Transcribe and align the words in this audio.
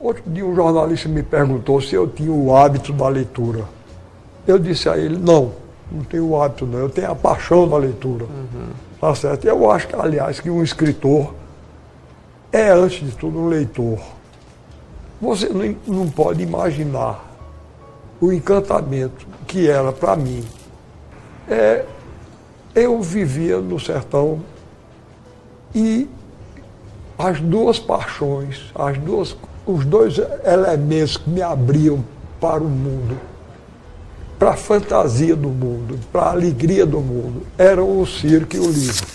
Outro 0.00 0.22
dia 0.26 0.46
um 0.46 0.54
jornalista 0.54 1.08
me 1.08 1.22
perguntou 1.22 1.80
se 1.80 1.94
eu 1.94 2.06
tinha 2.06 2.32
o 2.32 2.54
hábito 2.54 2.92
da 2.92 3.08
leitura. 3.08 3.64
Eu 4.46 4.58
disse 4.58 4.88
a 4.88 4.96
ele, 4.96 5.16
não, 5.16 5.52
não 5.90 6.04
tenho 6.04 6.28
o 6.28 6.40
hábito 6.40 6.66
não, 6.66 6.78
eu 6.78 6.88
tenho 6.88 7.10
a 7.10 7.14
paixão 7.14 7.68
da 7.68 7.76
leitura. 7.76 8.24
Uhum. 8.24 8.68
Tá 9.00 9.14
certo? 9.14 9.44
Eu 9.44 9.70
acho, 9.70 9.88
aliás, 10.00 10.40
que 10.40 10.50
um 10.50 10.62
escritor 10.62 11.34
é, 12.52 12.70
antes 12.70 13.04
de 13.04 13.14
tudo, 13.16 13.38
um 13.38 13.48
leitor. 13.48 13.98
Você 15.20 15.48
não, 15.48 15.76
não 15.86 16.08
pode 16.08 16.42
imaginar 16.42 17.24
o 18.20 18.32
encantamento 18.32 19.26
que 19.46 19.68
era 19.68 19.92
para 19.92 20.16
mim. 20.16 20.44
É, 21.48 21.84
eu 22.74 23.00
vivia 23.02 23.58
no 23.58 23.78
sertão 23.78 24.40
e 25.74 26.08
as 27.18 27.40
duas 27.40 27.78
paixões, 27.78 28.70
as 28.74 28.96
duas, 28.98 29.36
os 29.70 29.84
dois 29.84 30.16
elementos 30.46 31.18
que 31.18 31.28
me 31.28 31.42
abriam 31.42 32.02
para 32.40 32.62
o 32.62 32.68
mundo, 32.68 33.20
para 34.38 34.52
a 34.52 34.56
fantasia 34.56 35.36
do 35.36 35.50
mundo, 35.50 36.00
para 36.10 36.22
a 36.22 36.30
alegria 36.30 36.86
do 36.86 37.00
mundo, 37.00 37.46
eram 37.58 38.00
o 38.00 38.06
circo 38.06 38.56
e 38.56 38.60
o 38.60 38.70
livro. 38.70 39.06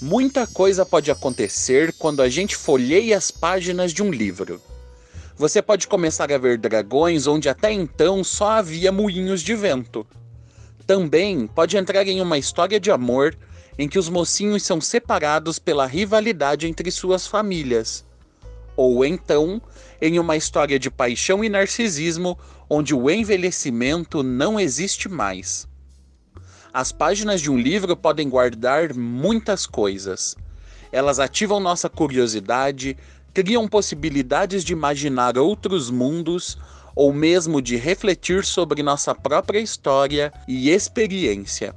Muita 0.00 0.44
coisa 0.44 0.84
pode 0.84 1.08
acontecer 1.08 1.94
quando 1.96 2.20
a 2.20 2.28
gente 2.28 2.56
folheia 2.56 3.16
as 3.16 3.30
páginas 3.30 3.92
de 3.92 4.02
um 4.02 4.10
livro. 4.10 4.60
Você 5.36 5.62
pode 5.62 5.86
começar 5.86 6.32
a 6.32 6.38
ver 6.38 6.58
dragões 6.58 7.28
onde 7.28 7.48
até 7.48 7.72
então 7.72 8.24
só 8.24 8.50
havia 8.50 8.90
moinhos 8.90 9.40
de 9.40 9.54
vento. 9.54 10.04
Também 10.86 11.46
pode 11.46 11.76
entrar 11.76 12.06
em 12.06 12.20
uma 12.20 12.38
história 12.38 12.80
de 12.80 12.90
amor 12.90 13.36
em 13.78 13.88
que 13.88 13.98
os 13.98 14.08
mocinhos 14.08 14.62
são 14.62 14.80
separados 14.80 15.58
pela 15.58 15.86
rivalidade 15.86 16.66
entre 16.66 16.90
suas 16.90 17.26
famílias. 17.26 18.04
Ou 18.76 19.04
então, 19.04 19.60
em 20.00 20.18
uma 20.18 20.36
história 20.36 20.78
de 20.78 20.90
paixão 20.90 21.44
e 21.44 21.48
narcisismo 21.48 22.38
onde 22.68 22.94
o 22.94 23.10
envelhecimento 23.10 24.22
não 24.22 24.58
existe 24.58 25.08
mais. 25.08 25.68
As 26.72 26.90
páginas 26.90 27.40
de 27.40 27.50
um 27.50 27.58
livro 27.58 27.94
podem 27.96 28.28
guardar 28.28 28.94
muitas 28.94 29.66
coisas. 29.66 30.34
Elas 30.90 31.18
ativam 31.18 31.60
nossa 31.60 31.88
curiosidade, 31.88 32.96
criam 33.34 33.68
possibilidades 33.68 34.64
de 34.64 34.72
imaginar 34.72 35.36
outros 35.36 35.90
mundos 35.90 36.58
ou 36.94 37.12
mesmo 37.12 37.60
de 37.62 37.76
refletir 37.76 38.44
sobre 38.44 38.82
nossa 38.82 39.14
própria 39.14 39.58
história 39.58 40.32
e 40.46 40.70
experiência. 40.70 41.74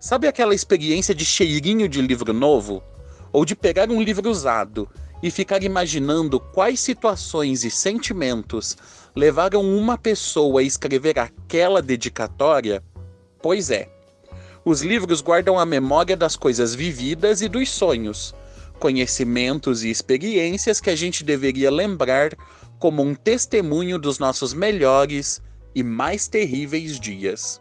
Sabe 0.00 0.26
aquela 0.28 0.54
experiência 0.54 1.14
de 1.14 1.24
cheirinho 1.24 1.88
de 1.88 2.00
livro 2.00 2.32
novo? 2.32 2.82
Ou 3.32 3.44
de 3.44 3.54
pegar 3.54 3.90
um 3.90 4.00
livro 4.00 4.30
usado 4.30 4.88
e 5.22 5.30
ficar 5.30 5.62
imaginando 5.62 6.38
quais 6.38 6.80
situações 6.80 7.64
e 7.64 7.70
sentimentos 7.70 8.76
levaram 9.14 9.62
uma 9.62 9.98
pessoa 9.98 10.60
a 10.60 10.64
escrever 10.64 11.18
aquela 11.18 11.82
dedicatória? 11.82 12.82
Pois 13.42 13.70
é. 13.70 13.88
Os 14.64 14.82
livros 14.82 15.20
guardam 15.20 15.58
a 15.58 15.64
memória 15.64 16.16
das 16.16 16.36
coisas 16.36 16.74
vividas 16.74 17.40
e 17.40 17.48
dos 17.48 17.70
sonhos 17.70 18.34
conhecimentos 18.78 19.82
e 19.82 19.90
experiências 19.90 20.80
que 20.80 20.90
a 20.90 20.96
gente 20.96 21.24
deveria 21.24 21.70
lembrar 21.70 22.36
como 22.78 23.02
um 23.02 23.14
testemunho 23.14 23.98
dos 23.98 24.18
nossos 24.18 24.52
melhores 24.52 25.42
e 25.74 25.82
mais 25.82 26.28
terríveis 26.28 26.98
dias. 26.98 27.60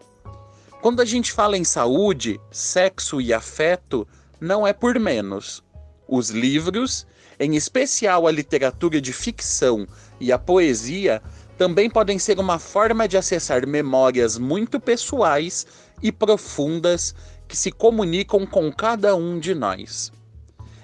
Quando 0.82 1.02
a 1.02 1.06
gente 1.06 1.32
fala 1.32 1.58
em 1.58 1.64
saúde, 1.64 2.40
sexo 2.52 3.20
e 3.20 3.34
afeto, 3.34 4.08
não 4.40 4.68
é 4.68 4.72
por 4.72 5.00
menos. 5.00 5.64
Os 6.08 6.30
livros, 6.30 7.08
em 7.40 7.56
especial 7.56 8.28
a 8.28 8.32
literatura 8.32 9.02
de 9.02 9.12
ficção 9.12 9.88
e 10.20 10.32
a 10.32 10.38
poesia, 10.38 11.22
também 11.58 11.90
podem 11.90 12.20
ser 12.20 12.40
uma 12.40 12.60
forma 12.60 13.08
de 13.08 13.18
acessar 13.18 13.66
memórias 13.66 14.38
muito 14.38 14.80
pessoais 14.80 15.66
e 16.04 16.12
profundas 16.12 17.16
que 17.48 17.56
se 17.56 17.72
comunicam 17.72 18.46
com 18.46 18.72
cada 18.72 19.16
um 19.16 19.40
de 19.40 19.56
nós. 19.56 20.12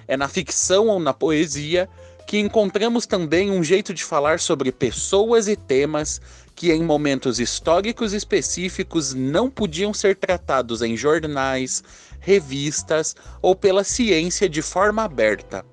É 0.08 0.18
na 0.18 0.28
ficção 0.28 0.88
ou 0.88 1.00
na 1.00 1.14
poesia 1.14 1.90
que 2.32 2.40
encontramos 2.40 3.06
também 3.06 3.52
um 3.52 3.62
jeito 3.62 3.94
de 3.94 4.06
falar 4.06 4.40
sobre 4.40 4.72
pessoas 4.72 5.50
e 5.50 5.56
temas 5.58 6.22
que 6.56 6.72
em 6.72 6.82
momentos 6.82 7.42
históricos 7.42 8.14
específicos 8.14 9.14
não 9.14 9.50
podiam 9.50 9.94
ser 9.94 10.16
tratados 10.16 10.82
em 10.82 10.96
jornais, 10.96 11.84
revistas 12.22 13.18
ou 13.42 13.54
pela 13.54 13.84
ciência 13.84 14.48
de 14.48 14.62
forma 14.62 15.04
aberta. 15.04 15.66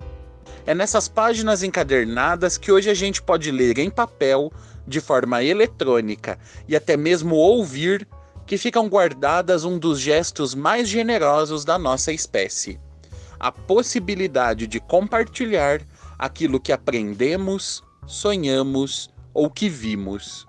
É 0.66 0.74
nessas 0.74 1.06
páginas 1.06 1.62
encadernadas 1.62 2.58
que 2.58 2.72
hoje 2.72 2.90
a 2.90 2.94
gente 2.94 3.22
pode 3.22 3.52
ler 3.52 3.78
em 3.78 3.88
papel, 3.88 4.52
de 4.84 5.00
forma 5.00 5.44
eletrônica 5.44 6.40
e 6.66 6.74
até 6.74 6.96
mesmo 6.96 7.36
ouvir, 7.36 8.04
que 8.44 8.58
ficam 8.58 8.88
guardadas 8.88 9.64
um 9.64 9.78
dos 9.78 10.00
gestos 10.00 10.56
mais 10.56 10.88
generosos 10.88 11.64
da 11.64 11.78
nossa 11.78 12.10
espécie 12.10 12.80
a 13.38 13.52
possibilidade 13.52 14.66
de 14.66 14.80
compartilhar 14.80 15.80
aquilo 16.18 16.58
que 16.58 16.72
aprendemos, 16.72 17.82
sonhamos 18.06 19.10
ou 19.32 19.48
que 19.48 19.68
vimos. 19.68 20.46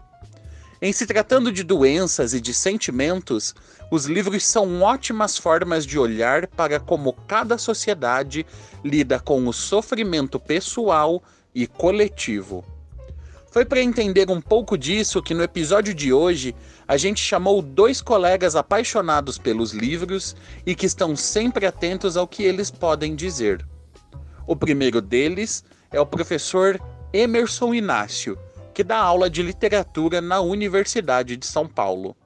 Em 0.82 0.94
se 0.94 1.06
tratando 1.06 1.52
de 1.52 1.62
doenças 1.62 2.34
e 2.34 2.40
de 2.40 2.54
sentimentos, 2.54 3.54
os 3.92 4.06
livros 4.06 4.46
são 4.46 4.82
ótimas 4.82 5.38
formas 5.38 5.86
de 5.86 6.00
olhar 6.00 6.48
para 6.48 6.80
como 6.80 7.12
cada 7.28 7.58
sociedade 7.58 8.46
lida 8.84 9.20
com 9.20 9.46
o 9.46 9.52
sofrimento 9.52 10.40
pessoal 10.40 11.22
e 11.54 11.68
coletivo. 11.68 12.64
Foi 13.52 13.66
para 13.66 13.82
entender 13.82 14.30
um 14.30 14.40
pouco 14.40 14.78
disso 14.78 15.24
que 15.24 15.34
no 15.34 15.44
episódio 15.44 15.94
de 15.94 16.14
hoje 16.14 16.56
a 16.88 16.96
gente 16.98 17.20
chamou 17.20 17.62
dois 17.62 18.00
colegas 18.00 18.56
apaixonados 18.56 19.38
pelos 19.38 19.72
livros 19.74 20.36
e 20.66 20.76
que 20.76 20.86
estão 20.86 21.16
sempre 21.16 21.66
atentos 21.66 22.16
ao 22.16 22.28
que 22.28 22.44
eles 22.44 22.72
podem 22.72 23.16
dizer. 23.16 23.66
O 24.50 24.56
primeiro 24.56 25.00
deles 25.00 25.64
é 25.92 26.02
o 26.02 26.08
professor 26.08 26.82
Emerson 27.14 27.72
Inácio, 27.72 28.36
que 28.74 28.84
dá 28.84 28.98
aula 28.98 29.30
de 29.30 29.44
literatura 29.44 30.22
na 30.22 30.42
Universidade 30.42 31.38
de 31.38 31.46
São 31.46 31.68
Paulo. 31.68 32.18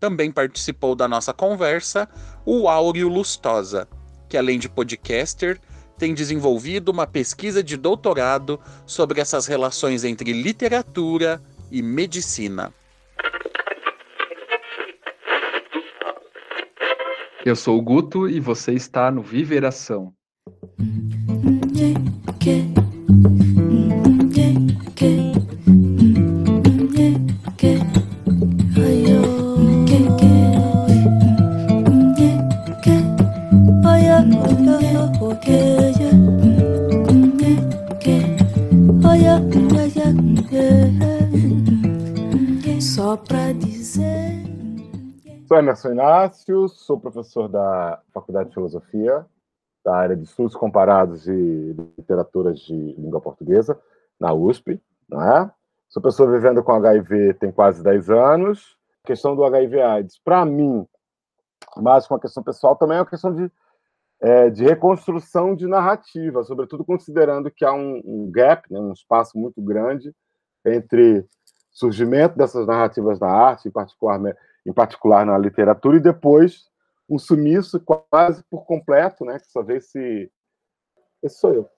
Também 0.00 0.32
participou 0.32 0.94
da 0.94 1.06
nossa 1.06 1.34
conversa 1.34 2.08
o 2.46 2.70
Áureo 2.70 3.06
Lustosa, 3.06 3.86
que 4.30 4.38
além 4.38 4.58
de 4.58 4.66
podcaster, 4.66 5.60
tem 5.98 6.14
desenvolvido 6.14 6.88
uma 6.88 7.06
pesquisa 7.06 7.62
de 7.62 7.76
doutorado 7.76 8.58
sobre 8.86 9.20
essas 9.20 9.46
relações 9.46 10.04
entre 10.04 10.32
literatura 10.32 11.38
e 11.70 11.82
medicina. 11.82 12.72
Eu 17.44 17.54
sou 17.54 17.76
o 17.76 17.82
Guto 17.82 18.26
e 18.26 18.40
você 18.40 18.72
está 18.72 19.10
no 19.10 19.20
Viveração. 19.20 20.16
Só 42.80 43.16
pra 43.16 43.52
dizer. 43.52 44.42
Sou 45.46 45.56
Emerson 45.56 45.92
Inácio, 45.92 46.68
sou 46.68 47.00
professor 47.00 47.48
da 47.48 48.00
Faculdade 48.12 48.48
de 48.48 48.54
Filosofia, 48.54 49.24
da 49.84 49.96
área 49.96 50.16
de 50.16 50.24
Estudos 50.24 50.54
Comparados 50.54 51.26
e 51.26 51.76
Literaturas 51.96 52.58
de 52.60 52.74
Língua 52.74 53.20
Portuguesa, 53.20 53.78
na 54.18 54.32
USP, 54.32 54.80
não 55.08 55.22
é? 55.22 55.50
Sou 55.88 56.02
pessoa 56.02 56.30
vivendo 56.30 56.62
com 56.62 56.72
HIV 56.72 57.34
tem 57.34 57.50
quase 57.50 57.82
10 57.82 58.10
anos. 58.10 58.76
A 59.04 59.06
questão 59.06 59.34
do 59.34 59.44
HIV/AIDS, 59.44 60.18
para 60.22 60.44
mim, 60.44 60.86
mais 61.76 62.06
que 62.06 62.12
uma 62.12 62.20
questão 62.20 62.42
pessoal, 62.42 62.76
também 62.76 62.98
é 62.98 63.00
uma 63.00 63.06
questão 63.06 63.34
de, 63.34 63.50
é, 64.20 64.50
de 64.50 64.64
reconstrução 64.64 65.54
de 65.54 65.66
narrativa, 65.66 66.42
sobretudo 66.42 66.84
considerando 66.84 67.50
que 67.50 67.64
há 67.64 67.72
um, 67.72 68.02
um 68.04 68.30
gap, 68.30 68.70
né, 68.70 68.78
um 68.78 68.92
espaço 68.92 69.38
muito 69.38 69.62
grande 69.62 70.14
entre 70.66 71.24
surgimento 71.70 72.36
dessas 72.36 72.66
narrativas 72.66 73.18
na 73.18 73.28
arte, 73.28 73.68
em 73.68 73.70
particular, 73.70 74.20
em 74.66 74.72
particular 74.72 75.24
na 75.24 75.38
literatura, 75.38 75.96
e 75.96 76.00
depois 76.00 76.68
um 77.08 77.18
sumiço 77.18 77.80
quase 77.80 78.44
por 78.50 78.64
completo, 78.64 79.24
né? 79.24 79.38
Que 79.38 79.46
só 79.46 79.62
vê 79.62 79.80
se. 79.80 80.30
Esse 81.22 81.38
sou 81.40 81.54
eu. 81.54 81.70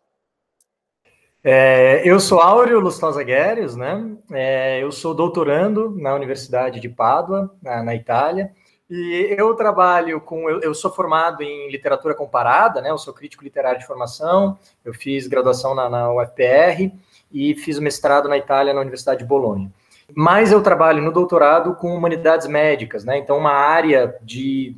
É, 1.42 2.02
eu 2.04 2.20
sou 2.20 2.40
Áureo 2.40 2.80
Lustosa 2.80 3.22
Gueres, 3.22 3.74
né? 3.74 4.14
É, 4.30 4.82
eu 4.82 4.92
sou 4.92 5.14
doutorando 5.14 5.90
na 5.98 6.14
Universidade 6.14 6.80
de 6.80 6.88
Pádua, 6.88 7.54
na, 7.62 7.82
na, 7.82 7.94
Itália, 7.94 8.52
E 8.90 9.34
eu 9.38 9.54
trabalho 9.54 10.20
com. 10.20 10.50
Eu, 10.50 10.60
eu, 10.60 10.74
sou 10.74 10.92
formado 10.92 11.42
em 11.42 11.70
literatura 11.70 12.14
comparada, 12.14 12.82
né? 12.82 12.90
Eu 12.90 12.98
sou 12.98 13.14
crítico 13.14 13.44
literário 13.44 13.80
de 13.80 13.86
formação. 13.86 14.58
Eu 14.84 14.92
fiz 14.92 15.26
graduação 15.26 15.74
na, 15.74 15.88
na 15.88 16.12
UFPR 16.12 16.92
e 17.32 17.54
fiz 17.54 17.78
mestrado 17.78 18.28
na 18.28 18.36
Itália, 18.36 18.74
na 18.74 18.80
Universidade 18.80 19.20
de 19.20 19.26
Bolonha. 19.26 19.72
Mas 20.14 20.52
eu 20.52 20.62
trabalho 20.62 21.02
no 21.02 21.12
doutorado 21.12 21.74
com 21.74 21.94
humanidades 21.94 22.46
médicas, 22.46 23.04
né? 23.04 23.16
Então, 23.16 23.38
uma 23.38 23.52
área 23.52 24.18
de, 24.22 24.76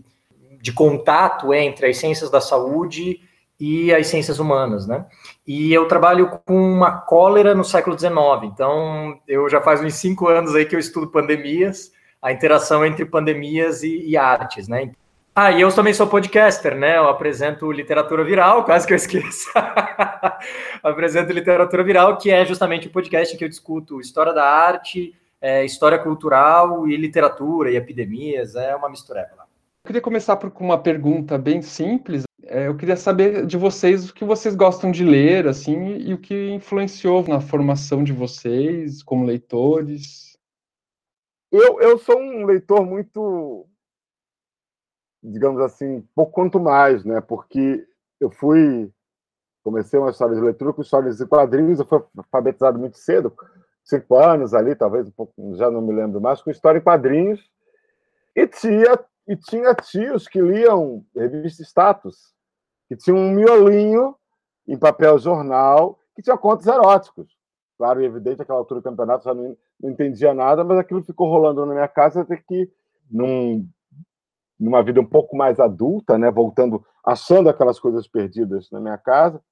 de 0.63 0.73
contato 0.73 1.53
entre 1.53 1.89
as 1.89 1.97
ciências 1.97 2.31
da 2.31 2.41
saúde 2.41 3.21
e 3.59 3.93
as 3.93 4.07
ciências 4.07 4.39
humanas, 4.39 4.87
né? 4.87 5.05
E 5.45 5.73
eu 5.73 5.89
trabalho 5.89 6.31
com 6.47 6.55
uma 6.55 7.01
cólera 7.01 7.53
no 7.53 7.65
século 7.65 7.99
XIX. 7.99 8.13
Então, 8.45 9.19
eu 9.27 9.49
já 9.49 9.61
faz 9.61 9.83
uns 9.83 9.95
cinco 9.95 10.29
anos 10.29 10.55
aí 10.55 10.65
que 10.65 10.77
eu 10.77 10.79
estudo 10.79 11.09
pandemias, 11.09 11.91
a 12.23 12.31
interação 12.31 12.87
entre 12.87 13.05
pandemias 13.05 13.83
e, 13.83 14.07
e 14.07 14.17
artes, 14.17 14.69
né? 14.69 14.93
Ah, 15.35 15.51
e 15.51 15.63
eu 15.63 15.75
também 15.75 15.93
sou 15.93 16.07
podcaster, 16.07 16.77
né? 16.77 16.97
Eu 16.97 17.09
apresento 17.09 17.73
Literatura 17.73 18.23
Viral, 18.23 18.63
quase 18.65 18.87
que 18.87 18.93
eu 18.93 18.97
esqueço. 18.97 19.51
apresento 20.81 21.33
Literatura 21.33 21.83
Viral, 21.83 22.17
que 22.19 22.31
é 22.31 22.45
justamente 22.45 22.87
o 22.87 22.93
podcast 22.93 23.37
que 23.37 23.45
eu 23.45 23.49
discuto 23.49 24.01
história 24.01 24.33
da 24.33 24.45
arte, 24.45 25.13
é, 25.41 25.65
história 25.65 25.99
cultural 25.99 26.87
e 26.87 26.97
literatura 26.97 27.69
e 27.69 27.77
epidemias. 27.77 28.55
É 28.55 28.77
uma 28.77 28.89
mistureba 28.89 29.31
lá. 29.37 29.42
Eu 29.85 29.89
queria 29.89 30.01
começar 30.01 30.37
por 30.37 30.53
uma 30.61 30.81
pergunta 30.81 31.37
bem 31.37 31.61
simples. 31.61 32.23
É, 32.45 32.69
eu 32.69 32.77
queria 32.77 32.97
saber 32.97 33.45
de 33.45 33.57
vocês 33.57 34.09
o 34.09 34.15
que 34.15 34.25
vocês 34.25 34.55
gostam 34.55 34.93
de 34.93 35.05
ler, 35.05 35.49
assim, 35.49 35.97
e 35.97 36.15
o 36.15 36.21
que 36.21 36.51
influenciou 36.53 37.27
na 37.27 37.41
formação 37.41 38.05
de 38.05 38.13
vocês 38.13 39.03
como 39.03 39.25
leitores. 39.25 40.39
Eu, 41.51 41.81
eu 41.81 41.99
sou 41.99 42.17
um 42.17 42.47
leitor 42.47 42.87
muito, 42.87 43.67
digamos 45.21 45.61
assim, 45.61 46.07
pouco 46.15 46.31
quanto 46.31 46.61
mais, 46.61 47.05
né? 47.05 47.21
Porque 47.21 47.85
eu 48.21 48.31
fui, 48.31 48.89
comecei 49.65 49.99
uma 49.99 50.11
história 50.11 50.37
de 50.37 50.41
leitura 50.43 50.73
com 50.73 50.83
histórias 50.83 51.19
de 51.19 51.27
quadrinhos, 51.27 51.81
eu 51.81 51.87
fui 51.87 52.01
alfabetizado 52.17 52.79
muito 52.79 52.99
cedo, 52.99 53.35
cinco 53.83 54.15
anos 54.15 54.55
ali, 54.55 54.77
talvez 54.77 55.09
um 55.09 55.13
pouco, 55.13 55.57
já 55.57 55.69
não 55.73 55.83
me 55.83 55.93
lembro 55.93 56.21
mais, 56.21 56.41
com 56.41 56.53
história 56.53 56.79
em 56.79 56.83
quadrinhos, 56.83 57.51
e 58.35 58.47
tinha, 58.47 58.97
e 59.27 59.37
tinha 59.37 59.75
tios 59.75 60.27
que 60.27 60.41
liam 60.41 61.05
revista 61.15 61.63
Status, 61.63 62.35
que 62.89 62.97
tinha 62.97 63.15
um 63.15 63.31
miolinho 63.33 64.17
em 64.67 64.79
papel 64.79 65.19
jornal 65.19 65.99
que 66.15 66.23
tinha 66.23 66.37
contos 66.37 66.67
eróticos. 66.67 67.37
Claro 67.79 68.03
e 68.03 68.05
evidente, 68.05 68.43
aquela 68.43 68.59
altura 68.59 68.81
do 68.81 68.85
campeonato 68.85 69.25
já 69.25 69.35
não, 69.35 69.57
não 69.81 69.91
entendia 69.91 70.35
nada, 70.35 70.63
mas 70.63 70.79
aquilo 70.79 71.03
ficou 71.03 71.29
rolando 71.29 71.65
na 71.67 71.75
minha 71.75 71.89
casa 71.89 72.21
até 72.21 72.37
que, 72.37 72.71
num, 73.11 73.67
numa 74.59 74.83
vida 74.83 75.01
um 75.01 75.07
pouco 75.07 75.37
mais 75.37 75.59
adulta, 75.59 76.17
né, 76.19 76.31
voltando, 76.31 76.85
achando 77.05 77.49
aquelas 77.49 77.81
coisas 77.81 78.07
perdidas 78.07 78.71
na 78.71 78.81
minha 78.81 78.99
casa, 78.99 79.43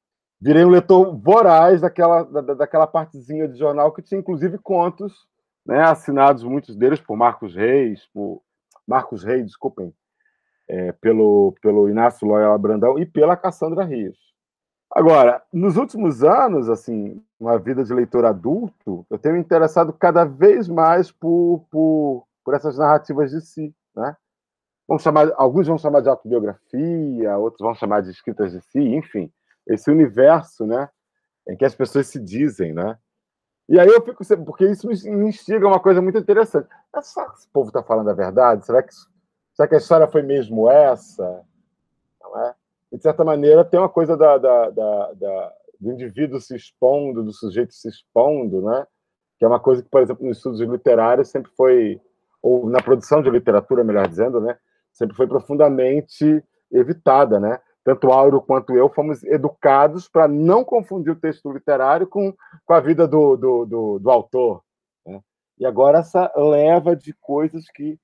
virei 0.40 0.64
um 0.64 0.70
leitor 0.70 1.16
voraz 1.16 1.80
daquela, 1.80 2.22
da, 2.22 2.54
daquela 2.54 2.86
partezinha 2.86 3.48
de 3.48 3.58
jornal 3.58 3.92
que 3.92 4.02
tinha 4.02 4.20
inclusive 4.20 4.58
contos 4.58 5.26
né, 5.66 5.82
assinados, 5.82 6.44
muitos 6.44 6.76
deles 6.76 7.00
por 7.00 7.16
Marcos 7.16 7.54
Reis, 7.54 8.06
por 8.12 8.42
Marcos 8.90 9.22
Reis, 9.22 9.46
desculpem, 9.46 9.94
é, 10.68 10.90
pelo, 10.92 11.54
pelo 11.62 11.88
Inácio 11.88 12.26
Loyola 12.26 12.58
Brandão 12.58 12.98
e 12.98 13.06
pela 13.06 13.36
Cassandra 13.36 13.84
Rios. 13.84 14.18
Agora, 14.92 15.40
nos 15.52 15.76
últimos 15.76 16.24
anos, 16.24 16.68
assim, 16.68 17.22
uma 17.38 17.56
vida 17.56 17.84
de 17.84 17.94
leitor 17.94 18.24
adulto, 18.24 19.06
eu 19.08 19.16
tenho 19.16 19.36
me 19.36 19.40
interessado 19.40 19.92
cada 19.92 20.24
vez 20.24 20.66
mais 20.66 21.12
por, 21.12 21.64
por, 21.70 22.26
por 22.44 22.54
essas 22.54 22.76
narrativas 22.76 23.30
de 23.30 23.40
si, 23.40 23.72
né? 23.94 24.16
Vamos 24.88 25.04
chamar, 25.04 25.30
alguns 25.36 25.68
vão 25.68 25.78
chamar 25.78 26.00
de 26.00 26.08
autobiografia, 26.08 27.38
outros 27.38 27.60
vão 27.60 27.72
chamar 27.76 28.02
de 28.02 28.10
escritas 28.10 28.50
de 28.50 28.60
si, 28.60 28.80
enfim, 28.80 29.32
esse 29.68 29.88
universo, 29.88 30.66
né, 30.66 30.88
em 31.48 31.56
que 31.56 31.64
as 31.64 31.76
pessoas 31.76 32.08
se 32.08 32.18
dizem, 32.18 32.72
né? 32.72 32.98
E 33.70 33.80
aí 33.80 33.88
eu 33.88 34.02
fico 34.02 34.22
porque 34.44 34.66
isso 34.66 34.86
me 34.86 35.28
instiga 35.28 35.66
uma 35.66 35.80
coisa 35.80 36.02
muito 36.02 36.18
interessante. 36.18 36.68
Será 37.02 37.30
que 37.30 37.36
esse 37.38 37.48
povo 37.48 37.68
está 37.68 37.82
falando 37.82 38.10
a 38.10 38.14
verdade? 38.14 38.66
Será 38.66 38.82
que 38.82 38.92
Será 39.60 39.68
que 39.68 39.74
a 39.74 39.78
história 39.78 40.08
foi 40.08 40.22
mesmo 40.22 40.70
essa? 40.70 41.44
Não 42.22 42.38
é? 42.40 42.54
E, 42.90 42.96
de 42.96 43.02
certa 43.02 43.22
maneira, 43.22 43.62
tem 43.62 43.78
uma 43.78 43.90
coisa 43.90 44.16
da, 44.16 44.38
da, 44.38 44.70
da, 44.70 45.12
da, 45.12 45.52
do 45.78 45.92
indivíduo 45.92 46.40
se 46.40 46.56
expondo, 46.56 47.22
do 47.22 47.30
sujeito 47.30 47.74
se 47.74 47.86
expondo, 47.86 48.62
né? 48.62 48.86
que 49.38 49.44
é 49.44 49.48
uma 49.48 49.60
coisa 49.60 49.82
que, 49.82 49.88
por 49.90 50.00
exemplo, 50.00 50.26
nos 50.26 50.38
estudos 50.38 50.60
literários 50.60 51.28
sempre 51.28 51.50
foi, 51.52 52.00
ou 52.40 52.70
na 52.70 52.82
produção 52.82 53.20
de 53.20 53.28
literatura, 53.28 53.84
melhor 53.84 54.08
dizendo, 54.08 54.40
né? 54.40 54.56
sempre 54.92 55.14
foi 55.14 55.26
profundamente 55.26 56.42
evitada. 56.72 57.38
Né? 57.38 57.60
Tanto 57.84 58.12
Auro 58.12 58.42
quanto 58.42 58.76
eu 58.76 58.88
fomos 58.88 59.22
educados 59.24 60.08
para 60.08 60.28
não 60.28 60.64
confundir 60.64 61.12
o 61.12 61.18
texto 61.18 61.50
literário 61.50 62.06
com, 62.06 62.34
com 62.64 62.74
a 62.74 62.80
vida 62.80 63.08
do, 63.08 63.36
do, 63.36 63.64
do, 63.64 63.98
do 63.98 64.10
autor. 64.10 64.62
Né? 65.06 65.20
E 65.58 65.64
agora 65.64 65.98
essa 65.98 66.30
leva 66.36 66.94
de 66.94 67.14
coisas 67.14 67.64
que 67.74 67.98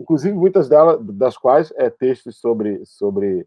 inclusive 0.00 0.34
muitas 0.34 0.68
delas, 0.68 0.98
das 1.02 1.36
quais 1.36 1.72
é 1.76 1.90
textos 1.90 2.38
sobre, 2.38 2.84
sobre, 2.86 3.46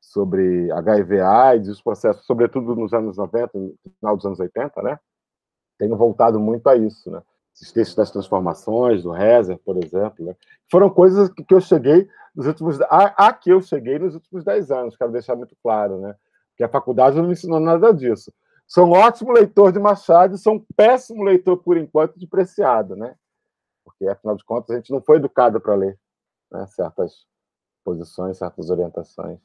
sobre 0.00 0.70
HIV/AIDS, 0.70 1.68
os 1.68 1.82
processos, 1.82 2.24
sobretudo 2.24 2.76
nos 2.76 2.92
anos 2.94 3.16
90, 3.16 3.58
no 3.58 3.74
final 3.98 4.16
dos 4.16 4.24
anos 4.24 4.38
80, 4.38 4.80
né? 4.82 4.98
Tenho 5.78 5.96
voltado 5.96 6.38
muito 6.38 6.68
a 6.68 6.76
isso, 6.76 7.10
né? 7.10 7.20
Esses 7.54 7.72
textos 7.72 7.96
das 7.96 8.10
transformações, 8.10 9.02
do 9.02 9.10
Rezer, 9.10 9.58
por 9.58 9.76
exemplo, 9.76 10.24
né? 10.24 10.36
foram 10.70 10.88
coisas 10.88 11.28
que, 11.28 11.44
eu 11.54 11.60
cheguei 11.60 12.08
nos 12.34 12.46
últimos 12.46 12.80
a, 12.82 13.28
a, 13.28 13.32
que 13.32 13.50
eu 13.50 13.60
cheguei 13.60 13.98
nos 13.98 14.14
últimos 14.14 14.42
10 14.42 14.70
anos, 14.70 14.96
quero 14.96 15.12
deixar 15.12 15.36
muito 15.36 15.54
claro, 15.62 16.00
né? 16.00 16.14
Que 16.56 16.64
a 16.64 16.68
faculdade 16.68 17.16
não 17.16 17.26
me 17.26 17.32
ensinou 17.32 17.60
nada 17.60 17.92
disso. 17.92 18.32
Sou 18.66 18.86
um 18.86 18.92
ótimo 18.92 19.32
leitor 19.32 19.70
de 19.70 19.78
Machado 19.78 20.34
e 20.34 20.38
sou 20.38 20.54
um 20.54 20.66
péssimo 20.74 21.22
leitor, 21.22 21.58
por 21.58 21.76
enquanto, 21.76 22.18
de 22.18 22.26
Preciado, 22.26 22.96
né? 22.96 23.14
porque 23.84 24.06
afinal 24.08 24.36
de 24.36 24.44
contas 24.44 24.70
a 24.70 24.78
gente 24.78 24.90
não 24.90 25.00
foi 25.00 25.16
educado 25.16 25.60
para 25.60 25.74
ler 25.74 25.98
né, 26.50 26.66
certas 26.66 27.26
posições, 27.84 28.38
certas 28.38 28.70
orientações. 28.70 29.38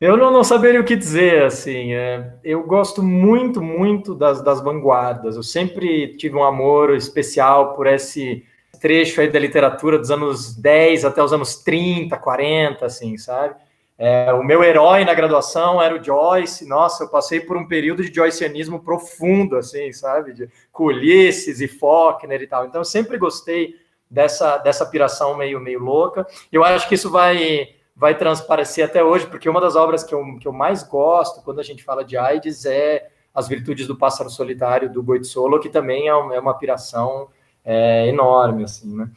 Eu 0.00 0.16
não, 0.16 0.30
não, 0.30 0.42
saberia 0.42 0.80
o 0.80 0.84
que 0.84 0.96
dizer, 0.96 1.42
assim, 1.42 1.92
é, 1.92 2.32
eu 2.42 2.62
gosto 2.62 3.02
muito, 3.02 3.60
muito 3.60 4.14
das, 4.14 4.42
das 4.42 4.62
vanguardas, 4.62 5.36
eu 5.36 5.42
sempre 5.42 6.16
tive 6.16 6.36
um 6.36 6.42
amor 6.42 6.96
especial 6.96 7.74
por 7.74 7.86
esse 7.86 8.42
trecho 8.80 9.20
aí 9.20 9.28
da 9.28 9.38
literatura 9.38 9.98
dos 9.98 10.10
anos 10.10 10.56
10 10.56 11.04
até 11.04 11.22
os 11.22 11.34
anos 11.34 11.56
30, 11.56 12.16
40, 12.16 12.86
assim, 12.86 13.18
sabe? 13.18 13.54
É, 13.98 14.32
o 14.32 14.42
meu 14.42 14.64
herói 14.64 15.04
na 15.04 15.12
graduação 15.12 15.82
era 15.82 15.94
o 15.94 16.02
Joyce. 16.02 16.66
Nossa, 16.66 17.04
eu 17.04 17.08
passei 17.08 17.38
por 17.38 17.58
um 17.58 17.68
período 17.68 18.02
de 18.02 18.10
joyceanismo 18.10 18.82
profundo, 18.82 19.58
assim, 19.58 19.92
sabe? 19.92 20.32
De 20.32 20.48
Ulisses 20.78 21.60
e 21.60 21.68
Faulkner 21.68 22.40
e 22.40 22.46
tal. 22.46 22.64
Então, 22.64 22.80
eu 22.80 22.86
sempre 22.86 23.18
gostei 23.18 23.74
dessa, 24.10 24.56
dessa 24.56 24.86
piração 24.86 25.36
meio, 25.36 25.60
meio 25.60 25.80
louca. 25.80 26.26
Eu 26.50 26.64
acho 26.64 26.88
que 26.88 26.94
isso 26.94 27.10
vai, 27.10 27.68
vai 28.00 28.16
transparecer 28.16 28.84
até 28.84 29.04
hoje, 29.04 29.26
porque 29.26 29.48
uma 29.48 29.60
das 29.60 29.76
obras 29.76 30.02
que 30.02 30.14
eu, 30.14 30.38
que 30.38 30.48
eu 30.48 30.52
mais 30.52 30.82
gosto 30.82 31.42
quando 31.42 31.60
a 31.60 31.62
gente 31.62 31.84
fala 31.84 32.02
de 32.02 32.16
AIDS 32.16 32.64
é 32.64 33.10
As 33.34 33.46
Virtudes 33.46 33.86
do 33.86 33.96
Pássaro 33.96 34.30
Solitário, 34.30 34.90
do 34.90 35.02
Goitsolo, 35.02 35.60
que 35.60 35.68
também 35.68 36.08
é 36.08 36.14
uma, 36.14 36.34
é 36.34 36.40
uma 36.40 36.54
piração 36.54 37.28
é, 37.62 38.08
enorme, 38.08 38.64
assim, 38.64 38.96
né? 38.96 39.10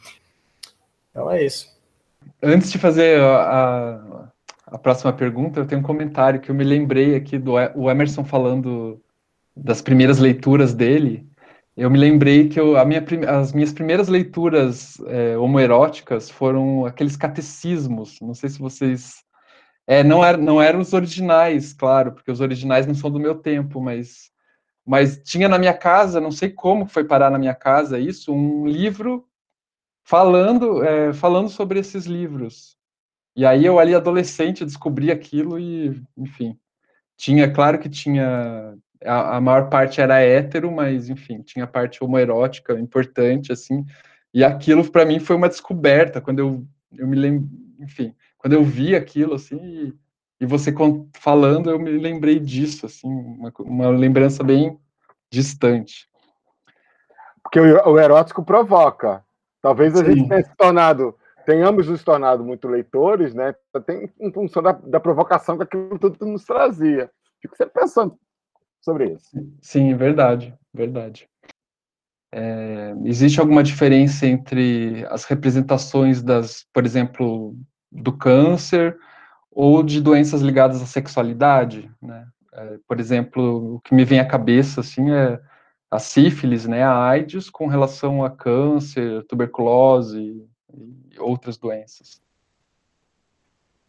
Então, 1.10 1.30
é 1.30 1.42
isso. 1.42 1.74
Antes 2.42 2.70
de 2.70 2.78
fazer 2.78 3.20
a 3.20 4.28
a 4.74 4.78
próxima 4.78 5.12
pergunta, 5.12 5.60
eu 5.60 5.66
tenho 5.66 5.80
um 5.80 5.84
comentário 5.84 6.40
que 6.40 6.50
eu 6.50 6.54
me 6.54 6.64
lembrei 6.64 7.14
aqui 7.14 7.38
do 7.38 7.52
o 7.76 7.88
Emerson 7.88 8.24
falando 8.24 9.00
das 9.56 9.80
primeiras 9.80 10.18
leituras 10.18 10.74
dele. 10.74 11.24
Eu 11.76 11.90
me 11.90 11.98
lembrei 11.98 12.48
que 12.48 12.58
eu, 12.58 12.74
minha, 12.86 13.04
as 13.28 13.52
minhas 13.52 13.72
primeiras 13.72 14.06
leituras 14.08 14.96
é, 15.06 15.36
homoeróticas 15.36 16.30
foram 16.30 16.86
aqueles 16.86 17.16
catecismos. 17.16 18.20
Não 18.20 18.32
sei 18.32 18.48
se 18.48 18.60
vocês. 18.60 19.24
É, 19.86 20.04
não, 20.04 20.24
era, 20.24 20.38
não 20.38 20.62
eram 20.62 20.80
os 20.80 20.92
originais, 20.92 21.72
claro, 21.72 22.12
porque 22.12 22.30
os 22.30 22.40
originais 22.40 22.86
não 22.86 22.94
são 22.94 23.10
do 23.10 23.18
meu 23.20 23.34
tempo, 23.34 23.80
mas, 23.80 24.30
mas 24.86 25.20
tinha 25.22 25.48
na 25.48 25.58
minha 25.58 25.74
casa, 25.74 26.20
não 26.20 26.30
sei 26.30 26.50
como 26.50 26.86
foi 26.86 27.04
parar 27.04 27.30
na 27.30 27.38
minha 27.38 27.54
casa 27.54 27.98
isso, 27.98 28.32
um 28.32 28.66
livro 28.66 29.28
falando, 30.04 30.82
é, 30.84 31.12
falando 31.12 31.48
sobre 31.48 31.80
esses 31.80 32.06
livros. 32.06 32.78
E 33.36 33.44
aí 33.44 33.66
eu 33.66 33.78
ali 33.78 33.94
adolescente 33.94 34.64
descobri 34.64 35.10
aquilo 35.10 35.58
e, 35.58 36.00
enfim, 36.16 36.58
tinha, 37.16 37.52
claro 37.52 37.78
que 37.78 37.88
tinha, 37.88 38.76
a, 39.04 39.36
a 39.36 39.40
maior 39.40 39.68
parte 39.68 40.00
era 40.00 40.20
hétero, 40.20 40.70
mas 40.70 41.08
enfim, 41.08 41.42
tinha 41.42 41.66
parte 41.66 42.02
homoerótica 42.02 42.78
importante, 42.78 43.52
assim, 43.52 43.84
e 44.32 44.42
aquilo 44.42 44.88
para 44.90 45.04
mim 45.04 45.20
foi 45.20 45.36
uma 45.36 45.48
descoberta, 45.48 46.20
quando 46.20 46.38
eu, 46.38 46.64
eu 46.96 47.06
me 47.06 47.16
lembro, 47.16 47.48
enfim, 47.80 48.14
quando 48.38 48.54
eu 48.54 48.64
vi 48.64 48.94
aquilo, 48.94 49.34
assim, 49.34 49.56
e, 49.56 49.94
e 50.40 50.46
você 50.46 50.72
falando, 51.14 51.70
eu 51.70 51.78
me 51.78 51.90
lembrei 51.90 52.38
disso, 52.38 52.86
assim, 52.86 53.08
uma, 53.08 53.52
uma 53.60 53.88
lembrança 53.90 54.42
bem 54.42 54.78
distante. 55.30 56.08
Porque 57.42 57.60
o, 57.60 57.90
o 57.90 57.98
erótico 57.98 58.44
provoca. 58.44 59.24
Talvez 59.60 59.94
a 59.94 60.04
Sim. 60.04 60.12
gente 60.12 60.28
tenha 60.28 60.42
se 60.42 60.56
tornado 60.56 61.14
tenhamos 61.44 61.88
nos 61.88 62.02
tornado 62.02 62.42
muito 62.42 62.66
leitores, 62.66 63.34
né? 63.34 63.54
Tem 63.86 64.10
em 64.18 64.32
função 64.32 64.62
da, 64.62 64.72
da 64.72 64.98
provocação 64.98 65.56
que 65.56 65.64
aquilo 65.64 65.98
tudo 65.98 66.26
nos 66.26 66.44
trazia. 66.44 67.10
Fico 67.40 67.56
sempre 67.56 67.80
pensando 67.82 68.18
sobre 68.84 69.14
isso. 69.14 69.30
Sim, 69.60 69.96
verdade, 69.96 70.54
verdade. 70.72 71.26
É, 72.32 72.94
existe 73.04 73.40
alguma 73.40 73.62
diferença 73.62 74.26
entre 74.26 75.06
as 75.08 75.24
representações 75.24 76.22
das, 76.22 76.66
por 76.72 76.84
exemplo, 76.84 77.56
do 77.90 78.12
câncer 78.12 78.98
ou 79.50 79.82
de 79.82 80.00
doenças 80.00 80.42
ligadas 80.42 80.82
à 80.82 80.86
sexualidade, 80.86 81.90
né? 82.02 82.26
É, 82.52 82.78
por 82.86 83.00
exemplo, 83.00 83.76
o 83.76 83.80
que 83.80 83.94
me 83.94 84.04
vem 84.04 84.20
à 84.20 84.26
cabeça 84.26 84.80
assim 84.80 85.10
é 85.10 85.40
a 85.90 85.98
sífilis, 85.98 86.66
né, 86.66 86.82
a 86.82 86.96
AIDS, 87.08 87.48
com 87.48 87.68
relação 87.68 88.24
a 88.24 88.30
câncer, 88.30 89.24
tuberculose 89.26 90.44
e 91.10 91.18
outras 91.20 91.56
doenças. 91.56 92.20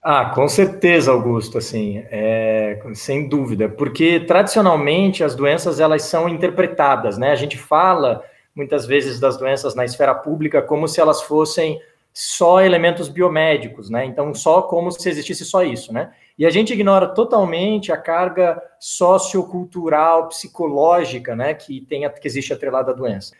Ah, 0.07 0.25
com 0.35 0.47
certeza, 0.47 1.11
Augusto, 1.11 1.57
assim, 1.57 2.05
é, 2.11 2.79
sem 2.93 3.27
dúvida, 3.27 3.67
porque 3.67 4.19
tradicionalmente 4.19 5.23
as 5.23 5.33
doenças 5.33 5.79
elas 5.79 6.03
são 6.03 6.29
interpretadas, 6.29 7.17
né? 7.17 7.31
A 7.31 7.35
gente 7.35 7.57
fala 7.57 8.23
muitas 8.53 8.85
vezes 8.85 9.19
das 9.19 9.35
doenças 9.35 9.73
na 9.73 9.83
esfera 9.83 10.13
pública 10.13 10.61
como 10.61 10.87
se 10.87 11.01
elas 11.01 11.23
fossem 11.23 11.81
só 12.13 12.61
elementos 12.61 13.09
biomédicos, 13.09 13.89
né? 13.89 14.05
Então, 14.05 14.31
só 14.35 14.61
como 14.61 14.91
se 14.91 15.09
existisse 15.09 15.43
só 15.43 15.63
isso, 15.63 15.91
né? 15.91 16.13
E 16.37 16.45
a 16.45 16.51
gente 16.51 16.71
ignora 16.71 17.07
totalmente 17.07 17.91
a 17.91 17.97
carga 17.97 18.61
sociocultural, 18.79 20.27
psicológica, 20.27 21.35
né, 21.35 21.55
que, 21.55 21.81
tem, 21.81 22.07
que 22.07 22.27
existe 22.27 22.53
atrelada 22.53 22.91
à 22.91 22.93
doença. 22.93 23.33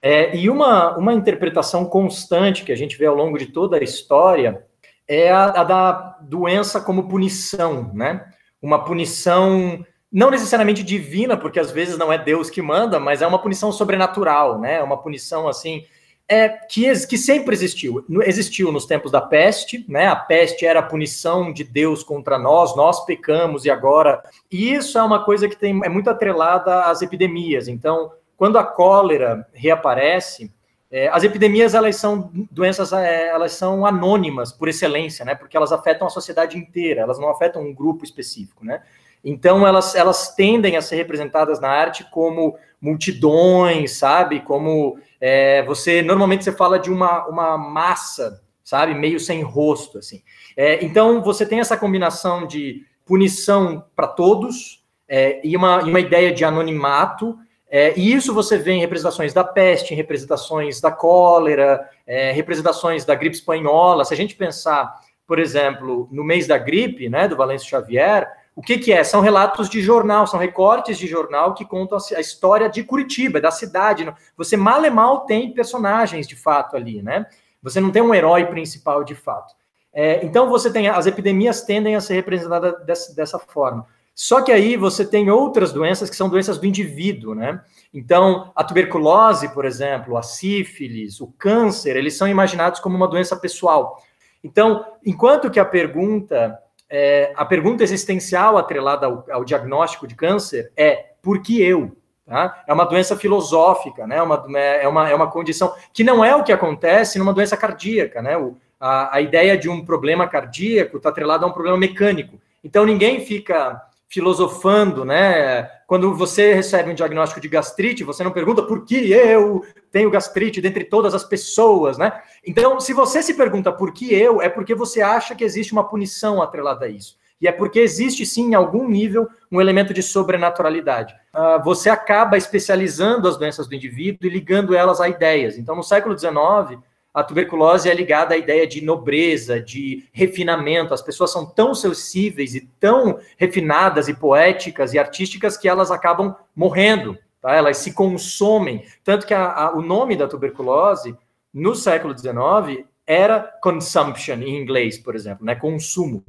É, 0.00 0.34
e 0.34 0.48
uma, 0.48 0.96
uma 0.96 1.12
interpretação 1.12 1.84
constante 1.84 2.64
que 2.64 2.72
a 2.72 2.76
gente 2.76 2.96
vê 2.96 3.04
ao 3.04 3.14
longo 3.14 3.36
de 3.36 3.48
toda 3.48 3.76
a 3.76 3.84
história 3.84 4.64
é 5.08 5.30
a, 5.30 5.44
a 5.46 5.64
da 5.64 5.92
doença 6.20 6.80
como 6.80 7.08
punição, 7.08 7.90
né? 7.94 8.26
Uma 8.60 8.84
punição 8.84 9.84
não 10.10 10.30
necessariamente 10.30 10.82
divina, 10.82 11.36
porque 11.36 11.60
às 11.60 11.70
vezes 11.70 11.98
não 11.98 12.12
é 12.12 12.18
Deus 12.18 12.48
que 12.48 12.62
manda, 12.62 12.98
mas 12.98 13.22
é 13.22 13.26
uma 13.26 13.38
punição 13.38 13.70
sobrenatural, 13.70 14.58
né? 14.58 14.82
Uma 14.82 14.96
punição 14.96 15.48
assim 15.48 15.84
é, 16.28 16.48
que, 16.48 16.90
que 17.06 17.16
sempre 17.18 17.54
existiu. 17.54 18.04
Existiu 18.24 18.72
nos 18.72 18.86
tempos 18.86 19.12
da 19.12 19.20
peste, 19.20 19.84
né? 19.88 20.06
A 20.08 20.16
peste 20.16 20.66
era 20.66 20.80
a 20.80 20.82
punição 20.82 21.52
de 21.52 21.62
Deus 21.62 22.02
contra 22.02 22.38
nós, 22.38 22.76
nós 22.76 23.04
pecamos 23.04 23.64
e 23.64 23.70
agora. 23.70 24.22
E 24.50 24.72
isso 24.72 24.98
é 24.98 25.02
uma 25.02 25.24
coisa 25.24 25.48
que 25.48 25.56
tem, 25.56 25.80
é 25.84 25.88
muito 25.88 26.10
atrelada 26.10 26.82
às 26.82 27.02
epidemias. 27.02 27.68
Então, 27.68 28.10
quando 28.36 28.58
a 28.58 28.64
cólera 28.64 29.46
reaparece, 29.52 30.52
é, 30.90 31.08
as 31.08 31.24
epidemias 31.24 31.74
elas 31.74 31.96
são 31.96 32.30
doenças, 32.50 32.92
é, 32.92 33.28
elas 33.28 33.52
são 33.52 33.84
anônimas 33.84 34.52
por 34.52 34.68
excelência, 34.68 35.24
né? 35.24 35.34
Porque 35.34 35.56
elas 35.56 35.72
afetam 35.72 36.06
a 36.06 36.10
sociedade 36.10 36.56
inteira, 36.56 37.00
elas 37.00 37.18
não 37.18 37.28
afetam 37.28 37.62
um 37.62 37.74
grupo 37.74 38.04
específico, 38.04 38.64
né? 38.64 38.82
Então 39.24 39.66
elas, 39.66 39.94
elas 39.96 40.34
tendem 40.34 40.76
a 40.76 40.82
ser 40.82 40.96
representadas 40.96 41.58
na 41.60 41.68
arte 41.68 42.08
como 42.10 42.56
multidões, 42.80 43.98
sabe? 43.98 44.40
Como 44.40 44.98
é, 45.20 45.64
você 45.64 46.02
normalmente 46.02 46.44
você 46.44 46.52
fala 46.52 46.78
de 46.78 46.90
uma, 46.90 47.26
uma 47.26 47.58
massa, 47.58 48.40
sabe, 48.62 48.94
meio 48.94 49.18
sem 49.18 49.42
rosto, 49.42 49.98
assim. 49.98 50.22
É, 50.56 50.84
então 50.84 51.20
você 51.22 51.44
tem 51.44 51.58
essa 51.58 51.76
combinação 51.76 52.46
de 52.46 52.84
punição 53.04 53.84
para 53.94 54.06
todos 54.06 54.84
é, 55.08 55.40
e, 55.44 55.56
uma, 55.56 55.82
e 55.82 55.90
uma 55.90 56.00
ideia 56.00 56.32
de 56.32 56.44
anonimato. 56.44 57.36
É, 57.78 57.92
e 57.94 58.14
isso 58.14 58.32
você 58.32 58.56
vê 58.56 58.72
em 58.72 58.80
representações 58.80 59.34
da 59.34 59.44
peste, 59.44 59.92
em 59.92 59.96
representações 59.98 60.80
da 60.80 60.90
cólera, 60.90 61.86
é, 62.06 62.32
representações 62.32 63.04
da 63.04 63.14
gripe 63.14 63.36
espanhola. 63.36 64.02
Se 64.02 64.14
a 64.14 64.16
gente 64.16 64.34
pensar, 64.34 64.98
por 65.26 65.38
exemplo, 65.38 66.08
no 66.10 66.24
mês 66.24 66.46
da 66.46 66.56
gripe, 66.56 67.10
né, 67.10 67.28
do 67.28 67.36
Valêncio 67.36 67.68
Xavier, 67.68 68.32
o 68.54 68.62
que, 68.62 68.78
que, 68.78 68.94
é? 68.94 69.04
São 69.04 69.20
relatos 69.20 69.68
de 69.68 69.82
jornal, 69.82 70.26
são 70.26 70.40
recortes 70.40 70.96
de 70.96 71.06
jornal 71.06 71.52
que 71.52 71.66
contam 71.66 71.98
a 72.16 72.20
história 72.20 72.70
de 72.70 72.82
Curitiba, 72.82 73.42
da 73.42 73.50
cidade. 73.50 74.10
Você 74.38 74.56
mal 74.56 74.82
e 74.82 74.88
mal 74.88 75.26
tem 75.26 75.52
personagens 75.52 76.26
de 76.26 76.34
fato 76.34 76.76
ali, 76.76 77.02
né? 77.02 77.26
Você 77.62 77.78
não 77.78 77.90
tem 77.90 78.00
um 78.00 78.14
herói 78.14 78.46
principal 78.46 79.04
de 79.04 79.14
fato. 79.14 79.54
É, 79.92 80.24
então 80.24 80.48
você 80.48 80.72
tem 80.72 80.88
as 80.88 81.04
epidemias 81.04 81.60
tendem 81.60 81.94
a 81.94 82.00
ser 82.00 82.14
representadas 82.14 82.74
dessa, 82.86 83.14
dessa, 83.14 83.38
forma. 83.38 83.86
Só 84.18 84.40
que 84.40 84.50
aí 84.50 84.78
você 84.78 85.04
tem 85.04 85.30
outras 85.30 85.74
doenças 85.74 86.08
que 86.08 86.16
são 86.16 86.30
doenças 86.30 86.56
do 86.56 86.64
indivíduo, 86.64 87.34
né? 87.34 87.62
Então 87.92 88.50
a 88.56 88.64
tuberculose, 88.64 89.52
por 89.52 89.66
exemplo, 89.66 90.16
a 90.16 90.22
sífilis, 90.22 91.20
o 91.20 91.26
câncer, 91.38 91.96
eles 91.96 92.16
são 92.16 92.26
imaginados 92.26 92.80
como 92.80 92.96
uma 92.96 93.06
doença 93.06 93.36
pessoal. 93.36 94.02
Então, 94.42 94.86
enquanto 95.04 95.50
que 95.50 95.60
a 95.60 95.66
pergunta 95.66 96.58
é, 96.88 97.32
a 97.36 97.44
pergunta 97.44 97.82
existencial 97.82 98.56
atrelada 98.56 99.06
ao, 99.06 99.26
ao, 99.30 99.44
diagnóstico 99.44 100.06
de 100.06 100.14
câncer 100.14 100.72
é 100.74 101.10
por 101.20 101.42
que 101.42 101.60
eu? 101.60 101.94
Tá? 102.24 102.64
É 102.66 102.72
uma 102.72 102.84
doença 102.84 103.16
filosófica, 103.16 104.06
né? 104.06 104.22
uma, 104.22 104.46
é, 104.56 104.88
uma, 104.88 105.10
é 105.10 105.14
uma 105.14 105.30
condição 105.30 105.74
que 105.92 106.02
não 106.02 106.24
é 106.24 106.34
o 106.34 106.42
que 106.42 106.52
acontece 106.52 107.18
numa 107.18 107.34
doença 107.34 107.56
cardíaca. 107.56 108.22
Né? 108.22 108.38
O, 108.38 108.56
a, 108.80 109.16
a 109.16 109.20
ideia 109.20 109.58
de 109.58 109.68
um 109.68 109.84
problema 109.84 110.26
cardíaco 110.26 110.96
está 110.96 111.10
atrelada 111.10 111.44
a 111.44 111.48
um 111.48 111.52
problema 111.52 111.76
mecânico. 111.76 112.40
Então 112.64 112.86
ninguém 112.86 113.20
fica 113.20 113.85
filosofando, 114.08 115.04
né? 115.04 115.64
Quando 115.86 116.14
você 116.14 116.52
recebe 116.52 116.90
um 116.90 116.94
diagnóstico 116.94 117.40
de 117.40 117.48
gastrite, 117.48 118.04
você 118.04 118.22
não 118.24 118.30
pergunta 118.30 118.62
por 118.62 118.84
que 118.84 119.12
eu 119.12 119.64
tenho 119.90 120.10
gastrite 120.10 120.60
dentre 120.60 120.84
todas 120.84 121.14
as 121.14 121.24
pessoas, 121.24 121.98
né? 121.98 122.12
Então, 122.44 122.80
se 122.80 122.92
você 122.92 123.22
se 123.22 123.34
pergunta 123.34 123.72
por 123.72 123.92
que 123.92 124.12
eu, 124.12 124.40
é 124.40 124.48
porque 124.48 124.74
você 124.74 125.00
acha 125.00 125.34
que 125.34 125.44
existe 125.44 125.72
uma 125.72 125.88
punição 125.88 126.42
atrelada 126.42 126.86
a 126.86 126.88
isso. 126.88 127.16
E 127.40 127.46
é 127.46 127.52
porque 127.52 127.80
existe 127.80 128.24
sim, 128.24 128.50
em 128.50 128.54
algum 128.54 128.88
nível, 128.88 129.28
um 129.52 129.60
elemento 129.60 129.92
de 129.92 130.02
sobrenaturalidade. 130.02 131.14
Uh, 131.34 131.62
você 131.62 131.90
acaba 131.90 132.38
especializando 132.38 133.28
as 133.28 133.36
doenças 133.36 133.66
do 133.66 133.74
indivíduo 133.74 134.26
e 134.26 134.30
ligando 134.30 134.74
elas 134.74 135.00
a 135.00 135.08
ideias. 135.08 135.58
Então, 135.58 135.76
no 135.76 135.82
século 135.82 136.18
XIX, 136.18 136.80
a 137.16 137.24
tuberculose 137.24 137.88
é 137.88 137.94
ligada 137.94 138.34
à 138.34 138.36
ideia 138.36 138.66
de 138.66 138.84
nobreza, 138.84 139.58
de 139.58 140.06
refinamento. 140.12 140.92
As 140.92 141.00
pessoas 141.00 141.32
são 141.32 141.46
tão 141.46 141.74
sensíveis 141.74 142.54
e 142.54 142.68
tão 142.78 143.18
refinadas 143.38 144.06
e 144.06 144.12
poéticas 144.12 144.92
e 144.92 144.98
artísticas 144.98 145.56
que 145.56 145.66
elas 145.66 145.90
acabam 145.90 146.36
morrendo, 146.54 147.16
tá? 147.40 147.54
elas 147.54 147.78
se 147.78 147.94
consomem. 147.94 148.84
Tanto 149.02 149.26
que 149.26 149.32
a, 149.32 149.50
a, 149.50 149.74
o 149.74 149.80
nome 149.80 150.14
da 150.14 150.28
tuberculose, 150.28 151.16
no 151.54 151.74
século 151.74 152.14
XIX, 152.14 152.84
era 153.06 153.40
consumption, 153.62 154.42
em 154.42 154.60
inglês, 154.60 154.98
por 154.98 155.16
exemplo, 155.16 155.46
né? 155.46 155.54
consumo. 155.54 156.22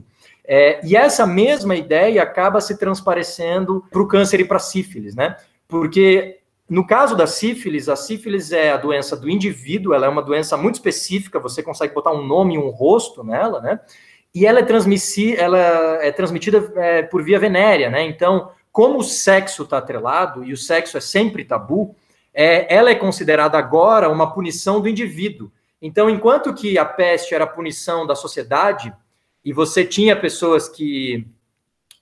É, 0.45 0.79
e 0.87 0.95
essa 0.95 1.27
mesma 1.27 1.75
ideia 1.75 2.23
acaba 2.23 2.61
se 2.61 2.77
transparecendo 2.77 3.83
para 3.91 4.01
o 4.01 4.07
câncer 4.07 4.39
e 4.39 4.45
para 4.45 4.55
a 4.55 4.61
sífilis, 4.61 5.13
né? 5.13 5.35
Porque 5.67 6.36
no 6.69 6.85
caso 6.85 7.15
da 7.15 7.25
sífilis, 7.25 7.87
a 7.87 7.95
sífilis 7.95 8.51
é 8.51 8.71
a 8.71 8.77
doença 8.77 9.15
do 9.15 9.29
indivíduo, 9.29 9.93
ela 9.93 10.05
é 10.05 10.09
uma 10.09 10.21
doença 10.21 10.57
muito 10.57 10.75
específica, 10.75 11.39
você 11.39 11.63
consegue 11.63 11.93
botar 11.93 12.11
um 12.11 12.25
nome 12.25 12.55
e 12.55 12.57
um 12.57 12.69
rosto 12.69 13.23
nela, 13.23 13.61
né? 13.61 13.79
E 14.35 14.45
ela 14.45 14.59
é, 14.59 14.65
ela 15.37 15.57
é 16.03 16.11
transmitida 16.11 16.71
é, 16.75 17.01
por 17.03 17.23
via 17.23 17.39
venérea, 17.39 17.89
né? 17.89 18.03
Então, 18.03 18.51
como 18.71 18.99
o 18.99 19.03
sexo 19.03 19.63
está 19.63 19.77
atrelado, 19.77 20.43
e 20.43 20.51
o 20.51 20.57
sexo 20.57 20.97
é 20.97 21.01
sempre 21.01 21.45
tabu, 21.45 21.95
é, 22.33 22.71
ela 22.73 22.89
é 22.89 22.95
considerada 22.95 23.57
agora 23.57 24.09
uma 24.09 24.33
punição 24.33 24.81
do 24.81 24.89
indivíduo. 24.89 25.51
Então, 25.81 26.09
enquanto 26.09 26.53
que 26.53 26.77
a 26.77 26.85
peste 26.85 27.33
era 27.33 27.45
a 27.45 27.47
punição 27.47 28.05
da 28.05 28.13
sociedade, 28.13 28.93
e 29.43 29.53
você 29.53 29.85
tinha 29.85 30.15
pessoas 30.15 30.67
que 30.67 31.25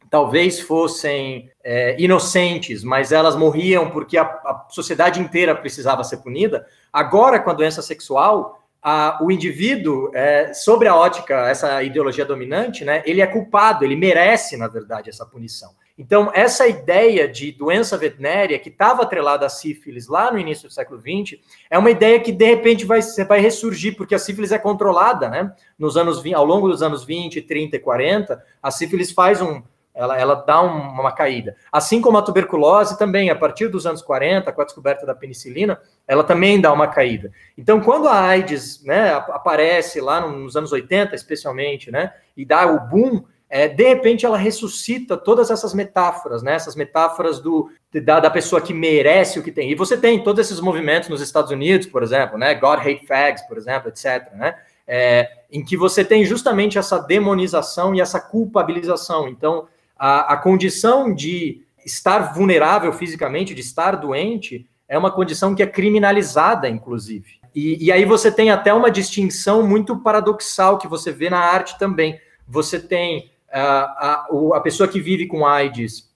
talvez 0.10 0.60
fossem 0.60 1.50
é, 1.64 1.96
inocentes, 2.00 2.84
mas 2.84 3.12
elas 3.12 3.36
morriam 3.36 3.90
porque 3.90 4.18
a, 4.18 4.24
a, 4.24 4.66
sociedade 4.70 5.20
inteira 5.20 5.56
precisava 5.56 6.04
ser 6.04 6.18
punida. 6.18 6.66
Agora, 6.92 7.40
com 7.40 7.50
a 7.50 7.54
doença 7.54 7.82
sexual, 7.82 8.62
a, 8.82 9.18
o 9.22 9.32
indivíduo, 9.32 10.12
é, 10.14 10.54
sobre 10.54 10.88
a 10.88 10.96
ótica, 10.96 11.50
essa 11.50 11.82
ideologia 11.82 12.26
dominante, 12.26 12.86
né, 12.86 13.02
ele 13.06 13.22
é 13.22 13.28
culpado, 13.28 13.84
ele 13.84 13.96
merece, 13.96 14.58
na 14.58 14.68
verdade, 14.68 15.10
essa 15.10 15.26
punição. 15.26 15.72
Então, 15.98 16.30
essa 16.34 16.68
ideia 16.68 17.26
de 17.26 17.54
doença 17.54 17.98
venérea, 17.98 18.60
que 18.60 18.68
estava 18.68 19.04
atrelada 19.04 19.46
à 19.46 19.50
sífilis 19.50 20.08
lá 20.08 20.30
no 20.30 20.38
início 20.38 20.68
do 20.68 20.74
século 20.74 21.00
XX, 21.00 21.40
é 21.70 21.78
uma 21.78 21.90
ideia 21.90 22.20
que, 22.20 22.34
de 22.34 22.46
repente, 22.46 22.84
vai, 22.84 23.00
vai 23.26 23.40
ressurgir, 23.40 23.96
porque 23.96 24.14
a 24.14 24.20
sífilis 24.20 24.52
é 24.52 24.60
controlada, 24.60 25.30
né? 25.30 25.54
Nos 25.80 25.96
anos, 25.96 26.22
ao 26.34 26.46
longo 26.46 26.68
dos 26.68 26.84
anos 26.84 27.06
20, 27.06 27.42
30 27.42 27.78
e 27.78 27.80
40, 27.80 28.44
a 28.62 28.72
sífilis 28.72 29.12
faz 29.14 29.42
um, 29.42 29.64
ela, 29.96 30.20
ela 30.20 30.36
dá 30.36 30.62
um, 30.62 30.90
uma 30.90 31.12
caída. 31.12 31.56
Assim 31.72 32.02
como 32.02 32.18
a 32.18 32.22
tuberculose 32.22 32.98
também, 32.98 33.30
a 33.30 33.36
partir 33.36 33.70
dos 33.70 33.88
anos 33.88 34.02
40, 34.02 34.52
com 34.52 34.62
a 34.62 34.66
descoberta 34.66 35.06
da 35.06 35.16
penicilina, 35.16 35.80
ela 36.06 36.24
também 36.24 36.60
dá 36.60 36.72
uma 36.74 36.88
caída. 36.88 37.32
Então, 37.58 37.80
quando 37.80 38.08
a 38.08 38.20
AIDS 38.22 38.84
né, 38.84 39.14
aparece 39.14 40.02
lá 40.02 40.20
nos 40.28 40.58
anos 40.58 40.72
80, 40.72 41.16
especialmente, 41.16 41.90
né, 41.90 42.14
e 42.36 42.46
dá 42.46 42.66
o 42.66 42.80
boom, 42.80 43.24
é, 43.50 43.70
de 43.70 43.88
repente 43.88 44.26
ela 44.26 44.38
ressuscita 44.38 45.16
todas 45.16 45.50
essas 45.50 45.74
metáforas, 45.74 46.44
né, 46.44 46.56
essas 46.56 46.76
metáforas 46.76 47.40
do, 47.40 47.70
da, 48.04 48.20
da 48.20 48.30
pessoa 48.30 48.62
que 48.62 48.74
merece 48.74 49.40
o 49.40 49.44
que 49.44 49.52
tem. 49.52 49.72
E 49.72 49.76
você 49.76 49.96
tem 49.96 50.22
todos 50.22 50.46
esses 50.46 50.60
movimentos 50.60 51.08
nos 51.08 51.22
Estados 51.22 51.52
Unidos, 51.52 51.88
por 51.88 52.04
exemplo, 52.04 52.38
né, 52.38 52.54
God 52.54 52.80
Hate 52.80 53.08
Fags, 53.08 53.48
por 53.48 53.58
exemplo, 53.58 53.88
etc., 53.88 54.32
né, 54.34 54.56
é, 54.88 55.30
em 55.50 55.64
que 55.64 55.78
você 55.78 56.04
tem 56.04 56.26
justamente 56.26 56.78
essa 56.78 57.00
demonização 57.00 57.96
e 57.96 58.02
essa 58.02 58.20
culpabilização. 58.20 59.28
Então, 59.28 59.68
a, 59.98 60.34
a 60.34 60.38
condição 60.38 61.14
de 61.14 61.64
estar 61.86 62.34
vulnerável 62.34 62.92
fisicamente, 62.92 63.54
de 63.54 63.62
estar 63.62 63.96
doente, 63.96 64.68
é 64.88 64.98
uma 64.98 65.12
condição 65.12 65.56
que 65.56 65.64
é 65.64 65.68
criminalizada, 65.68 66.68
inclusive. 66.68 67.40
E, 67.54 67.86
e, 67.86 67.92
aí 67.92 68.04
você 68.04 68.32
tem 68.32 68.52
até 68.52 68.74
uma 68.74 68.92
distinção 68.92 69.64
muito 69.64 69.98
paradoxal 70.00 70.78
que 70.78 70.88
você 70.88 71.12
vê 71.12 71.30
na 71.30 71.40
arte 71.40 71.80
também. 71.80 72.20
Você 72.48 72.80
tem 72.80 73.32
uh, 73.48 73.54
a, 73.54 74.28
a 74.56 74.60
pessoa 74.60 74.90
que 74.90 75.00
vive 75.00 75.26
com 75.26 75.46
AIDS 75.46 76.14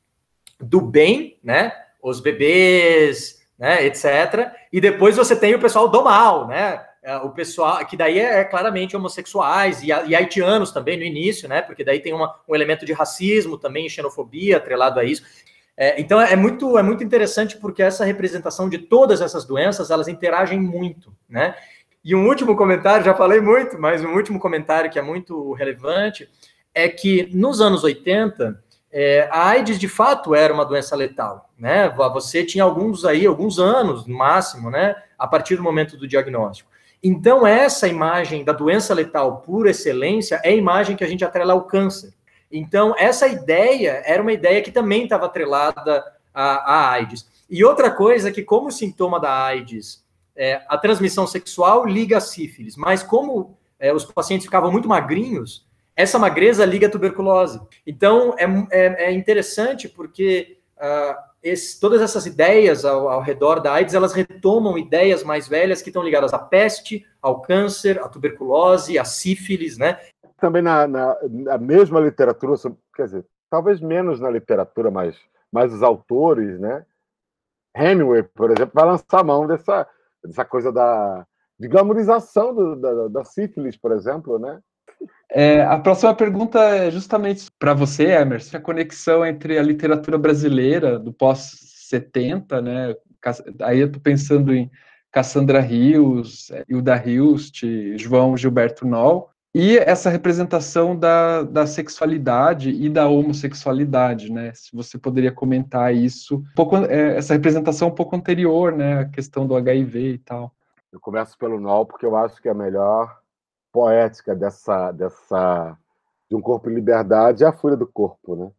do 0.59 0.81
bem, 0.81 1.37
né? 1.41 1.71
Os 2.03 2.19
bebês, 2.19 3.41
né? 3.57 3.85
Etc. 3.85 4.05
E 4.71 4.81
depois 4.81 5.15
você 5.15 5.33
tem 5.33 5.55
o 5.55 5.61
pessoal 5.61 5.87
do 5.87 6.03
mal, 6.03 6.47
né? 6.47 6.83
É, 7.01 7.15
o 7.17 7.29
pessoal, 7.29 7.85
que 7.85 7.95
daí 7.95 8.19
é, 8.19 8.41
é 8.41 8.43
claramente 8.43 8.95
homossexuais 8.95 9.81
e, 9.81 9.87
e, 9.87 10.15
haitianos 10.15 10.71
também 10.71 10.97
no 10.97 11.03
início, 11.03 11.47
né? 11.47 11.61
Porque 11.61 11.83
daí 11.83 11.99
tem 12.01 12.13
uma, 12.13 12.35
um 12.47 12.53
elemento 12.53 12.85
de 12.85 12.91
racismo 12.91 13.57
também, 13.57 13.87
xenofobia 13.87 14.57
atrelado 14.57 14.99
a 14.99 15.03
isso. 15.05 15.23
É, 15.77 15.99
então 16.01 16.19
é 16.19 16.35
muito, 16.35 16.77
é 16.77 16.83
muito 16.83 17.01
interessante 17.01 17.57
porque 17.57 17.81
essa 17.81 18.03
representação 18.03 18.67
de 18.67 18.77
todas 18.77 19.21
essas 19.21 19.45
doenças, 19.45 19.89
elas 19.89 20.09
interagem 20.09 20.59
muito, 20.59 21.13
né? 21.27 21.55
E 22.03 22.13
um 22.13 22.27
último 22.27 22.55
comentário, 22.55 23.05
já 23.05 23.13
falei 23.13 23.39
muito, 23.39 23.79
mas 23.79 24.03
um 24.03 24.13
último 24.13 24.39
comentário 24.39 24.91
que 24.91 24.99
é 24.99 25.01
muito 25.01 25.53
relevante 25.53 26.29
é 26.73 26.89
que 26.89 27.29
nos 27.33 27.61
anos 27.61 27.83
80, 27.83 28.61
é, 28.91 29.29
a 29.31 29.47
AIDS 29.49 29.79
de 29.79 29.87
fato 29.87 30.35
era 30.35 30.53
uma 30.53 30.65
doença 30.65 30.97
letal, 30.97 31.49
né? 31.57 31.87
Você 32.13 32.43
tinha 32.43 32.63
alguns 32.63 33.05
aí, 33.05 33.25
alguns 33.25 33.57
anos 33.57 34.05
no 34.05 34.17
máximo, 34.17 34.69
né? 34.69 34.95
A 35.17 35.27
partir 35.27 35.55
do 35.55 35.63
momento 35.63 35.95
do 35.95 36.07
diagnóstico. 36.07 36.69
Então, 37.01 37.47
essa 37.47 37.87
imagem 37.87 38.43
da 38.43 38.51
doença 38.51 38.93
letal 38.93 39.37
por 39.37 39.67
excelência 39.67 40.41
é 40.43 40.49
a 40.49 40.55
imagem 40.55 40.95
que 40.95 41.03
a 41.03 41.07
gente 41.07 41.23
atrela 41.23 41.53
ao 41.53 41.63
câncer. 41.63 42.13
Então, 42.51 42.93
essa 42.97 43.27
ideia 43.27 44.01
era 44.05 44.21
uma 44.21 44.33
ideia 44.33 44.61
que 44.61 44.71
também 44.71 45.03
estava 45.03 45.25
atrelada 45.25 46.03
à, 46.33 46.73
à, 46.73 46.91
AIDS. 46.91 47.27
E 47.49 47.63
outra 47.63 47.89
coisa 47.89 48.29
é 48.29 48.31
que, 48.31 48.43
como 48.43 48.71
sintoma 48.71 49.19
da 49.19 49.45
AIDS, 49.45 50.03
é, 50.35 50.61
a 50.67 50.77
transmissão 50.77 51.25
sexual 51.25 51.85
liga 51.85 52.17
a 52.17 52.21
sífilis, 52.21 52.75
mas 52.75 53.01
como 53.01 53.57
é, 53.79 53.93
os 53.93 54.05
pacientes 54.05 54.45
ficavam 54.45 54.71
muito 54.71 54.87
magrinhos, 54.87 55.65
essa 55.95 56.19
magreza 56.19 56.65
liga 56.65 56.87
a 56.87 56.89
tuberculose. 56.89 57.59
Então, 57.85 58.35
é, 58.37 58.45
é, 58.71 59.05
é 59.05 59.11
interessante 59.11 59.87
porque 59.87 60.58
uh, 60.79 61.15
esse, 61.41 61.79
todas 61.79 62.01
essas 62.01 62.25
ideias 62.25 62.83
ao, 62.83 63.09
ao, 63.09 63.21
redor 63.21 63.59
da 63.59 63.73
AIDS, 63.73 63.93
elas 63.93 64.13
retomam 64.13 64.77
ideias 64.77 65.23
mais 65.23 65.47
velhas 65.47 65.81
que 65.81 65.89
estão 65.89 66.03
ligadas 66.03 66.33
à 66.33 66.39
peste, 66.39 67.05
ao 67.21 67.41
câncer, 67.41 67.99
à 67.99 68.09
tuberculose, 68.09 68.99
à 68.99 69.05
sífilis, 69.05 69.77
né? 69.77 69.99
também 70.39 70.61
na, 70.61 70.87
na, 70.87 71.17
na, 71.23 71.57
mesma 71.57 71.99
literatura, 71.99 72.55
quer 72.95 73.05
dizer, 73.05 73.25
talvez 73.49 73.79
menos 73.79 74.19
na 74.19 74.29
literatura, 74.29 74.89
mas, 74.89 75.17
mas 75.51 75.73
os 75.73 75.83
autores, 75.83 76.59
né? 76.59 76.85
Hemingway, 77.75 78.23
por 78.23 78.49
exemplo, 78.49 78.71
vai 78.73 78.85
lançar 78.85 79.19
a 79.19 79.23
mão 79.23 79.45
dessa, 79.45 79.87
dessa 80.23 80.45
coisa 80.45 80.71
da 80.71 81.25
de 81.59 81.67
glamorização 81.67 82.55
do, 82.55 82.75
da, 82.77 83.07
da 83.09 83.23
sífilis, 83.25 83.75
por 83.75 83.91
exemplo, 83.91 84.39
né? 84.39 84.61
É, 85.31 85.61
a 85.61 85.77
próxima 85.77 86.13
pergunta 86.13 86.59
é 86.59 86.89
justamente 86.89 87.51
para 87.59 87.73
você, 87.73 88.05
Emerson, 88.07 88.57
a 88.57 88.61
conexão 88.61 89.25
entre 89.25 89.59
a 89.59 89.63
literatura 89.63 90.17
brasileira 90.17 90.97
do 90.97 91.13
pós-70, 91.13 92.61
né? 92.61 92.95
Aí 93.61 93.79
eu 93.79 93.87
estou 93.87 94.01
pensando 94.01 94.53
em 94.53 94.71
Cassandra 95.11 95.59
Rios, 95.59 96.51
Hilda 96.67 96.95
Hilst, 97.05 97.63
João 97.95 98.35
Gilberto 98.35 98.87
Noll, 98.87 99.29
e 99.53 99.77
essa 99.77 100.09
representação 100.09 100.95
da, 100.97 101.43
da 101.43 101.65
sexualidade 101.65 102.69
e 102.69 102.87
da 102.89 103.07
homossexualidade, 103.07 104.31
né? 104.31 104.51
Se 104.53 104.75
você 104.75 104.97
poderia 104.97 105.31
comentar 105.31 105.93
isso, 105.93 106.37
um 106.37 106.55
pouco, 106.55 106.77
é, 106.77 107.17
essa 107.17 107.33
representação 107.33 107.87
um 107.89 107.95
pouco 107.95 108.15
anterior, 108.15 108.71
né? 108.71 109.01
A 109.01 109.05
questão 109.05 109.45
do 109.45 109.55
HIV 109.55 110.13
e 110.13 110.17
tal. 110.19 110.51
Eu 110.91 110.99
começo 110.99 111.37
pelo 111.37 111.59
Nol 111.59 111.85
porque 111.85 112.05
eu 112.05 112.15
acho 112.15 112.41
que 112.41 112.47
é 112.47 112.51
a 112.51 112.55
melhor 112.55 113.18
poética 113.71 114.35
dessa, 114.35 114.91
dessa 114.91 115.77
de 116.29 116.35
um 116.35 116.41
corpo 116.41 116.69
em 116.69 116.75
liberdade 116.75 117.43
é 117.43 117.47
a 117.47 117.53
Fúria 117.53 117.77
do 117.77 117.87
Corpo, 117.87 118.35
né? 118.35 118.51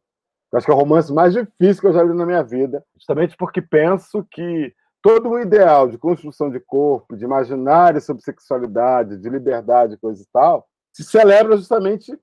Eu 0.52 0.56
acho 0.56 0.66
que 0.66 0.72
é 0.72 0.74
o 0.74 0.78
romance 0.78 1.12
mais 1.12 1.32
difícil 1.32 1.80
que 1.80 1.86
eu 1.86 1.92
já 1.92 2.02
li 2.02 2.12
na 2.12 2.26
minha 2.26 2.42
vida, 2.42 2.84
justamente 2.96 3.36
porque 3.36 3.62
penso 3.62 4.26
que 4.28 4.74
todo 5.00 5.30
o 5.30 5.38
ideal 5.38 5.88
de 5.88 5.96
construção 5.96 6.50
de 6.50 6.58
corpo, 6.58 7.16
de 7.16 7.24
imaginário 7.24 8.00
sobre 8.00 8.22
sexualidade, 8.22 9.16
de 9.16 9.28
liberdade, 9.28 9.96
coisa 9.96 10.20
e 10.22 10.26
tal, 10.32 10.68
se 10.92 11.04
celebra 11.04 11.56
justamente 11.56 12.18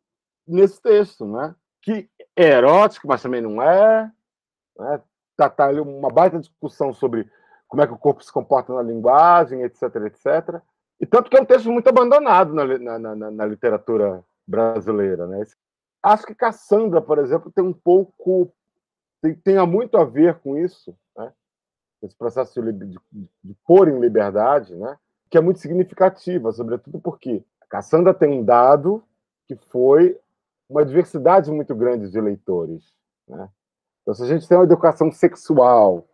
nesse 0.45 0.82
texto, 0.82 1.26
né? 1.26 1.56
que 1.82 2.10
é 2.36 2.50
erótico, 2.50 3.08
mas 3.08 3.21
também 3.21 3.41
não 3.41 3.62
é. 3.62 4.12
Né? 4.78 5.02
Tá, 5.38 5.50
tá 5.50 5.67
ali 5.67 5.80
uma 5.80 6.10
baita 6.10 6.38
discussão 6.38 6.93
sobre 6.93 7.30
como 7.67 7.82
é 7.82 7.88
que 7.88 7.93
o 7.93 7.97
corpo 7.97 8.23
se 8.23 8.32
comporta 8.32 8.73
na 8.73 8.82
linguagem, 8.82 9.62
etc, 9.63 9.84
etc. 10.06 10.62
E 11.00 11.06
tanto 11.06 11.30
que 11.30 11.38
é 11.38 11.42
um 11.42 11.46
texto 11.46 11.72
muito 11.72 11.88
abandonado 11.88 12.54
na, 12.54 12.66
na, 12.66 13.16
na, 13.16 13.32
na 13.32 13.46
literatura 13.46 14.24
brasileira. 14.48 15.28
Né? 15.28 15.44
Acho 16.02 16.26
que 16.26 16.34
Cassandra, 16.34 17.02
por 17.02 17.20
exemplo, 17.20 17.52
tem 17.52 17.64
um 17.64 17.74
pouco. 17.74 18.52
tem, 19.22 19.36
tenha 19.36 19.66
muito 19.66 19.98
a 19.98 20.04
ver 20.04 20.40
com 20.40 20.58
isso, 20.58 20.96
né? 21.16 21.32
esse 22.02 22.16
processo 22.16 22.62
de, 22.62 22.72
de, 22.72 23.00
de 23.44 23.54
pôr 23.66 23.88
em 23.88 24.00
liberdade, 24.00 24.76
né? 24.76 24.98
que 25.30 25.38
é 25.38 25.42
muito 25.42 25.60
significativa, 25.60 26.52
sobretudo 26.52 27.00
porque 27.00 27.44
Cassandra 27.70 28.14
tem 28.14 28.30
um 28.30 28.44
dado 28.44 29.04
que 29.48 29.56
foi 29.56 30.18
uma 30.70 30.86
diversidade 30.86 31.52
muito 31.52 31.76
grande 31.76 32.10
de 32.10 32.20
leitores. 32.20 32.94
Né? 33.28 33.50
Então, 34.02 34.14
se 34.14 34.24
a 34.24 34.26
gente 34.26 34.48
tem 34.48 34.58
uma 34.58 34.64
educação 34.64 35.12
sexual 35.12 36.08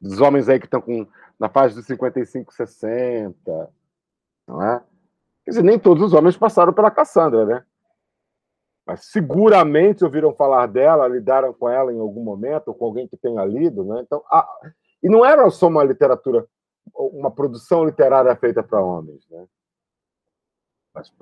dos 0.00 0.20
homens 0.20 0.48
aí 0.48 0.58
que 0.58 0.66
estão 0.66 0.80
com, 0.80 1.06
na 1.38 1.48
faixa 1.48 1.74
dos 1.74 1.86
55, 1.86 2.52
60, 2.52 3.70
não 4.48 4.62
é? 4.62 4.82
Quer 5.44 5.50
dizer, 5.50 5.62
nem 5.62 5.78
todos 5.78 6.02
os 6.02 6.12
homens 6.14 6.36
passaram 6.36 6.72
pela 6.72 6.90
Cassandra, 6.90 7.44
né? 7.44 7.64
Mas 8.86 9.04
seguramente 9.04 10.02
ouviram 10.02 10.34
falar 10.34 10.66
dela, 10.66 11.06
lidaram 11.06 11.52
com 11.52 11.68
ela 11.68 11.92
em 11.92 12.00
algum 12.00 12.24
momento, 12.24 12.68
ou 12.68 12.74
com 12.74 12.86
alguém 12.86 13.06
que 13.06 13.16
tenha 13.16 13.44
lido, 13.44 13.84
né? 13.84 14.00
Então, 14.00 14.24
a... 14.30 14.48
e 15.02 15.08
não 15.08 15.24
era 15.24 15.48
só 15.50 15.68
uma 15.68 15.84
literatura, 15.84 16.46
uma 16.94 17.30
produção 17.30 17.84
literária 17.84 18.34
feita 18.34 18.62
para 18.62 18.82
homens, 18.82 19.28
né? 19.30 19.46
Mas 20.94 21.12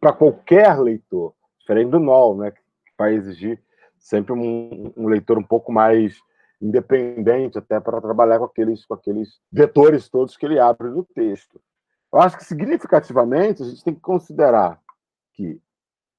para 0.00 0.12
qualquer 0.12 0.78
leitor, 0.80 1.32
diferente 1.60 1.90
do 1.90 2.00
NOL, 2.00 2.36
né? 2.36 2.50
Que 2.50 2.60
vai 2.98 3.14
exigir 3.14 3.62
sempre 3.98 4.32
um, 4.32 4.92
um 4.96 5.06
leitor 5.06 5.38
um 5.38 5.42
pouco 5.42 5.72
mais 5.72 6.20
independente, 6.60 7.58
até 7.58 7.78
para 7.78 8.00
trabalhar 8.00 8.38
com 8.38 8.44
aqueles, 8.44 8.84
com 8.84 8.94
aqueles 8.94 9.40
vetores 9.52 10.08
todos 10.08 10.36
que 10.36 10.46
ele 10.46 10.58
abre 10.58 10.88
no 10.88 11.04
texto. 11.04 11.60
Eu 12.12 12.20
acho 12.20 12.36
que, 12.36 12.44
significativamente, 12.44 13.62
a 13.62 13.66
gente 13.66 13.84
tem 13.84 13.94
que 13.94 14.00
considerar 14.00 14.80
que 15.34 15.60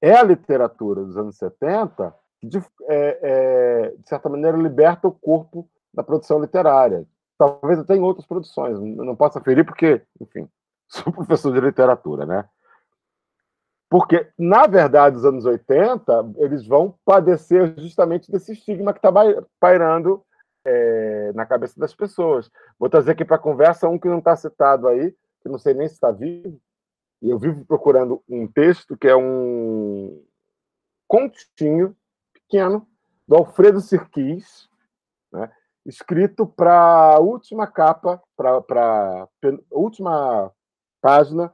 é 0.00 0.14
a 0.14 0.22
literatura 0.22 1.04
dos 1.04 1.16
anos 1.16 1.36
70 1.36 2.14
que, 2.40 2.46
de, 2.46 2.58
é, 2.88 3.18
é, 3.22 3.96
de 3.96 4.08
certa 4.08 4.28
maneira, 4.28 4.56
liberta 4.56 5.08
o 5.08 5.12
corpo 5.12 5.68
da 5.92 6.02
produção 6.02 6.40
literária. 6.40 7.04
Talvez 7.36 7.78
até 7.78 7.96
em 7.96 8.00
outras 8.00 8.26
produções, 8.26 8.78
não 8.78 9.16
posso 9.16 9.38
aferir 9.38 9.64
porque, 9.64 10.02
enfim, 10.20 10.48
sou 10.88 11.12
professor 11.12 11.52
de 11.52 11.60
literatura, 11.60 12.24
né? 12.26 12.48
Porque, 13.90 14.28
na 14.38 14.66
verdade, 14.66 15.16
os 15.16 15.24
anos 15.24 15.46
80, 15.46 16.32
eles 16.36 16.66
vão 16.66 16.94
padecer 17.04 17.74
justamente 17.78 18.30
desse 18.30 18.52
estigma 18.52 18.92
que 18.92 18.98
está 18.98 19.10
pairando 19.58 20.22
é, 20.64 21.32
na 21.34 21.46
cabeça 21.46 21.80
das 21.80 21.94
pessoas. 21.94 22.50
Vou 22.78 22.90
trazer 22.90 23.12
aqui 23.12 23.24
para 23.24 23.36
a 23.36 23.40
conversa 23.40 23.88
um 23.88 23.98
que 23.98 24.08
não 24.08 24.18
está 24.18 24.36
citado 24.36 24.86
aí, 24.88 25.14
que 25.40 25.48
não 25.48 25.58
sei 25.58 25.74
nem 25.74 25.88
se 25.88 25.94
está 25.94 26.10
vivo, 26.10 26.60
e 27.20 27.30
eu 27.30 27.38
vivo 27.38 27.64
procurando 27.64 28.22
um 28.28 28.46
texto 28.46 28.96
que 28.96 29.08
é 29.08 29.16
um 29.16 30.24
continho 31.06 31.96
pequeno 32.32 32.86
do 33.26 33.36
Alfredo 33.36 33.80
Sirquis, 33.80 34.68
né, 35.32 35.50
escrito 35.84 36.46
para 36.46 37.14
a 37.14 37.18
última 37.18 37.66
capa, 37.66 38.22
para 38.36 38.58
a 38.58 39.28
última 39.70 40.52
página 41.00 41.52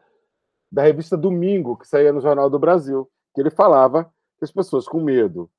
da 0.70 0.82
revista 0.82 1.16
Domingo, 1.16 1.76
que 1.76 1.86
saía 1.86 2.12
no 2.12 2.20
Jornal 2.20 2.50
do 2.50 2.58
Brasil, 2.58 3.10
que 3.34 3.40
ele 3.40 3.50
falava 3.50 4.04
que 4.38 4.44
as 4.44 4.52
pessoas 4.52 4.86
com 4.86 5.00
medo 5.00 5.50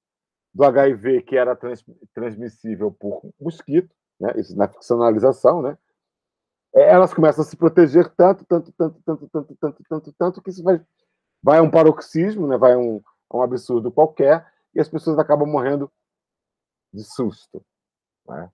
do 0.54 0.64
HIV, 0.64 1.22
que 1.24 1.38
era 1.38 1.56
trans, 1.56 1.84
transmissível 2.14 2.92
por 2.92 3.22
mosquito, 3.40 3.94
né, 4.20 4.34
isso 4.38 4.56
na 4.58 4.68
ficcionalização, 4.68 5.62
né, 5.62 5.78
elas 6.82 7.14
começam 7.14 7.44
a 7.44 7.48
se 7.48 7.56
proteger 7.56 8.10
tanto, 8.16 8.46
tanto, 8.46 8.72
tanto, 8.74 9.02
tanto, 9.06 9.28
tanto, 9.32 9.56
tanto, 9.60 9.84
tanto, 9.88 10.14
tanto, 10.18 10.42
que 10.42 10.50
isso 10.50 10.64
vai, 10.64 10.82
vai 11.42 11.60
a 11.60 11.62
um 11.62 11.72
paroxismo, 11.72 12.48
né? 12.48 12.58
vai 12.58 12.74
a 12.74 12.78
um, 12.78 13.02
um 13.34 13.42
absurdo 13.42 13.92
qualquer, 13.92 14.46
e 14.74 14.82
as 14.82 14.90
pessoas 14.90 15.18
acabam 15.18 15.48
morrendo 15.48 15.90
de 16.94 17.04
susto. 17.04 17.64
Né? 18.28 18.50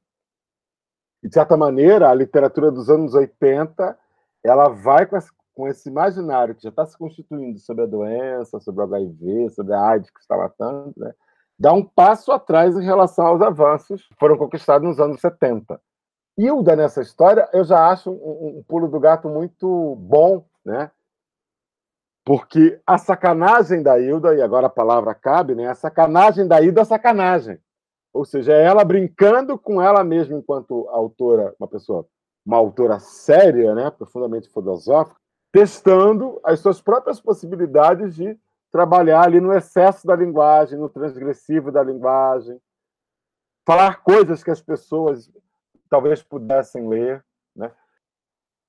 E, 1.23 1.27
de 1.27 1.33
certa 1.33 1.57
maneira, 1.57 2.09
a 2.09 2.13
literatura 2.13 2.71
dos 2.71 2.89
anos 2.89 3.15
80 3.15 3.97
ela 4.43 4.69
vai 4.69 5.05
com 5.05 5.15
essa, 5.15 5.31
com 5.53 5.67
esse 5.67 5.89
imaginário 5.89 6.55
que 6.55 6.63
já 6.63 6.69
está 6.69 6.85
se 6.85 6.97
constituindo 6.97 7.59
sobre 7.59 7.83
a 7.83 7.87
doença, 7.87 8.59
sobre 8.59 8.81
o 8.81 8.83
HIV, 8.85 9.49
sobre 9.49 9.73
a 9.73 9.81
AIDS 9.81 10.09
que 10.09 10.19
está 10.19 10.35
matando, 10.35 10.93
né, 10.97 11.13
dá 11.59 11.73
um 11.73 11.83
passo 11.83 12.31
atrás 12.31 12.75
em 12.75 12.83
relação 12.83 13.25
aos 13.25 13.41
avanços 13.41 14.07
que 14.07 14.15
foram 14.15 14.37
conquistados 14.37 14.87
nos 14.87 14.99
anos 14.99 15.21
70. 15.21 15.79
Hilda, 16.41 16.75
nessa 16.75 17.01
história, 17.01 17.47
eu 17.53 17.63
já 17.63 17.89
acho 17.89 18.09
um, 18.09 18.59
um 18.59 18.63
pulo 18.67 18.87
do 18.87 18.99
gato 18.99 19.29
muito 19.29 19.95
bom, 19.97 20.43
né? 20.65 20.89
Porque 22.25 22.79
a 22.85 22.97
sacanagem 22.97 23.83
da 23.83 23.99
Hilda, 23.99 24.33
e 24.33 24.41
agora 24.41 24.67
a 24.67 24.69
palavra 24.69 25.13
cabe, 25.13 25.53
né? 25.53 25.67
A 25.67 25.75
sacanagem 25.75 26.47
da 26.47 26.61
Hilda 26.61 26.81
é 26.81 26.85
sacanagem. 26.85 27.59
Ou 28.13 28.25
seja, 28.25 28.53
é 28.53 28.63
ela 28.63 28.83
brincando 28.83 29.57
com 29.57 29.81
ela 29.81 30.03
mesma 30.03 30.37
enquanto 30.37 30.87
autora, 30.89 31.55
uma 31.59 31.67
pessoa, 31.67 32.05
uma 32.45 32.57
autora 32.57 32.99
séria, 32.99 33.73
né? 33.73 33.89
profundamente 33.89 34.49
filosófica, 34.49 35.19
testando 35.51 36.39
as 36.43 36.59
suas 36.59 36.81
próprias 36.81 37.21
possibilidades 37.21 38.15
de 38.15 38.37
trabalhar 38.71 39.25
ali 39.25 39.39
no 39.39 39.53
excesso 39.53 40.07
da 40.07 40.15
linguagem, 40.15 40.77
no 40.77 40.89
transgressivo 40.89 41.71
da 41.71 41.83
linguagem, 41.83 42.59
falar 43.65 44.01
coisas 44.01 44.43
que 44.43 44.51
as 44.51 44.61
pessoas 44.61 45.29
talvez 45.91 46.23
pudessem 46.23 46.87
ler. 46.87 47.23
Né? 47.55 47.69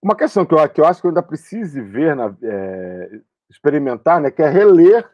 Uma 0.03 0.17
questão 0.17 0.45
que 0.45 0.53
eu, 0.53 0.69
que 0.69 0.81
eu 0.81 0.85
acho 0.85 1.01
que 1.01 1.07
eu 1.07 1.11
ainda 1.11 1.23
precise 1.23 1.81
ver, 1.81 2.17
na, 2.17 2.35
é, 2.43 3.21
experimentar, 3.49 4.21
né, 4.21 4.31
que 4.31 4.43
é 4.43 4.49
reler 4.49 5.09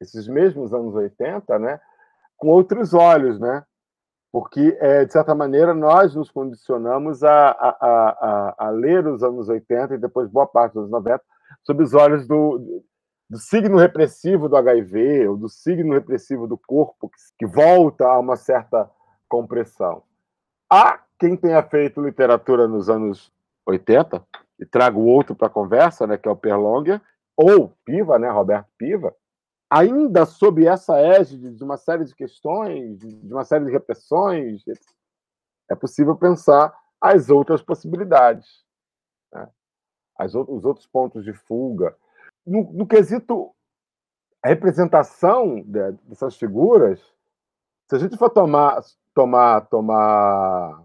esses 0.00 0.28
mesmos 0.28 0.74
anos 0.74 0.94
80 0.94 1.58
né, 1.58 1.80
com 2.36 2.48
outros 2.48 2.92
olhos, 2.92 3.40
né? 3.40 3.64
porque, 4.30 4.76
é, 4.80 5.04
de 5.04 5.12
certa 5.12 5.34
maneira, 5.34 5.72
nós 5.72 6.14
nos 6.14 6.30
condicionamos 6.30 7.22
a, 7.22 7.50
a, 7.50 7.68
a, 7.80 8.66
a, 8.66 8.70
ler 8.70 9.06
os 9.06 9.22
anos 9.22 9.48
80 9.48 9.94
e 9.94 9.98
depois 9.98 10.28
boa 10.28 10.46
parte 10.46 10.74
dos 10.74 10.82
anos 10.82 10.90
90 10.90 11.22
sob 11.62 11.82
os 11.82 11.94
olhos 11.94 12.26
do, 12.26 12.82
do 13.30 13.38
signo 13.38 13.78
repressivo 13.78 14.48
do 14.48 14.56
HIV, 14.56 15.28
ou 15.28 15.36
do 15.36 15.48
signo 15.48 15.94
repressivo 15.94 16.48
do 16.48 16.58
corpo, 16.58 17.08
que, 17.08 17.16
que 17.38 17.46
volta 17.46 18.06
a 18.06 18.18
uma 18.18 18.36
certa 18.36 18.90
compressão. 19.28 20.02
Há 20.70 21.02
quem 21.18 21.36
tenha 21.36 21.62
feito 21.62 22.02
literatura 22.02 22.66
nos 22.66 22.88
anos 22.90 23.32
80, 23.66 24.24
e 24.58 24.66
trago 24.66 25.00
outro 25.00 25.34
para 25.34 25.48
a 25.48 25.50
conversa, 25.50 26.06
né, 26.06 26.16
que 26.16 26.28
é 26.28 26.30
o 26.30 26.36
Perlonger, 26.36 27.00
ou 27.36 27.72
Piva, 27.84 28.18
né, 28.18 28.28
Roberto 28.30 28.68
Piva, 28.78 29.14
ainda 29.68 30.24
sob 30.24 30.64
essa 30.66 30.98
égide 31.00 31.50
de 31.50 31.64
uma 31.64 31.76
série 31.76 32.04
de 32.04 32.14
questões, 32.14 32.98
de 32.98 33.32
uma 33.32 33.44
série 33.44 33.64
de 33.64 33.72
repressões, 33.72 34.62
é 35.68 35.74
possível 35.74 36.14
pensar 36.16 36.72
as 37.00 37.28
outras 37.28 37.60
possibilidades, 37.62 38.64
né? 39.32 39.48
as, 40.16 40.34
os 40.34 40.64
outros 40.64 40.86
pontos 40.86 41.24
de 41.24 41.32
fuga. 41.32 41.96
No, 42.46 42.72
no 42.72 42.86
quesito 42.86 43.54
representação 44.44 45.62
dessas 45.62 46.36
figuras, 46.36 47.00
se 47.88 47.96
a 47.96 47.98
gente 47.98 48.16
for 48.16 48.30
tomar, 48.30 48.80
tomar, 49.14 49.62
tomar 49.62 50.82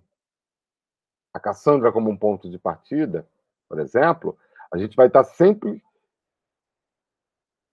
a 1.34 1.40
Cassandra 1.40 1.92
como 1.92 2.10
um 2.10 2.18
ponto 2.18 2.50
de 2.50 2.58
partida, 2.58 3.28
por 3.68 3.80
exemplo, 3.80 4.38
a 4.72 4.78
gente 4.78 4.96
vai 4.96 5.08
estar 5.08 5.24
sempre 5.24 5.84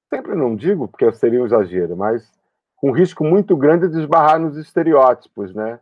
sempre 0.09 0.35
não 0.35 0.55
digo 0.55 0.89
porque 0.89 1.13
seria 1.13 1.43
um 1.43 1.47
exagero, 1.47 1.97
mas 1.97 2.33
com 2.77 2.93
risco 2.93 3.25
muito 3.25 3.57
grande 3.57 3.89
de 3.89 3.99
esbarrar 3.99 4.39
nos 4.39 4.57
estereótipos, 4.57 5.55
né? 5.55 5.81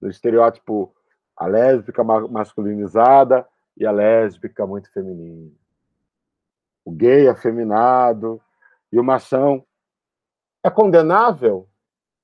No 0.00 0.08
estereótipo 0.08 0.94
a 1.36 1.46
lésbica 1.46 2.04
masculinizada 2.04 3.48
e 3.76 3.86
a 3.86 3.90
lésbica 3.90 4.66
muito 4.66 4.92
feminina. 4.92 5.50
O 6.84 6.90
gay 6.90 7.28
afeminado 7.28 8.40
e 8.92 8.98
o 8.98 9.04
machão. 9.04 9.64
É 10.62 10.68
condenável 10.68 11.69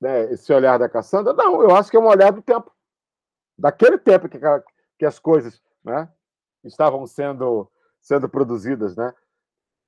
né, 0.00 0.32
esse 0.32 0.52
olhar 0.52 0.78
da 0.78 0.88
Cassandra? 0.88 1.32
Não, 1.32 1.62
eu 1.62 1.74
acho 1.74 1.90
que 1.90 1.96
é 1.96 2.00
um 2.00 2.06
olhar 2.06 2.32
do 2.32 2.42
tempo. 2.42 2.70
Daquele 3.58 3.98
tempo 3.98 4.28
que, 4.28 4.38
que 4.98 5.06
as 5.06 5.18
coisas 5.18 5.62
né, 5.84 6.08
estavam 6.64 7.06
sendo, 7.06 7.70
sendo 8.00 8.28
produzidas, 8.28 8.96
né? 8.96 9.12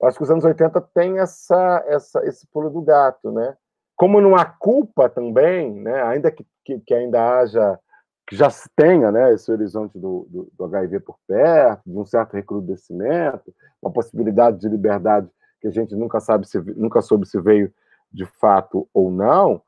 acho 0.03 0.17
que 0.17 0.23
os 0.23 0.31
anos 0.31 0.45
80 0.45 0.81
tem 0.95 1.19
essa, 1.19 1.85
essa, 1.87 2.25
esse 2.25 2.47
pulo 2.47 2.71
do 2.71 2.81
gato, 2.83 3.33
né? 3.33 3.57
Como 3.97 4.21
não 4.21 4.37
há 4.37 4.45
culpa 4.45 5.09
também, 5.09 5.75
né? 5.75 6.01
ainda 6.03 6.31
que, 6.31 6.47
que, 6.65 6.79
que 6.79 6.95
ainda 6.95 7.39
haja, 7.39 7.79
que 8.29 8.37
já 8.37 8.49
se 8.49 8.69
tenha 8.77 9.11
né, 9.11 9.35
esse 9.35 9.51
horizonte 9.51 9.99
do, 9.99 10.27
do, 10.31 10.53
do, 10.57 10.65
HIV 10.67 11.01
por 11.01 11.19
perto, 11.27 11.83
de 11.85 11.99
um 11.99 12.07
certo 12.07 12.35
recrudescimento, 12.35 13.53
uma 13.83 13.91
possibilidade 13.91 14.61
de 14.61 14.69
liberdade 14.69 15.29
que 15.61 15.67
a 15.67 15.71
gente 15.73 15.97
nunca 15.97 16.21
sabe 16.21 16.47
se 16.47 16.61
nunca 16.77 17.03
soube 17.03 17.27
se 17.27 17.41
veio 17.41 17.75
de 18.13 18.25
fato 18.25 18.89
ou 18.95 19.11
não, 19.11 19.61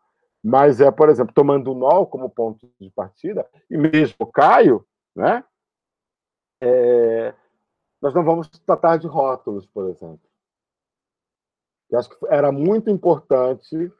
mas 0.42 0.80
é, 0.80 0.90
por 0.90 1.08
exemplo, 1.08 1.34
tomando 1.34 1.72
o 1.72 1.74
NOL 1.74 2.06
como 2.06 2.30
ponto 2.30 2.70
de 2.80 2.90
partida, 2.90 3.46
e 3.70 3.76
mesmo 3.76 4.26
Caio, 4.32 4.86
né? 5.14 5.44
É, 6.62 7.34
nós 8.00 8.14
não 8.14 8.24
vamos 8.24 8.48
tratar 8.48 8.96
de 8.96 9.06
rótulos, 9.06 9.66
por 9.66 9.88
exemplo. 9.88 10.20
Eu 11.90 11.98
acho 11.98 12.08
que 12.08 12.16
era 12.28 12.50
muito 12.52 12.88
importante, 12.88 13.92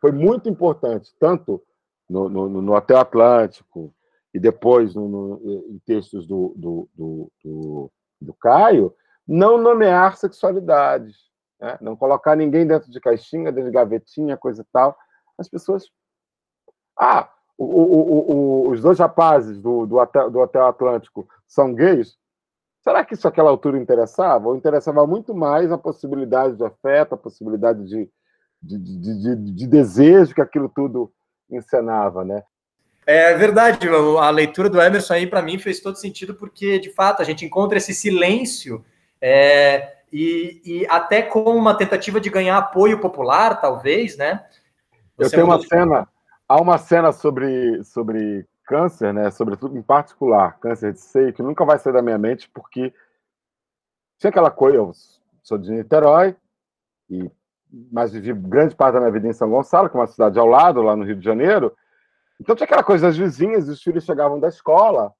foi 0.00 0.12
muito 0.12 0.48
importante, 0.48 1.14
tanto 1.18 1.62
no, 2.08 2.28
no, 2.28 2.48
no 2.62 2.74
Hotel 2.74 2.98
Atlântico 2.98 3.92
e 4.32 4.38
depois 4.38 4.94
no, 4.94 5.08
no, 5.08 5.66
em 5.68 5.78
textos 5.84 6.26
do, 6.26 6.54
do, 6.56 6.88
do, 6.94 7.32
do, 7.44 7.92
do 8.20 8.34
Caio, 8.34 8.94
não 9.26 9.58
nomear 9.58 10.16
sexualidades, 10.16 11.28
né? 11.60 11.76
não 11.80 11.96
colocar 11.96 12.36
ninguém 12.36 12.66
dentro 12.66 12.90
de 12.90 13.00
caixinha, 13.00 13.52
dentro 13.52 13.70
de 13.70 13.74
gavetinha, 13.74 14.36
coisa 14.36 14.62
e 14.62 14.66
tal. 14.72 14.96
As 15.38 15.48
pessoas. 15.48 15.84
Ah, 16.98 17.30
o, 17.56 17.64
o, 17.64 18.32
o, 18.66 18.70
os 18.70 18.80
dois 18.80 18.98
rapazes 18.98 19.58
do, 19.60 19.86
do, 19.86 19.96
do 20.30 20.38
Hotel 20.40 20.66
Atlântico 20.66 21.28
são 21.46 21.72
gays? 21.74 22.16
Será 22.82 23.04
que 23.04 23.14
isso 23.14 23.28
àquela 23.28 23.50
altura 23.50 23.78
interessava? 23.78 24.48
Ou 24.48 24.56
interessava 24.56 25.06
muito 25.06 25.34
mais 25.34 25.70
a 25.70 25.78
possibilidade 25.78 26.56
de 26.56 26.64
afeto, 26.64 27.14
a 27.14 27.18
possibilidade 27.18 27.84
de, 27.84 28.10
de, 28.62 28.78
de, 28.78 29.22
de, 29.22 29.52
de 29.52 29.66
desejo 29.66 30.34
que 30.34 30.40
aquilo 30.40 30.68
tudo 30.68 31.12
encenava, 31.50 32.24
né? 32.24 32.42
É 33.06 33.34
verdade, 33.34 33.88
a 33.88 34.30
leitura 34.30 34.68
do 34.68 34.80
Emerson 34.80 35.14
aí 35.14 35.26
para 35.26 35.40
mim 35.40 35.58
fez 35.58 35.80
todo 35.80 35.96
sentido 35.96 36.34
porque 36.34 36.78
de 36.78 36.90
fato 36.90 37.22
a 37.22 37.24
gente 37.24 37.42
encontra 37.42 37.78
esse 37.78 37.94
silêncio 37.94 38.84
é, 39.18 39.96
e, 40.12 40.60
e, 40.64 40.86
até 40.88 41.22
com 41.22 41.42
uma 41.56 41.74
tentativa 41.74 42.20
de 42.20 42.28
ganhar 42.28 42.58
apoio 42.58 43.00
popular, 43.00 43.60
talvez, 43.60 44.16
né? 44.16 44.44
Você 45.18 45.24
Eu 45.24 45.30
tenho 45.30 45.46
uma 45.46 45.60
cena, 45.60 46.08
há 46.48 46.60
uma 46.60 46.78
cena 46.78 47.10
sobre 47.10 47.82
sobre 47.82 48.46
câncer, 48.64 49.12
né, 49.12 49.30
sobretudo 49.30 49.76
em 49.76 49.82
particular, 49.82 50.58
câncer 50.60 50.92
de 50.92 51.00
seio, 51.00 51.32
que 51.32 51.42
nunca 51.42 51.64
vai 51.64 51.78
sair 51.78 51.92
da 51.92 52.02
minha 52.02 52.18
mente, 52.18 52.48
porque 52.50 52.92
tinha 54.18 54.28
aquela 54.28 54.50
coisa, 54.50 54.76
eu 54.76 54.92
sou 55.42 55.56
de 55.56 55.72
Niterói, 55.72 56.36
e, 57.08 57.30
mas 57.90 58.12
vivi 58.12 58.32
grande 58.34 58.76
parte 58.76 58.94
da 58.94 59.00
minha 59.00 59.12
vida 59.12 59.26
em 59.26 59.32
São 59.32 59.50
Gonçalo, 59.50 59.88
que 59.88 59.96
é 59.96 60.00
uma 60.00 60.06
cidade 60.06 60.38
ao 60.38 60.46
lado, 60.46 60.82
lá 60.82 60.94
no 60.94 61.04
Rio 61.04 61.16
de 61.16 61.24
Janeiro. 61.24 61.74
Então 62.38 62.54
tinha 62.54 62.66
aquela 62.66 62.84
coisa 62.84 63.06
das 63.06 63.16
vizinhas, 63.16 63.68
os 63.68 63.82
filhos 63.82 64.04
chegavam 64.04 64.38
da 64.38 64.48
escola 64.48 65.14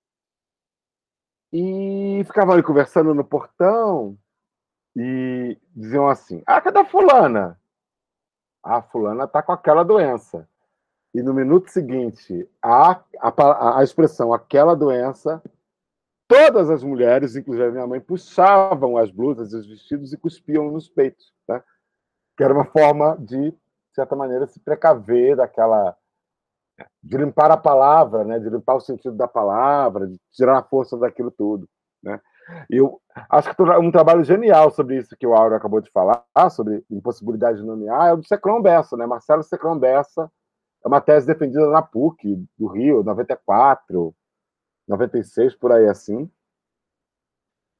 e 1.52 2.22
ficavam 2.26 2.52
ali 2.52 2.62
conversando 2.62 3.14
no 3.14 3.24
portão 3.24 4.16
e 4.94 5.56
diziam 5.74 6.06
assim: 6.06 6.42
Ah, 6.46 6.61
cadê 6.61 6.80
a 6.80 6.84
fulana? 6.84 7.58
Ah, 8.70 8.83
fulana 8.83 9.26
tá 9.26 9.42
com 9.42 9.52
aquela 9.52 9.83
doença 9.83 10.46
e 11.14 11.22
no 11.22 11.33
minuto 11.33 11.70
seguinte 11.70 12.48
a, 12.62 13.00
a, 13.18 13.78
a 13.78 13.83
expressão 13.83 14.33
aquela 14.33 14.76
doença, 14.76 15.42
todas 16.26 16.70
as 16.70 16.83
mulheres, 16.83 17.35
inclusive 17.35 17.68
a 17.68 17.72
minha 17.72 17.87
mãe, 17.87 18.00
puxavam 18.00 18.96
as 18.96 19.11
blusas 19.11 19.52
e 19.52 19.57
os 19.57 19.66
vestidos 19.66 20.12
e 20.12 20.18
cuspiam 20.18 20.70
nos 20.70 20.88
peitos, 20.88 21.33
né? 21.48 21.62
que 22.37 22.44
era 22.44 22.52
uma 22.52 22.66
forma 22.66 23.16
de, 23.18 23.50
de 23.50 23.59
certa 23.94 24.14
maneira, 24.14 24.46
se 24.46 24.61
precaver 24.61 25.37
daquela. 25.37 25.96
de 27.02 27.16
limpar 27.16 27.50
a 27.50 27.57
palavra, 27.57 28.22
né? 28.24 28.38
de 28.38 28.50
limpar 28.50 28.74
o 28.74 28.81
sentido 28.81 29.16
da 29.16 29.26
palavra, 29.26 30.07
de 30.07 30.20
tirar 30.31 30.59
a 30.59 30.62
força 30.62 30.96
daquilo 30.98 31.31
tudo. 31.31 31.68
Né? 32.02 32.20
Eu 32.70 33.00
acho 33.30 33.54
que 33.54 33.62
um 33.62 33.90
trabalho 33.90 34.24
genial 34.24 34.70
sobre 34.70 34.96
isso 34.96 35.16
que 35.16 35.26
o 35.26 35.34
Auro 35.34 35.54
acabou 35.54 35.80
de 35.80 35.90
falar, 35.90 36.24
sobre 36.50 36.84
impossibilidade 36.90 37.58
de 37.58 37.64
nomear, 37.64 38.08
é 38.08 38.12
o 38.12 38.16
do 38.16 38.26
Secron 38.26 38.62
Bessa, 38.62 38.96
né? 38.96 39.06
Marcelo 39.06 39.42
Secron 39.42 39.78
Bessa, 39.78 40.30
é 40.84 40.88
uma 40.88 41.00
tese 41.00 41.26
defendida 41.26 41.68
na 41.70 41.82
PUC 41.82 42.37
do 42.58 42.68
Rio, 42.68 43.02
94, 43.02 44.14
96, 44.87 45.54
por 45.56 45.72
aí 45.72 45.87
assim, 45.88 46.30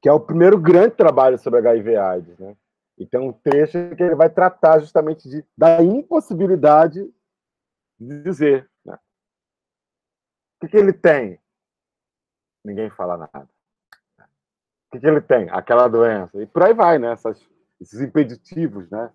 que 0.01 0.09
é 0.09 0.13
o 0.13 0.19
primeiro 0.19 0.57
grande 0.59 0.95
trabalho 0.95 1.37
sobre 1.37 1.59
HIV/AIDS, 1.59 2.37
né? 2.37 2.55
E 2.97 3.05
tem 3.05 3.19
um 3.19 3.31
trecho 3.31 3.95
que 3.95 4.03
ele 4.03 4.15
vai 4.15 4.29
tratar 4.29 4.79
justamente 4.79 5.29
de, 5.29 5.45
da 5.57 5.81
impossibilidade 5.81 7.09
de 7.97 8.21
dizer. 8.23 8.69
Né? 8.83 8.95
O 8.95 8.99
que, 10.59 10.67
que 10.67 10.77
ele 10.77 10.91
tem? 10.91 11.39
Ninguém 12.63 12.89
fala 12.89 13.17
nada. 13.17 13.49
O 14.89 14.91
que, 14.91 14.99
que 14.99 15.07
ele 15.07 15.21
tem? 15.21 15.47
Aquela 15.51 15.87
doença. 15.87 16.41
E 16.41 16.47
por 16.47 16.63
aí 16.63 16.73
vai, 16.73 16.97
né? 16.97 17.11
Essas, 17.13 17.39
esses 17.79 18.01
impeditivos, 18.01 18.89
né? 18.89 19.11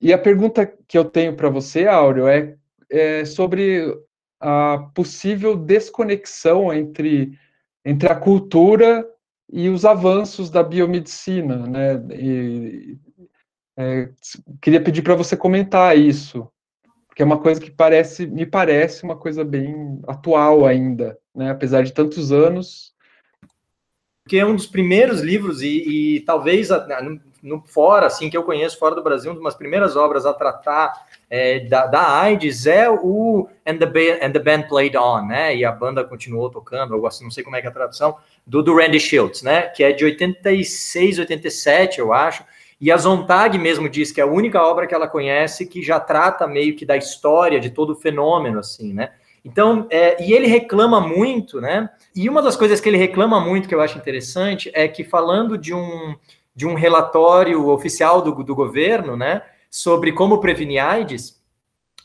E 0.00 0.12
a 0.12 0.18
pergunta 0.18 0.66
que 0.66 0.98
eu 0.98 1.04
tenho 1.04 1.36
para 1.36 1.48
você, 1.48 1.86
Áureo, 1.86 2.26
é, 2.26 2.56
é, 2.90 3.24
sobre 3.24 3.96
a 4.40 4.90
possível 4.92 5.56
desconexão 5.56 6.74
entre, 6.74 7.38
entre 7.84 8.10
a 8.10 8.16
cultura 8.16 9.08
e 9.48 9.68
os 9.68 9.84
avanços 9.84 10.50
da 10.50 10.64
biomedicina, 10.64 11.64
né? 11.68 11.94
E, 12.16 12.98
é, 13.76 14.10
queria 14.60 14.82
pedir 14.82 15.02
para 15.02 15.14
você 15.14 15.36
comentar 15.36 15.96
isso, 15.96 16.50
porque 17.06 17.22
é 17.22 17.24
uma 17.24 17.38
coisa 17.38 17.60
que 17.60 17.70
parece, 17.70 18.26
me 18.26 18.44
parece 18.44 19.04
uma 19.04 19.16
coisa 19.16 19.44
bem 19.44 20.00
atual 20.08 20.66
ainda, 20.66 21.16
né? 21.32 21.50
Apesar 21.50 21.84
de 21.84 21.92
tantos 21.92 22.32
anos. 22.32 22.92
Que 24.28 24.38
é 24.38 24.46
um 24.46 24.54
dos 24.54 24.66
primeiros 24.66 25.20
livros 25.20 25.62
e, 25.62 26.16
e 26.16 26.20
talvez 26.20 26.68
no, 26.70 27.20
no, 27.42 27.62
fora, 27.66 28.06
assim, 28.06 28.30
que 28.30 28.36
eu 28.36 28.44
conheço 28.44 28.78
fora 28.78 28.94
do 28.94 29.02
Brasil, 29.02 29.32
uma 29.32 29.42
das 29.44 29.56
primeiras 29.56 29.96
obras 29.96 30.24
a 30.24 30.32
tratar 30.32 30.92
é, 31.28 31.60
da, 31.60 31.86
da, 31.86 32.20
AIDS 32.20 32.66
é 32.66 32.88
o 32.88 33.48
And 33.66 33.78
the, 33.78 33.86
Band, 33.86 34.24
And 34.24 34.32
the 34.32 34.38
Band 34.38 34.62
Played 34.68 34.96
On, 34.96 35.26
né? 35.26 35.56
E 35.56 35.64
a 35.64 35.72
banda 35.72 36.04
continuou 36.04 36.50
tocando, 36.50 36.94
eu 36.94 37.06
assim, 37.06 37.24
não 37.24 37.30
sei 37.30 37.42
como 37.42 37.56
é 37.56 37.60
que 37.60 37.66
é 37.66 37.70
a 37.70 37.72
tradução, 37.72 38.16
do, 38.46 38.62
do 38.62 38.76
Randy 38.76 39.00
Shields, 39.00 39.42
né? 39.42 39.62
Que 39.62 39.82
é 39.82 39.92
de 39.92 40.04
86, 40.04 41.18
87, 41.18 41.98
eu 41.98 42.12
acho 42.12 42.44
e 42.82 42.90
a 42.90 42.96
Zontag 42.96 43.56
mesmo 43.58 43.88
diz 43.88 44.10
que 44.10 44.20
é 44.20 44.24
a 44.24 44.26
única 44.26 44.60
obra 44.60 44.88
que 44.88 44.94
ela 44.94 45.06
conhece 45.06 45.66
que 45.66 45.80
já 45.80 46.00
trata 46.00 46.48
meio 46.48 46.74
que 46.74 46.84
da 46.84 46.96
história 46.96 47.60
de 47.60 47.70
todo 47.70 47.90
o 47.90 47.94
fenômeno, 47.94 48.58
assim, 48.58 48.92
né? 48.92 49.12
Então, 49.44 49.86
é, 49.90 50.22
e 50.22 50.32
ele 50.32 50.46
reclama 50.46 51.00
muito, 51.00 51.60
né? 51.60 51.90
E 52.14 52.28
uma 52.28 52.40
das 52.40 52.56
coisas 52.56 52.80
que 52.80 52.88
ele 52.88 52.96
reclama 52.96 53.40
muito, 53.40 53.68
que 53.68 53.74
eu 53.74 53.80
acho 53.80 53.98
interessante, 53.98 54.70
é 54.72 54.86
que 54.86 55.02
falando 55.02 55.58
de 55.58 55.74
um, 55.74 56.14
de 56.54 56.66
um 56.66 56.74
relatório 56.74 57.68
oficial 57.68 58.22
do, 58.22 58.32
do 58.44 58.54
governo, 58.54 59.16
né, 59.16 59.42
sobre 59.70 60.12
como 60.12 60.40
prevenir 60.40 60.84
AIDS, 60.84 61.40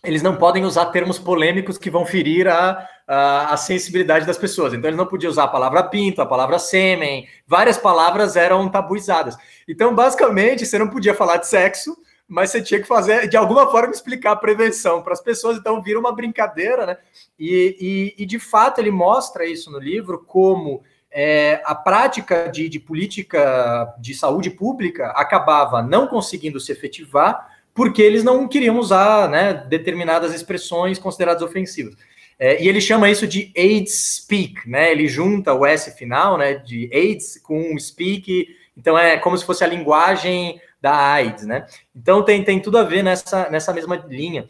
eles 0.03 0.23
não 0.23 0.35
podem 0.35 0.63
usar 0.63 0.85
termos 0.87 1.19
polêmicos 1.19 1.77
que 1.77 1.89
vão 1.89 2.05
ferir 2.05 2.47
a, 2.47 2.87
a, 3.07 3.53
a, 3.53 3.57
sensibilidade 3.57 4.25
das 4.25 4.37
pessoas. 4.37 4.73
Então, 4.73 4.89
eles 4.89 4.97
não 4.97 5.07
podiam 5.07 5.29
usar 5.29 5.43
a 5.43 5.49
palavra 5.49 5.83
pinto, 5.83 6.21
a 6.21 6.25
palavra 6.25 6.57
sêmen, 6.59 7.27
várias 7.45 7.77
palavras 7.77 8.35
eram 8.35 8.69
tabuizadas. 8.69 9.35
Então, 9.67 9.93
basicamente, 9.93 10.65
você 10.65 10.79
não 10.79 10.89
podia 10.89 11.13
falar 11.13 11.37
de 11.37 11.47
sexo, 11.47 11.97
mas 12.27 12.49
você 12.49 12.61
tinha 12.61 12.81
que 12.81 12.87
fazer, 12.87 13.27
de 13.27 13.37
alguma 13.37 13.71
forma, 13.71 13.93
explicar 13.93 14.31
a 14.31 14.35
prevenção 14.35 15.01
para 15.01 15.13
as 15.13 15.21
pessoas. 15.21 15.57
Então, 15.57 15.81
vira 15.81 15.99
uma 15.99 16.11
brincadeira, 16.11 16.85
né? 16.85 16.97
E, 17.39 18.13
e, 18.17 18.23
e, 18.23 18.25
de 18.25 18.37
fato, 18.37 18.79
ele 18.79 18.91
mostra 18.91 19.45
isso 19.45 19.71
no 19.71 19.79
livro 19.79 20.23
como 20.27 20.83
é, 21.09 21.61
a 21.63 21.73
prática 21.73 22.47
de, 22.47 22.67
de 22.67 22.79
política 22.79 23.95
de 23.99 24.13
saúde 24.13 24.49
pública 24.49 25.07
acabava 25.11 25.81
não 25.81 26.05
conseguindo 26.05 26.59
se 26.59 26.71
efetivar 26.71 27.57
porque 27.73 28.01
eles 28.01 28.23
não 28.23 28.47
queriam 28.47 28.79
usar 28.79 29.29
né, 29.29 29.53
determinadas 29.53 30.33
expressões 30.33 30.97
consideradas 30.97 31.43
ofensivas. 31.43 31.95
É, 32.39 32.61
e 32.61 32.67
ele 32.67 32.81
chama 32.81 33.09
isso 33.09 33.25
de 33.27 33.51
AIDS 33.55 34.17
speak, 34.17 34.69
né? 34.69 34.91
Ele 34.91 35.07
junta 35.07 35.53
o 35.53 35.65
S 35.65 35.95
final, 35.95 36.37
né, 36.37 36.55
de 36.55 36.89
AIDS 36.93 37.39
com 37.41 37.77
speak, 37.79 38.47
então 38.75 38.97
é 38.97 39.17
como 39.17 39.37
se 39.37 39.45
fosse 39.45 39.63
a 39.63 39.67
linguagem 39.67 40.59
da 40.87 40.95
AIDS, 40.95 41.45
né? 41.45 41.67
Então 41.93 42.23
tem, 42.23 42.41
tem 42.43 42.61
tudo 42.61 42.77
a 42.77 42.83
ver 42.83 43.03
nessa, 43.03 43.49
nessa 43.49 43.73
mesma 43.73 43.97
linha. 44.07 44.47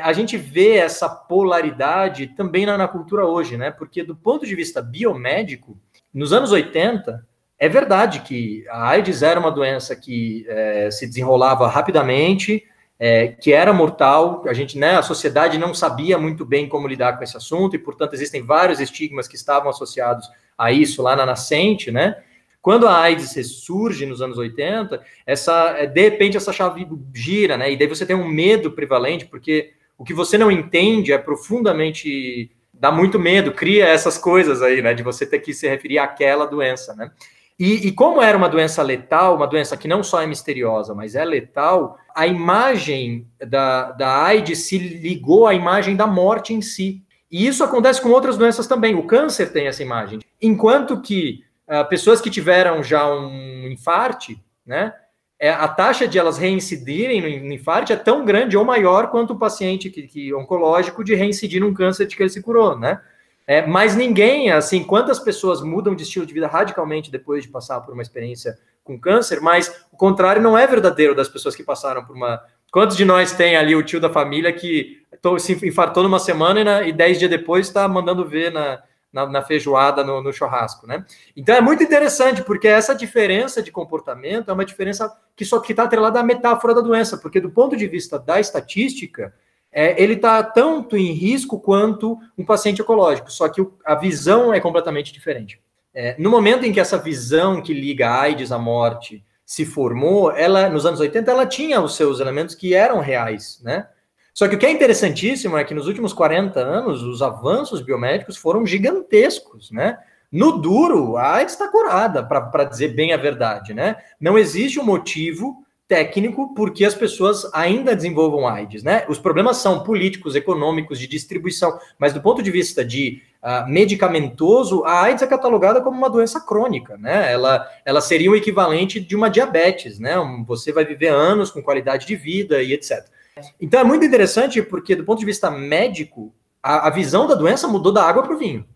A 0.00 0.12
gente 0.12 0.36
vê 0.36 0.76
essa 0.76 1.08
polaridade 1.08 2.28
também 2.28 2.64
na, 2.64 2.78
na 2.78 2.86
cultura 2.86 3.26
hoje, 3.26 3.56
né? 3.56 3.72
Porque 3.72 4.04
do 4.04 4.14
ponto 4.14 4.46
de 4.46 4.54
vista 4.54 4.80
biomédico, 4.80 5.76
nos 6.14 6.32
anos 6.32 6.52
80, 6.52 7.26
é 7.58 7.68
verdade 7.68 8.20
que 8.20 8.64
a 8.68 8.90
AIDS 8.90 9.22
era 9.22 9.40
uma 9.40 9.50
doença 9.50 9.96
que 9.96 10.46
é, 10.48 10.88
se 10.92 11.04
desenrolava 11.04 11.66
rapidamente, 11.66 12.64
é, 12.96 13.28
que 13.28 13.52
era 13.52 13.72
mortal. 13.72 14.44
A 14.46 14.52
gente, 14.52 14.78
né, 14.78 14.96
a 14.96 15.02
sociedade 15.02 15.58
não 15.58 15.74
sabia 15.74 16.16
muito 16.16 16.44
bem 16.44 16.68
como 16.68 16.86
lidar 16.86 17.18
com 17.18 17.24
esse 17.24 17.36
assunto 17.36 17.74
e, 17.74 17.78
portanto, 17.78 18.14
existem 18.14 18.40
vários 18.40 18.78
estigmas 18.78 19.26
que 19.26 19.34
estavam 19.34 19.68
associados 19.68 20.30
a 20.56 20.70
isso 20.70 21.02
lá 21.02 21.16
na 21.16 21.26
nascente, 21.26 21.90
né? 21.90 22.22
Quando 22.66 22.88
a 22.88 22.98
AIDS 22.98 23.36
surge 23.46 24.04
nos 24.06 24.20
anos 24.20 24.38
80, 24.38 25.00
essa, 25.24 25.76
é, 25.78 25.86
de 25.86 26.00
repente 26.00 26.36
essa 26.36 26.52
chave 26.52 26.84
gira, 27.14 27.56
né? 27.56 27.70
E 27.70 27.76
daí 27.76 27.86
você 27.86 28.04
tem 28.04 28.16
um 28.16 28.26
medo 28.26 28.72
prevalente, 28.72 29.24
porque 29.24 29.70
o 29.96 30.02
que 30.02 30.12
você 30.12 30.36
não 30.36 30.50
entende 30.50 31.12
é 31.12 31.18
profundamente 31.18 32.50
dá 32.74 32.90
muito 32.90 33.20
medo, 33.20 33.52
cria 33.52 33.86
essas 33.86 34.18
coisas 34.18 34.62
aí, 34.62 34.82
né? 34.82 34.94
De 34.94 35.04
você 35.04 35.24
ter 35.24 35.38
que 35.38 35.54
se 35.54 35.68
referir 35.68 36.00
àquela 36.00 36.44
doença, 36.44 36.92
né? 36.96 37.12
E, 37.56 37.86
e, 37.86 37.92
como 37.92 38.20
era 38.20 38.36
uma 38.36 38.48
doença 38.48 38.82
letal, 38.82 39.36
uma 39.36 39.46
doença 39.46 39.76
que 39.76 39.86
não 39.86 40.02
só 40.02 40.20
é 40.20 40.26
misteriosa, 40.26 40.92
mas 40.92 41.14
é 41.14 41.24
letal, 41.24 41.96
a 42.16 42.26
imagem 42.26 43.28
da, 43.38 43.92
da 43.92 44.24
AIDS 44.24 44.58
se 44.66 44.76
ligou 44.76 45.46
à 45.46 45.54
imagem 45.54 45.94
da 45.94 46.08
morte 46.08 46.52
em 46.52 46.60
si. 46.60 47.00
E 47.30 47.46
isso 47.46 47.62
acontece 47.62 48.02
com 48.02 48.08
outras 48.08 48.36
doenças 48.36 48.66
também. 48.66 48.96
O 48.96 49.04
câncer 49.04 49.52
tem 49.52 49.68
essa 49.68 49.84
imagem. 49.84 50.18
Enquanto 50.42 51.00
que 51.00 51.45
uh, 51.68 51.88
pessoas 51.88 52.20
que 52.20 52.30
tiveram 52.30 52.82
já 52.82 53.08
um 53.08 53.68
infarte, 53.68 54.42
né, 54.64 54.92
é, 55.38 55.50
a 55.50 55.68
taxa 55.68 56.08
de 56.08 56.18
elas 56.18 56.38
reincidirem 56.38 57.20
no, 57.20 57.52
infarte 57.52 57.92
é 57.92 57.96
tão 57.96 58.24
grande 58.24 58.56
ou 58.56 58.64
maior 58.64 59.10
quanto 59.10 59.34
o 59.34 59.38
paciente 59.38 59.90
que, 59.90 60.02
que 60.06 60.34
oncológico 60.34 61.04
de 61.04 61.14
reincidir 61.14 61.60
num 61.60 61.74
câncer 61.74 62.06
de 62.06 62.16
que 62.16 62.22
ele 62.22 62.30
se 62.30 62.42
curou, 62.42 62.78
né? 62.78 63.00
É, 63.46 63.64
mas 63.64 63.94
ninguém, 63.94 64.50
assim, 64.50 64.82
quantas 64.82 65.20
pessoas 65.20 65.62
mudam 65.62 65.94
de 65.94 66.02
estilo 66.02 66.26
de 66.26 66.34
vida 66.34 66.48
radicalmente 66.48 67.12
depois 67.12 67.44
de 67.44 67.50
passar 67.50 67.80
por 67.80 67.92
uma 67.92 68.02
experiência 68.02 68.58
com 68.82 68.98
câncer, 68.98 69.40
mas 69.40 69.84
o 69.92 69.96
contrário 69.96 70.42
não 70.42 70.56
é 70.58 70.66
verdadeiro 70.66 71.14
das 71.14 71.28
pessoas 71.28 71.54
que 71.54 71.62
passaram 71.62 72.04
por 72.04 72.16
uma. 72.16 72.42
Quantos 72.72 72.96
de 72.96 73.04
nós 73.04 73.32
tem 73.32 73.56
ali 73.56 73.76
o 73.76 73.82
tio 73.82 74.00
da 74.00 74.10
família 74.10 74.52
que 74.52 75.02
se 75.38 75.66
infartou 75.66 76.02
numa 76.02 76.18
semana 76.18 76.60
e, 76.60 76.64
na, 76.64 76.82
e 76.82 76.92
dez 76.92 77.18
dias 77.18 77.30
depois 77.30 77.66
está 77.66 77.86
mandando 77.86 78.26
ver 78.26 78.50
na, 78.50 78.82
na, 79.12 79.26
na 79.26 79.42
feijoada, 79.42 80.04
no, 80.04 80.22
no, 80.22 80.32
churrasco, 80.32 80.86
né? 80.86 81.04
Então 81.36 81.54
é 81.54 81.60
muito 81.60 81.82
interessante, 81.82 82.42
porque 82.42 82.68
essa 82.68 82.94
diferença 82.94 83.62
de 83.62 83.70
comportamento 83.70 84.50
é 84.50 84.52
uma 84.52 84.64
diferença 84.64 85.10
que 85.34 85.44
só 85.44 85.58
que 85.60 85.72
está 85.72 85.84
atrelada 85.84 86.20
à 86.20 86.22
metáfora 86.22 86.74
da 86.74 86.80
doença, 86.80 87.16
porque 87.16 87.40
do 87.40 87.50
ponto 87.50 87.76
de 87.76 87.86
vista 87.86 88.18
da 88.18 88.38
estatística, 88.38 89.32
é, 89.72 90.00
ele 90.02 90.14
está 90.14 90.42
tanto 90.42 90.96
em 90.96 91.12
risco 91.12 91.60
quanto 91.60 92.18
um 92.36 92.44
paciente 92.44 92.82
oncológico, 92.82 93.30
só 93.30 93.48
que 93.48 93.60
o, 93.60 93.74
a 93.84 93.94
visão 93.94 94.52
é 94.52 94.60
completamente 94.60 95.12
diferente. 95.12 95.60
É, 95.94 96.14
no 96.18 96.30
momento 96.30 96.64
em 96.64 96.72
que 96.72 96.80
essa 96.80 96.98
visão 96.98 97.62
que 97.62 97.72
liga 97.72 98.08
a 98.08 98.20
AIDS 98.22 98.52
à 98.52 98.58
morte 98.58 99.24
se 99.46 99.64
formou, 99.64 100.30
ela 100.32 100.68
nos 100.68 100.84
anos 100.84 101.00
80 101.00 101.30
ela 101.30 101.46
tinha 101.46 101.80
os 101.80 101.96
seus 101.96 102.20
elementos 102.20 102.54
que 102.54 102.74
eram 102.74 103.00
reais, 103.00 103.60
né? 103.62 103.88
Só 104.36 104.46
que 104.46 104.54
o 104.54 104.58
que 104.58 104.66
é 104.66 104.70
interessantíssimo 104.70 105.56
é 105.56 105.64
que 105.64 105.72
nos 105.72 105.86
últimos 105.86 106.12
40 106.12 106.60
anos 106.60 107.02
os 107.02 107.22
avanços 107.22 107.80
biomédicos 107.80 108.36
foram 108.36 108.66
gigantescos, 108.66 109.70
né? 109.70 109.96
No 110.30 110.58
duro, 110.58 111.16
a 111.16 111.36
AIDS 111.36 111.54
está 111.54 111.68
curada, 111.68 112.22
para 112.22 112.64
dizer 112.64 112.88
bem 112.88 113.14
a 113.14 113.16
verdade, 113.16 113.72
né? 113.72 113.96
Não 114.20 114.36
existe 114.36 114.78
um 114.78 114.84
motivo 114.84 115.64
técnico 115.88 116.52
porque 116.54 116.84
as 116.84 116.94
pessoas 116.94 117.50
ainda 117.54 117.96
desenvolvam 117.96 118.46
AIDS, 118.46 118.82
né? 118.82 119.06
Os 119.08 119.18
problemas 119.18 119.56
são 119.56 119.82
políticos, 119.82 120.34
econômicos, 120.34 120.98
de 120.98 121.06
distribuição, 121.06 121.78
mas 121.98 122.12
do 122.12 122.20
ponto 122.20 122.42
de 122.42 122.50
vista 122.50 122.84
de 122.84 123.22
uh, 123.42 123.66
medicamentoso, 123.66 124.84
a 124.84 125.00
AIDS 125.04 125.22
é 125.22 125.26
catalogada 125.26 125.80
como 125.80 125.96
uma 125.96 126.10
doença 126.10 126.38
crônica, 126.44 126.98
né? 126.98 127.32
Ela, 127.32 127.66
ela 127.86 128.02
seria 128.02 128.30
o 128.30 128.36
equivalente 128.36 129.00
de 129.00 129.16
uma 129.16 129.30
diabetes, 129.30 129.98
né? 129.98 130.14
Você 130.46 130.72
vai 130.72 130.84
viver 130.84 131.08
anos 131.08 131.50
com 131.50 131.62
qualidade 131.62 132.06
de 132.06 132.14
vida 132.14 132.62
e 132.62 132.74
etc. 132.74 133.15
Então 133.60 133.80
é 133.80 133.84
muito 133.84 134.04
interessante 134.04 134.62
porque 134.62 134.96
do 134.96 135.04
ponto 135.04 135.18
de 135.18 135.26
vista 135.26 135.50
médico, 135.50 136.34
a, 136.62 136.88
a 136.88 136.90
visão 136.90 137.26
da 137.26 137.34
doença 137.34 137.68
mudou 137.68 137.92
da 137.92 138.04
água 138.04 138.22
para 138.22 138.34
o 138.34 138.38
vinho. 138.38 138.66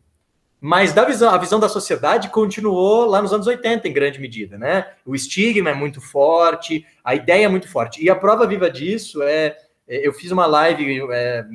Mas 0.61 0.92
da 0.92 1.05
visão, 1.05 1.33
a 1.33 1.38
visão 1.38 1.59
da 1.59 1.70
sociedade 1.70 2.29
continuou 2.29 3.07
lá 3.07 3.23
nos 3.23 3.33
anos 3.33 3.46
80, 3.46 3.88
em 3.88 3.92
grande 3.92 4.20
medida, 4.20 4.59
né? 4.59 4.88
O 5.07 5.14
estigma 5.14 5.70
é 5.70 5.75
muito 5.75 6.03
forte, 6.03 6.87
a 7.03 7.14
ideia 7.14 7.46
é 7.46 7.49
muito 7.49 7.66
forte. 7.66 8.05
E 8.05 8.11
a 8.11 8.14
prova 8.14 8.46
viva 8.46 8.70
disso 8.70 9.23
é. 9.23 9.57
é 9.88 10.07
eu 10.07 10.12
fiz 10.12 10.31
uma 10.31 10.44
live 10.44 11.01
é, 11.11 11.46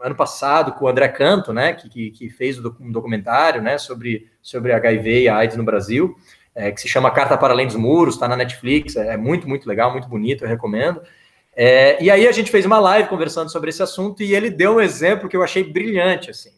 ano 0.00 0.14
passado 0.16 0.72
com 0.72 0.86
o 0.86 0.88
André 0.88 1.06
Canto, 1.06 1.52
né? 1.52 1.72
Que, 1.72 1.88
que, 1.88 2.10
que, 2.10 2.28
fez 2.28 2.58
um 2.58 2.90
documentário 2.90 3.62
né, 3.62 3.78
sobre, 3.78 4.28
sobre 4.42 4.72
HIV 4.72 5.22
e 5.22 5.28
AIDS 5.28 5.56
no 5.56 5.62
Brasil, 5.62 6.16
é, 6.52 6.72
que 6.72 6.80
se 6.80 6.88
chama 6.88 7.12
Carta 7.12 7.38
para 7.38 7.54
Além 7.54 7.68
dos 7.68 7.76
Muros, 7.76 8.14
está 8.14 8.26
na 8.26 8.36
Netflix, 8.36 8.96
é, 8.96 9.14
é 9.14 9.16
muito, 9.16 9.48
muito 9.48 9.68
legal, 9.68 9.92
muito 9.92 10.08
bonito, 10.08 10.44
eu 10.44 10.48
recomendo. 10.48 11.00
É, 11.60 12.00
e 12.00 12.08
aí 12.08 12.28
a 12.28 12.30
gente 12.30 12.52
fez 12.52 12.64
uma 12.64 12.78
live 12.78 13.08
conversando 13.08 13.50
sobre 13.50 13.70
esse 13.70 13.82
assunto 13.82 14.22
e 14.22 14.32
ele 14.32 14.48
deu 14.48 14.76
um 14.76 14.80
exemplo 14.80 15.28
que 15.28 15.36
eu 15.36 15.42
achei 15.42 15.64
brilhante, 15.64 16.30
assim. 16.30 16.52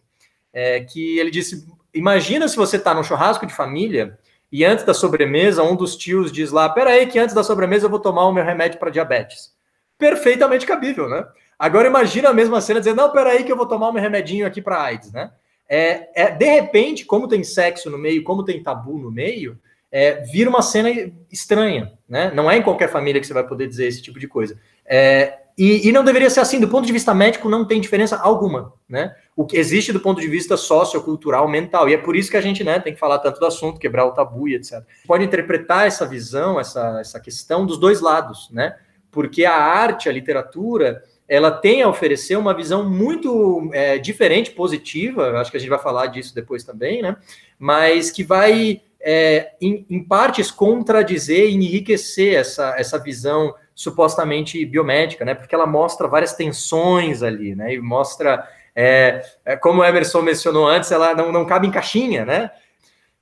É, 0.52 0.80
que 0.80 1.18
ele 1.18 1.30
disse: 1.30 1.66
Imagina 1.94 2.46
se 2.46 2.54
você 2.54 2.76
está 2.76 2.92
num 2.92 3.02
churrasco 3.02 3.46
de 3.46 3.54
família 3.54 4.18
e 4.52 4.62
antes 4.62 4.84
da 4.84 4.92
sobremesa, 4.92 5.62
um 5.62 5.74
dos 5.74 5.96
tios 5.96 6.30
diz 6.30 6.50
lá: 6.50 6.68
peraí, 6.68 7.06
que 7.06 7.18
antes 7.18 7.34
da 7.34 7.42
sobremesa 7.42 7.86
eu 7.86 7.90
vou 7.90 7.98
tomar 7.98 8.26
o 8.26 8.32
meu 8.32 8.44
remédio 8.44 8.78
para 8.78 8.90
diabetes. 8.90 9.54
Perfeitamente 9.96 10.66
cabível, 10.66 11.08
né? 11.08 11.26
Agora 11.58 11.88
imagina 11.88 12.28
a 12.28 12.34
mesma 12.34 12.60
cena 12.60 12.80
dizendo: 12.80 12.96
não, 12.96 13.10
peraí, 13.10 13.42
que 13.42 13.50
eu 13.50 13.56
vou 13.56 13.66
tomar 13.66 13.88
o 13.88 13.92
meu 13.94 14.02
remedinho 14.02 14.46
aqui 14.46 14.60
para 14.60 14.82
AIDS, 14.82 15.12
né? 15.12 15.30
É, 15.66 16.10
é, 16.14 16.30
de 16.30 16.44
repente, 16.44 17.06
como 17.06 17.26
tem 17.26 17.42
sexo 17.42 17.88
no 17.88 17.96
meio, 17.96 18.22
como 18.22 18.44
tem 18.44 18.62
tabu 18.62 18.98
no 18.98 19.10
meio, 19.10 19.58
é, 19.90 20.20
vira 20.22 20.50
uma 20.50 20.62
cena 20.62 20.90
estranha, 21.30 21.92
né? 22.08 22.30
Não 22.34 22.50
é 22.50 22.56
em 22.56 22.62
qualquer 22.62 22.90
família 22.90 23.20
que 23.20 23.26
você 23.26 23.32
vai 23.32 23.46
poder 23.46 23.66
dizer 23.66 23.86
esse 23.86 24.02
tipo 24.02 24.18
de 24.18 24.28
coisa. 24.28 24.58
É, 24.90 25.38
e, 25.56 25.88
e, 25.88 25.92
não 25.92 26.02
deveria 26.02 26.30
ser 26.30 26.40
assim, 26.40 26.58
do 26.58 26.68
ponto 26.68 26.86
de 26.86 26.92
vista 26.92 27.14
médico, 27.14 27.48
não 27.48 27.66
tem 27.66 27.80
diferença 27.80 28.16
alguma, 28.16 28.72
né? 28.88 29.14
O 29.36 29.44
que 29.44 29.58
existe 29.58 29.92
do 29.92 30.00
ponto 30.00 30.20
de 30.20 30.26
vista 30.26 30.56
sociocultural, 30.56 31.46
mental, 31.46 31.88
e 31.88 31.92
é 31.94 31.98
por 31.98 32.16
isso 32.16 32.30
que 32.30 32.36
a 32.36 32.40
gente 32.40 32.64
né, 32.64 32.80
tem 32.80 32.94
que 32.94 32.98
falar 32.98 33.18
tanto 33.18 33.38
do 33.38 33.44
assunto, 33.44 33.78
quebrar 33.78 34.06
o 34.06 34.12
tabu 34.12 34.48
e 34.48 34.54
etc. 34.54 34.82
Pode 35.06 35.22
interpretar 35.22 35.86
essa 35.86 36.06
visão, 36.06 36.58
essa, 36.58 36.98
essa 36.98 37.20
questão 37.20 37.66
dos 37.66 37.78
dois 37.78 38.00
lados, 38.00 38.48
né? 38.50 38.74
Porque 39.10 39.44
a 39.44 39.54
arte, 39.54 40.08
a 40.08 40.12
literatura, 40.12 41.04
ela 41.28 41.50
tem 41.50 41.82
a 41.82 41.88
oferecer 41.88 42.36
uma 42.36 42.54
visão 42.54 42.88
muito 42.88 43.70
é, 43.72 43.98
diferente, 43.98 44.50
positiva, 44.50 45.38
acho 45.38 45.50
que 45.50 45.56
a 45.56 45.60
gente 45.60 45.70
vai 45.70 45.78
falar 45.78 46.06
disso 46.06 46.34
depois 46.34 46.64
também, 46.64 47.02
né? 47.02 47.16
Mas 47.58 48.10
que 48.10 48.24
vai, 48.24 48.80
é, 48.98 49.52
em, 49.60 49.84
em, 49.90 50.02
partes, 50.02 50.50
contradizer 50.50 51.50
e 51.50 51.54
enriquecer 51.54 52.34
essa, 52.34 52.74
essa 52.78 52.98
visão 52.98 53.54
supostamente 53.80 54.64
biomédica, 54.66 55.24
né? 55.24 55.34
Porque 55.34 55.54
ela 55.54 55.66
mostra 55.66 56.06
várias 56.06 56.34
tensões 56.34 57.22
ali, 57.22 57.54
né? 57.54 57.72
E 57.72 57.80
mostra, 57.80 58.46
é, 58.76 59.22
é 59.44 59.56
como 59.56 59.80
o 59.80 59.84
Emerson 59.84 60.20
mencionou 60.20 60.68
antes, 60.68 60.92
ela 60.92 61.14
não, 61.14 61.32
não 61.32 61.46
cabe 61.46 61.66
em 61.66 61.70
caixinha, 61.70 62.24
né? 62.24 62.50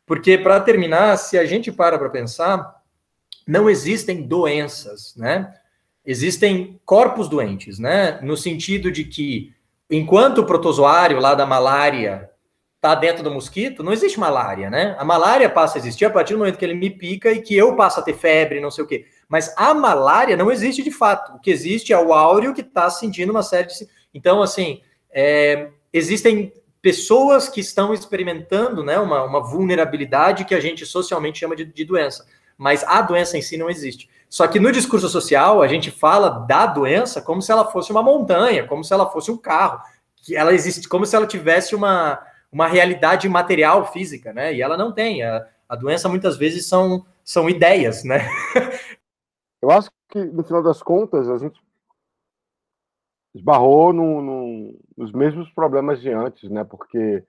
Porque, 0.05 0.37
para 0.37 0.59
terminar, 0.61 1.17
se 1.17 1.39
a 1.39 1.45
gente 1.45 1.71
para 1.71 1.99
para 1.99 2.11
pensar, 2.11 2.83
não 3.47 3.71
existem 3.71 4.23
doenças, 4.23 5.15
né? 5.17 5.55
existem 6.09 6.81
corpos 6.87 7.29
doentes, 7.29 7.79
né? 7.79 8.19
No 8.23 8.35
sentido 8.35 8.91
de 8.91 9.05
que, 9.05 9.53
enquanto 9.91 10.39
o 10.39 10.47
protozoário 10.47 11.21
lá 11.21 11.35
da 11.35 11.45
malária 11.45 12.31
está 12.77 12.95
dentro 12.95 13.23
do 13.23 13.31
mosquito, 13.31 13.83
não 13.83 13.93
existe 13.93 14.19
malária, 14.19 14.71
né? 14.71 14.97
A 14.99 15.05
malária 15.05 15.51
passa 15.51 15.77
a 15.77 15.81
existir 15.81 16.07
a 16.07 16.11
partir 16.11 16.33
do 16.33 16.39
momento 16.39 16.57
que 16.57 16.65
ele 16.65 16.75
me 16.75 16.89
pica 16.89 17.31
e 17.31 17.43
que 17.43 17.55
eu 17.55 17.77
passo 17.77 18.01
a 18.01 18.03
ter 18.03 18.15
febre, 18.15 18.59
não 18.59 18.71
sei 18.71 18.85
o 18.85 18.87
quê. 18.87 19.05
Mas 19.29 19.53
a 19.57 19.75
malária 19.75 20.37
não 20.37 20.51
existe 20.51 20.83
de 20.83 20.91
fato. 20.91 21.37
O 21.37 21.39
que 21.39 21.51
existe 21.51 21.93
é 21.93 21.99
o 21.99 22.13
áureo 22.13 22.55
que 22.55 22.63
está 22.63 22.89
sentindo 22.89 23.31
uma 23.31 23.43
série 23.43 23.69
de. 23.69 23.89
Então, 24.15 24.43
assim, 24.43 24.81
é, 25.11 25.69
existem 25.93 26.53
pessoas 26.81 27.49
que 27.49 27.61
estão 27.61 27.93
experimentando 27.93 28.83
né, 28.83 28.99
uma, 28.99 29.25
uma 29.25 29.43
vulnerabilidade 29.43 30.45
que 30.45 30.55
a 30.55 30.61
gente 30.61 30.87
socialmente 30.87 31.41
chama 31.41 31.55
de, 31.55 31.65
de 31.65 31.85
doença. 31.85 32.27
Mas 32.57 32.83
a 32.85 33.03
doença 33.03 33.37
em 33.37 33.43
si 33.43 33.57
não 33.57 33.69
existe. 33.69 34.09
Só 34.29 34.47
que 34.47 34.59
no 34.61 34.73
discurso 34.73 35.09
social, 35.09 35.63
a 35.63 35.69
gente 35.69 35.91
fala 35.91 36.29
da 36.29 36.67
doença 36.67 37.21
como 37.21 37.41
se 37.41 37.53
ela 37.53 37.65
fosse 37.71 37.91
uma 37.91 38.03
montanha, 38.03 38.67
como 38.67 38.85
se 38.85 38.93
ela 38.93 39.11
fosse 39.11 39.31
um 39.31 39.37
carro, 39.37 39.81
que 40.17 40.37
ela 40.37 40.53
existe, 40.53 40.89
como 40.89 41.07
se 41.07 41.17
ela 41.17 41.27
tivesse 41.27 41.75
uma, 41.75 42.21
uma 42.51 42.67
realidade 42.67 43.29
material, 43.29 43.91
física, 43.93 44.33
né? 44.33 44.55
E 44.55 44.61
ela 44.61 44.77
não 44.77 44.93
tem. 44.93 45.23
A, 45.23 45.47
a 45.69 45.77
doença 45.77 46.09
muitas 46.09 46.37
vezes 46.37 46.67
são, 46.67 47.07
são 47.25 47.49
ideias, 47.49 48.05
né? 48.05 48.29
Eu 49.61 49.71
acho 49.71 49.91
que, 50.09 50.25
no 50.25 50.45
final 50.45 50.63
das 50.63 50.83
contas, 50.83 51.29
a 51.29 51.39
gente 51.39 51.61
esbarrou 53.35 53.93
no, 53.93 54.23
no, 54.23 54.81
nos 54.97 55.13
mesmos 55.13 55.51
problemas 55.51 56.01
de 56.01 56.11
antes, 56.11 56.49
né? 56.51 56.65
Porque 56.65 57.25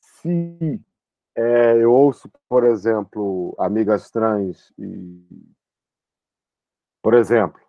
se 0.00 0.80
é, 1.34 1.76
eu 1.76 1.92
ouço, 1.92 2.30
por 2.48 2.64
exemplo, 2.64 3.54
amigas 3.58 4.10
trans 4.10 4.72
e 4.78 5.52
por 7.02 7.14
exemplo, 7.14 7.60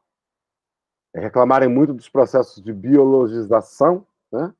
é 1.15 1.19
reclamarem 1.19 1.67
muito 1.67 1.91
dos 1.91 2.07
processos 2.07 2.61
de 2.61 2.71
biologização, 2.71 4.05
né? 4.31 4.53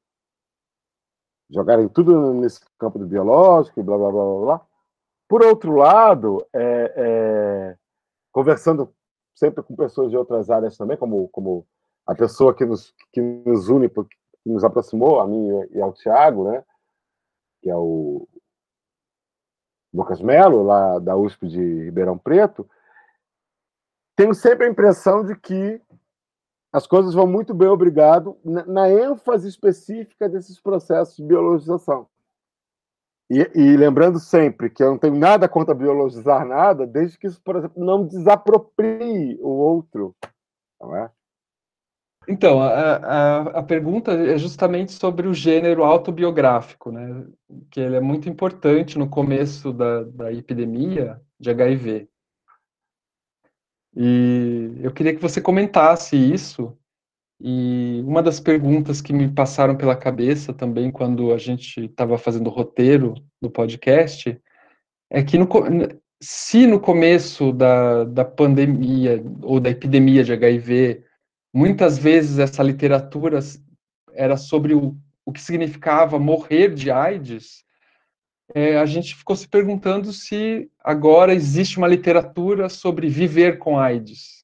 jogarem 1.50 1.88
tudo 1.88 2.34
nesse 2.34 2.62
campo 2.80 2.98
do 2.98 3.06
biológico 3.06 3.80
e 3.80 3.84
blá, 3.84 3.96
blá, 3.96 4.12
blá, 4.12 4.40
blá. 4.42 4.68
Por 5.28 5.44
outro 5.44 5.76
lado, 5.76 6.44
é, 6.52 6.94
é, 6.96 7.78
conversando 8.32 8.92
sempre 9.36 9.64
com 9.64 9.76
pessoas 9.76 10.12
de 10.12 10.18
outras 10.18 10.50
áreas 10.50 10.78
também, 10.78 10.98
como, 10.98 11.28
como 11.30 11.66
a 12.06 12.16
pessoa 12.16 12.54
que 12.54 12.66
nos, 12.66 12.94
que 13.12 13.22
nos 13.22 13.70
une, 13.70 13.90
que 13.90 14.06
nos 14.46 14.64
aproximou, 14.64 15.20
a 15.20 15.28
mim 15.28 15.50
e 15.72 15.82
ao 15.82 15.94
Tiago, 15.94 16.52
né? 16.52 16.64
que 17.62 17.70
é 17.70 17.76
o 17.76 18.28
Lucas 19.94 20.22
Melo, 20.22 20.64
lá 20.64 21.00
da 21.00 21.16
USP 21.16 21.48
de 21.48 21.84
Ribeirão 21.86 22.18
Preto, 22.18 22.70
tenho 24.16 24.34
sempre 24.34 24.68
a 24.68 24.70
impressão 24.70 25.24
de 25.24 25.36
que 25.36 25.82
as 26.72 26.88
coisas 26.88 27.14
vão 27.14 27.28
muito 27.28 27.54
bem, 27.54 27.68
obrigado, 27.68 28.38
na, 28.44 28.66
na 28.66 28.90
ênfase 28.90 29.48
específica 29.48 30.28
desses 30.28 30.60
processos 30.60 31.16
de 31.16 31.24
biologização. 31.24 32.08
E, 33.30 33.40
e, 33.56 33.78
lembrando 33.78 34.20
sempre 34.20 34.70
que 34.70 34.84
eu 34.84 34.92
não 34.92 34.98
tenho 34.98 35.16
nada 35.16 35.48
contra 35.48 35.74
biologizar 35.74 36.46
nada, 36.46 36.86
desde 36.86 37.18
que 37.18 37.28
isso, 37.28 37.42
por 37.42 37.56
exemplo, 37.56 37.84
não 37.84 38.06
desaproprie 38.06 39.40
o 39.42 39.50
outro. 39.50 40.16
Não 40.80 40.96
é? 40.96 41.10
Então, 42.28 42.62
a, 42.62 42.70
a, 42.70 43.42
a, 43.60 43.64
pergunta 43.64 44.14
é 44.14 44.38
justamente 44.38 44.94
sobre 44.94 45.28
o 45.28 45.34
gênero 45.34 45.84
autobiográfico, 45.84 46.92
né? 46.92 47.26
que 47.70 47.80
ele 47.80 47.96
é 47.96 48.00
muito 48.00 48.30
importante 48.30 48.98
no 48.98 49.10
começo 49.10 49.74
da, 49.74 50.04
da 50.04 50.32
epidemia 50.32 51.20
de 51.40 51.50
HIV. 51.50 52.08
E 53.96 54.78
eu 54.82 54.92
queria 54.92 55.14
que 55.14 55.22
você 55.22 55.42
comentasse 55.42 56.16
isso. 56.16 56.78
E 57.42 58.02
uma 58.06 58.22
das 58.22 58.40
perguntas 58.40 59.02
que 59.02 59.12
me 59.12 59.30
passaram 59.30 59.76
pela 59.76 59.96
cabeça 59.96 60.54
também 60.54 60.92
quando 60.92 61.34
a 61.34 61.38
gente 61.38 61.86
estava 61.86 62.18
fazendo 62.18 62.48
o 62.48 62.54
roteiro 62.54 63.16
do 63.42 63.50
podcast 63.50 64.40
é 65.10 65.24
que 65.24 65.38
no, 65.38 65.48
se 66.22 66.66
no 66.66 66.80
começo 66.80 67.52
da, 67.52 68.06
da 68.06 68.24
pandemia 68.24 69.24
ou 69.42 69.60
da 69.60 69.70
epidemia 69.70 70.24
de 70.24 70.32
HIV, 70.32 71.04
muitas 71.54 71.98
vezes 71.98 72.40
essa 72.40 72.64
literatura 72.64 73.40
era 74.14 74.38
sobre 74.38 74.74
o, 74.74 74.96
o 75.26 75.32
que 75.32 75.42
significava 75.42 76.18
morrer 76.18 76.74
de 76.74 76.90
AIDS, 76.90 77.64
é, 78.56 78.78
a 78.78 78.86
gente 78.86 79.16
ficou 79.16 79.36
se 79.36 79.48
perguntando 79.48 80.12
se 80.14 80.70
agora 80.84 81.34
existe 81.34 81.78
uma 81.78 81.88
literatura 81.88 82.70
sobre 82.70 83.08
viver 83.10 83.58
com 83.58 83.80
AIDS. 83.80 84.44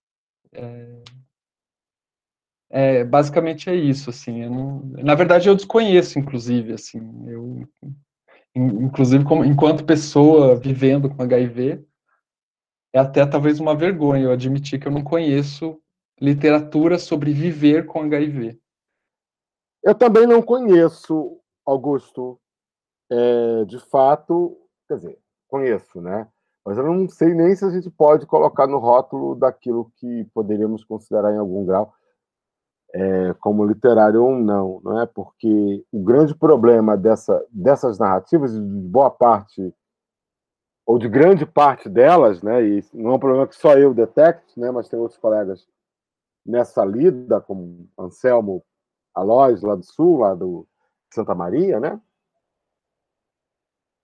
É, 0.53 1.01
é, 2.69 3.03
basicamente 3.03 3.69
é 3.69 3.75
isso, 3.75 4.09
assim. 4.09 4.47
Não, 4.47 4.81
na 5.03 5.15
verdade, 5.15 5.49
eu 5.49 5.55
desconheço, 5.55 6.19
inclusive, 6.19 6.73
assim. 6.73 6.99
Eu, 7.27 7.67
inclusive, 8.55 9.23
como, 9.23 9.43
enquanto 9.43 9.83
pessoa 9.83 10.55
vivendo 10.55 11.09
com 11.09 11.23
HIV, 11.23 11.83
é 12.93 12.99
até 12.99 13.25
talvez 13.25 13.59
uma 13.59 13.75
vergonha 13.75 14.25
eu 14.25 14.31
admitir 14.31 14.79
que 14.79 14.87
eu 14.87 14.91
não 14.91 15.03
conheço 15.03 15.81
literatura 16.21 16.99
sobre 16.99 17.31
viver 17.31 17.85
com 17.85 18.01
HIV. 18.01 18.59
Eu 19.83 19.95
também 19.95 20.27
não 20.27 20.41
conheço, 20.41 21.39
Augusto 21.65 22.39
é, 23.09 23.65
de 23.65 23.79
fato, 23.79 24.57
quer 24.87 24.95
dizer, 24.95 25.19
conheço, 25.47 26.01
né? 26.01 26.27
Mas 26.65 26.77
eu 26.77 26.83
não 26.83 27.07
sei 27.07 27.33
nem 27.33 27.55
se 27.55 27.65
a 27.65 27.69
gente 27.69 27.89
pode 27.89 28.25
colocar 28.25 28.67
no 28.67 28.77
rótulo 28.77 29.33
daquilo 29.33 29.91
que 29.95 30.25
poderíamos 30.33 30.83
considerar 30.83 31.33
em 31.33 31.37
algum 31.37 31.65
grau 31.65 31.93
é, 32.93 33.33
como 33.39 33.65
literário 33.65 34.23
ou 34.23 34.35
não, 34.35 34.81
não 34.83 35.01
é? 35.01 35.05
Porque 35.05 35.85
o 35.91 36.03
grande 36.03 36.35
problema 36.35 36.97
dessa, 36.97 37.45
dessas 37.51 37.99
narrativas, 37.99 38.53
de 38.53 38.59
boa 38.59 39.11
parte 39.11 39.73
ou 40.85 40.97
de 40.97 41.07
grande 41.07 41.45
parte 41.45 41.87
delas, 41.87 42.41
né? 42.41 42.63
E 42.63 42.83
não 42.93 43.11
é 43.11 43.13
um 43.15 43.19
problema 43.19 43.47
que 43.47 43.55
só 43.55 43.77
eu 43.77 43.93
detecto, 43.93 44.59
né? 44.59 44.71
Mas 44.71 44.89
tem 44.89 44.99
outros 44.99 45.19
colegas 45.19 45.67
nessa 46.45 46.83
lida, 46.83 47.39
como 47.41 47.87
Anselmo 47.97 48.63
Alois, 49.13 49.61
lá 49.61 49.75
do 49.75 49.83
Sul, 49.83 50.17
lá 50.19 50.33
do 50.33 50.67
Santa 51.11 51.35
Maria, 51.35 51.79
né? 51.79 51.99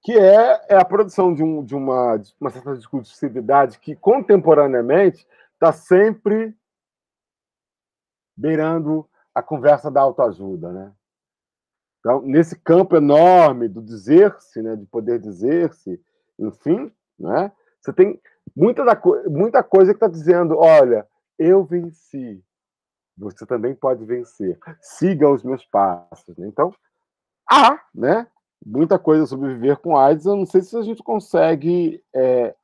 que 0.05 0.11
é, 0.11 0.61
é 0.69 0.75
a 0.75 0.85
produção 0.85 1.33
de, 1.33 1.41
um, 1.41 1.65
de 1.65 1.73
uma, 1.73 2.17
de 2.17 2.31
uma 2.39 2.51
certa 2.51 2.75
discursividade 2.75 3.79
que, 3.79 3.95
contemporaneamente, 3.95 5.25
está 5.55 5.71
sempre 5.71 6.55
beirando 8.35 9.07
a 9.33 9.41
conversa 9.41 9.89
da 9.89 10.01
autoajuda. 10.01 10.71
Né? 10.71 10.91
Então, 11.99 12.21
nesse 12.21 12.57
campo 12.59 12.95
enorme 12.95 13.67
do 13.67 13.81
dizer-se, 13.81 14.61
né, 14.61 14.75
de 14.75 14.85
poder 14.85 15.19
dizer-se, 15.19 16.01
enfim, 16.37 16.91
né, 17.19 17.51
você 17.81 17.93
tem 17.93 18.21
muita, 18.55 18.83
da, 18.83 18.99
muita 19.27 19.63
coisa 19.63 19.91
que 19.91 19.97
está 19.97 20.07
dizendo: 20.07 20.57
olha, 20.57 21.07
eu 21.37 21.63
venci, 21.63 22.43
você 23.17 23.45
também 23.45 23.75
pode 23.75 24.05
vencer, 24.05 24.57
siga 24.79 25.29
os 25.29 25.43
meus 25.43 25.65
passos. 25.65 26.35
Né? 26.37 26.47
Então, 26.47 26.73
há 27.49 27.81
né, 27.93 28.27
muita 28.65 28.99
coisa 28.99 29.25
sobre 29.25 29.53
viver 29.53 29.77
com 29.77 29.97
AIDS. 29.97 30.25
Eu 30.25 30.35
não 30.35 30.45
sei 30.45 30.61
se 30.61 30.77
a 30.77 30.81
gente 30.81 31.03
consegue 31.03 32.03
é, 32.13 32.55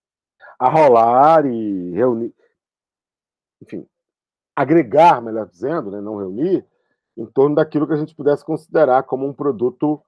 arrolar 0.60 1.46
e 1.46 1.92
reunir, 1.92 2.34
enfim, 3.62 3.88
agregar, 4.62 5.22
melhor 5.22 5.47
dizendo, 5.47 5.91
né, 5.91 5.99
não 6.01 6.18
reunir, 6.18 6.66
em 7.18 7.26
torno 7.26 7.55
daquilo 7.55 7.88
que 7.88 7.93
a 7.93 7.97
gente 7.97 8.16
pudesse 8.16 8.43
considerar 8.45 9.03
como 9.03 9.28
um 9.28 9.34
produto 9.34 10.01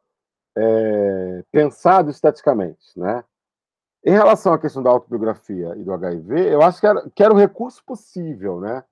é, 0.58 1.44
pensado 1.52 2.10
esteticamente, 2.10 2.98
né? 2.98 3.24
Em 4.06 4.12
relação 4.12 4.54
à 4.54 4.60
questão 4.60 4.84
da 4.84 4.90
autobiografia 4.90 5.76
e 5.78 5.84
do 5.84 5.94
HIV, 5.94 6.54
eu 6.54 6.62
acho 6.62 6.80
que 6.80 6.88
era, 6.88 7.10
que 7.10 7.24
era 7.24 7.34
o 7.34 7.38
recurso 7.38 7.84
possível, 7.86 8.60
né? 8.60 8.84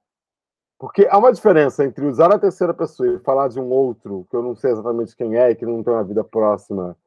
Porque 0.79 1.07
há 1.09 1.17
uma 1.17 1.31
diferença 1.31 1.85
entre 1.85 2.05
usar 2.05 2.33
a 2.33 2.39
terceira 2.39 2.73
pessoa 2.73 3.07
e 3.07 3.19
falar 3.19 3.49
de 3.49 3.59
um 3.59 3.69
outro, 3.69 4.25
que 4.29 4.35
eu 4.35 4.41
não 4.41 4.55
sei 4.55 4.71
exatamente 4.71 5.15
quem 5.15 5.35
é 5.35 5.51
e 5.51 5.55
que 5.55 5.65
não 5.65 5.83
tem 5.83 5.93
uma 5.93 6.03
vida 6.03 6.23
próxima 6.23 6.97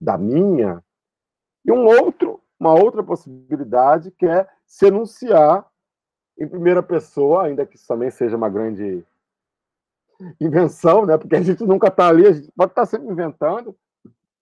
da 0.00 0.18
minha, 0.18 0.82
e 1.64 1.70
um 1.70 1.86
outro, 1.86 2.40
uma 2.58 2.74
outra 2.74 3.02
possibilidade 3.02 4.10
que 4.10 4.26
é 4.26 4.48
se 4.66 4.86
enunciar 4.86 5.64
em 6.38 6.48
primeira 6.48 6.82
pessoa, 6.82 7.44
ainda 7.44 7.66
que 7.66 7.76
isso 7.76 7.86
também 7.86 8.10
seja 8.10 8.36
uma 8.36 8.48
grande 8.48 9.04
invenção, 10.40 11.06
né? 11.06 11.18
Porque 11.18 11.36
a 11.36 11.42
gente 11.42 11.64
nunca 11.64 11.88
está 11.88 12.08
ali, 12.08 12.26
a 12.26 12.32
gente 12.32 12.50
pode 12.52 12.72
estar 12.72 12.82
tá 12.82 12.86
sempre 12.86 13.08
inventando. 13.08 13.76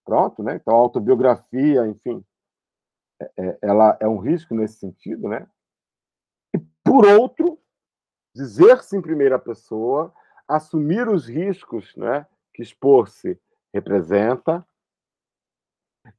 Pronto, 0.04 0.42
né? 0.42 0.56
Então, 0.56 0.74
autobiografia, 0.74 1.86
enfim, 1.86 2.24
é, 3.20 3.30
é, 3.36 3.58
ela 3.62 3.96
é 4.00 4.08
um 4.08 4.18
risco 4.18 4.54
nesse 4.54 4.78
sentido, 4.78 5.28
né? 5.28 5.46
E, 6.54 6.58
por 6.82 7.06
outro, 7.06 7.58
dizer-se 8.34 8.96
em 8.96 9.02
primeira 9.02 9.38
pessoa, 9.38 10.12
assumir 10.48 11.08
os 11.08 11.26
riscos 11.26 11.94
né, 11.96 12.26
que 12.52 12.62
expor-se 12.62 13.38
representa. 13.72 14.66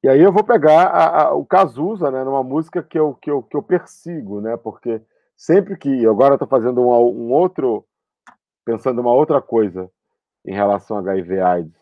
E 0.03 0.07
aí 0.07 0.21
eu 0.21 0.31
vou 0.31 0.43
pegar 0.43 0.87
a, 0.87 1.23
a, 1.23 1.33
o 1.33 1.45
Cazuza, 1.45 2.09
né, 2.11 2.23
numa 2.23 2.43
música 2.43 2.81
que 2.83 2.97
eu, 2.97 3.15
que, 3.15 3.29
eu, 3.29 3.43
que 3.43 3.57
eu 3.57 3.63
persigo, 3.63 4.39
né, 4.39 4.55
porque 4.55 5.01
sempre 5.41 5.75
que. 5.75 6.05
Agora 6.05 6.35
estou 6.35 6.47
fazendo 6.47 6.81
um, 6.81 6.91
um 6.91 7.31
outro. 7.31 7.85
pensando 8.63 9.01
uma 9.01 9.13
outra 9.13 9.41
coisa 9.41 9.89
em 10.45 10.53
relação 10.53 10.97
a 10.97 10.99
HIV-AIDS 10.99 11.73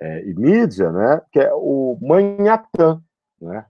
é, 0.00 0.24
e 0.24 0.34
mídia, 0.34 0.92
né, 0.92 1.22
que 1.32 1.40
é 1.40 1.52
o 1.54 1.98
Manhattan, 2.02 3.02
né, 3.40 3.64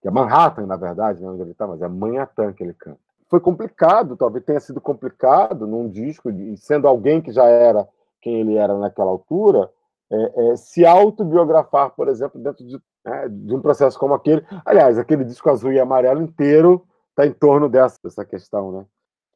que 0.00 0.08
é 0.08 0.10
Manhattan, 0.10 0.66
na 0.66 0.76
verdade, 0.76 1.22
né, 1.22 1.28
onde 1.28 1.42
ele 1.42 1.50
está, 1.50 1.66
mas 1.66 1.82
é 1.82 1.88
Manhattan 1.88 2.52
que 2.54 2.62
ele 2.62 2.72
canta. 2.72 2.98
Foi 3.28 3.38
complicado, 3.38 4.16
talvez 4.16 4.44
tenha 4.44 4.60
sido 4.60 4.80
complicado 4.80 5.66
num 5.66 5.90
disco, 5.90 6.30
e 6.30 6.56
sendo 6.56 6.88
alguém 6.88 7.20
que 7.20 7.30
já 7.30 7.44
era 7.44 7.86
quem 8.22 8.40
ele 8.40 8.56
era 8.56 8.78
naquela 8.78 9.10
altura, 9.10 9.70
é, 10.10 10.52
é, 10.52 10.56
se 10.56 10.86
autobiografar, 10.86 11.90
por 11.90 12.08
exemplo, 12.08 12.40
dentro 12.40 12.64
de, 12.66 12.80
né, 13.04 13.28
de, 13.28 13.54
um 13.54 13.60
processo 13.60 13.98
como 13.98 14.14
aquele. 14.14 14.42
Aliás, 14.64 14.98
aquele 14.98 15.22
disco 15.22 15.50
azul 15.50 15.70
e 15.70 15.78
amarelo 15.78 16.22
inteiro 16.22 16.87
está 17.18 17.26
em 17.26 17.32
torno 17.32 17.68
dessa, 17.68 17.98
dessa 18.02 18.24
questão, 18.24 18.70
né? 18.70 18.86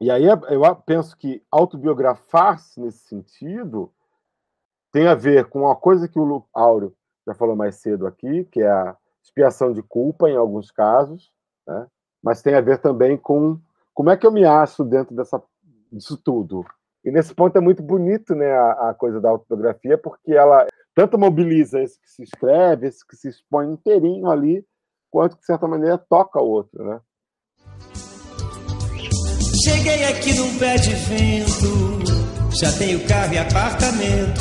E 0.01 0.11
aí 0.11 0.25
eu 0.25 0.77
penso 0.87 1.17
que 1.17 1.43
autobiografar-se 1.51 2.81
nesse 2.81 3.07
sentido 3.09 3.93
tem 4.93 5.09
a 5.09 5.15
ver 5.15 5.49
com 5.49 5.61
uma 5.61 5.77
coisa 5.77 6.09
que 6.09 6.19
o 6.19 6.25
Lu 6.25 6.47
Áureo 6.53 6.95
já 7.27 7.35
falou 7.35 7.57
mais 7.57 7.77
cedo 7.77 8.07
aqui, 8.07 8.45
que 8.45 8.61
é 8.61 8.71
a 8.71 8.97
expiação 9.23 9.73
de 9.73 9.83
culpa 9.83 10.29
em 10.29 10.37
alguns 10.37 10.71
casos, 10.71 11.33
né? 11.67 11.87
mas 12.23 12.43
tem 12.43 12.55
a 12.55 12.61
ver 12.61 12.79
também 12.79 13.17
com 13.17 13.59
como 13.95 14.11
é 14.11 14.17
que 14.17 14.27
eu 14.27 14.33
me 14.33 14.45
acho 14.45 14.85
dentro 14.85 15.15
dessa, 15.15 15.43
disso 15.93 16.17
tudo. 16.17 16.65
E 17.05 17.11
nesse 17.11 17.35
ponto 17.35 17.57
é 17.57 17.61
muito 17.61 17.83
bonito 17.83 18.35
né, 18.35 18.53
a, 18.53 18.91
a 18.91 18.95
coisa 18.95 19.21
da 19.21 19.31
autobiografia, 19.31 19.97
porque 19.99 20.33
ela 20.33 20.67
tanto 20.95 21.19
mobiliza 21.19 21.81
esse 21.81 22.01
que 22.01 22.11
se 22.11 22.23
escreve, 22.23 22.87
esse 22.87 23.07
que 23.07 23.17
se 23.17 23.29
expõe 23.29 23.71
inteirinho 23.73 24.29
ali, 24.29 24.65
quanto 25.11 25.37
que, 25.37 25.41
de 25.41 25.47
certa 25.47 25.67
maneira, 25.67 25.97
toca 25.97 26.41
o 26.41 26.49
outro. 26.49 26.85
Né? 26.85 27.01
Cheguei 29.65 30.05
aqui 30.07 30.35
num 30.35 30.59
pé 30.59 30.75
de 30.75 30.93
vento, 30.93 32.01
já 32.61 32.73
tenho 32.73 32.99
carro 33.07 33.33
e 33.33 33.39
apartamento. 33.39 34.41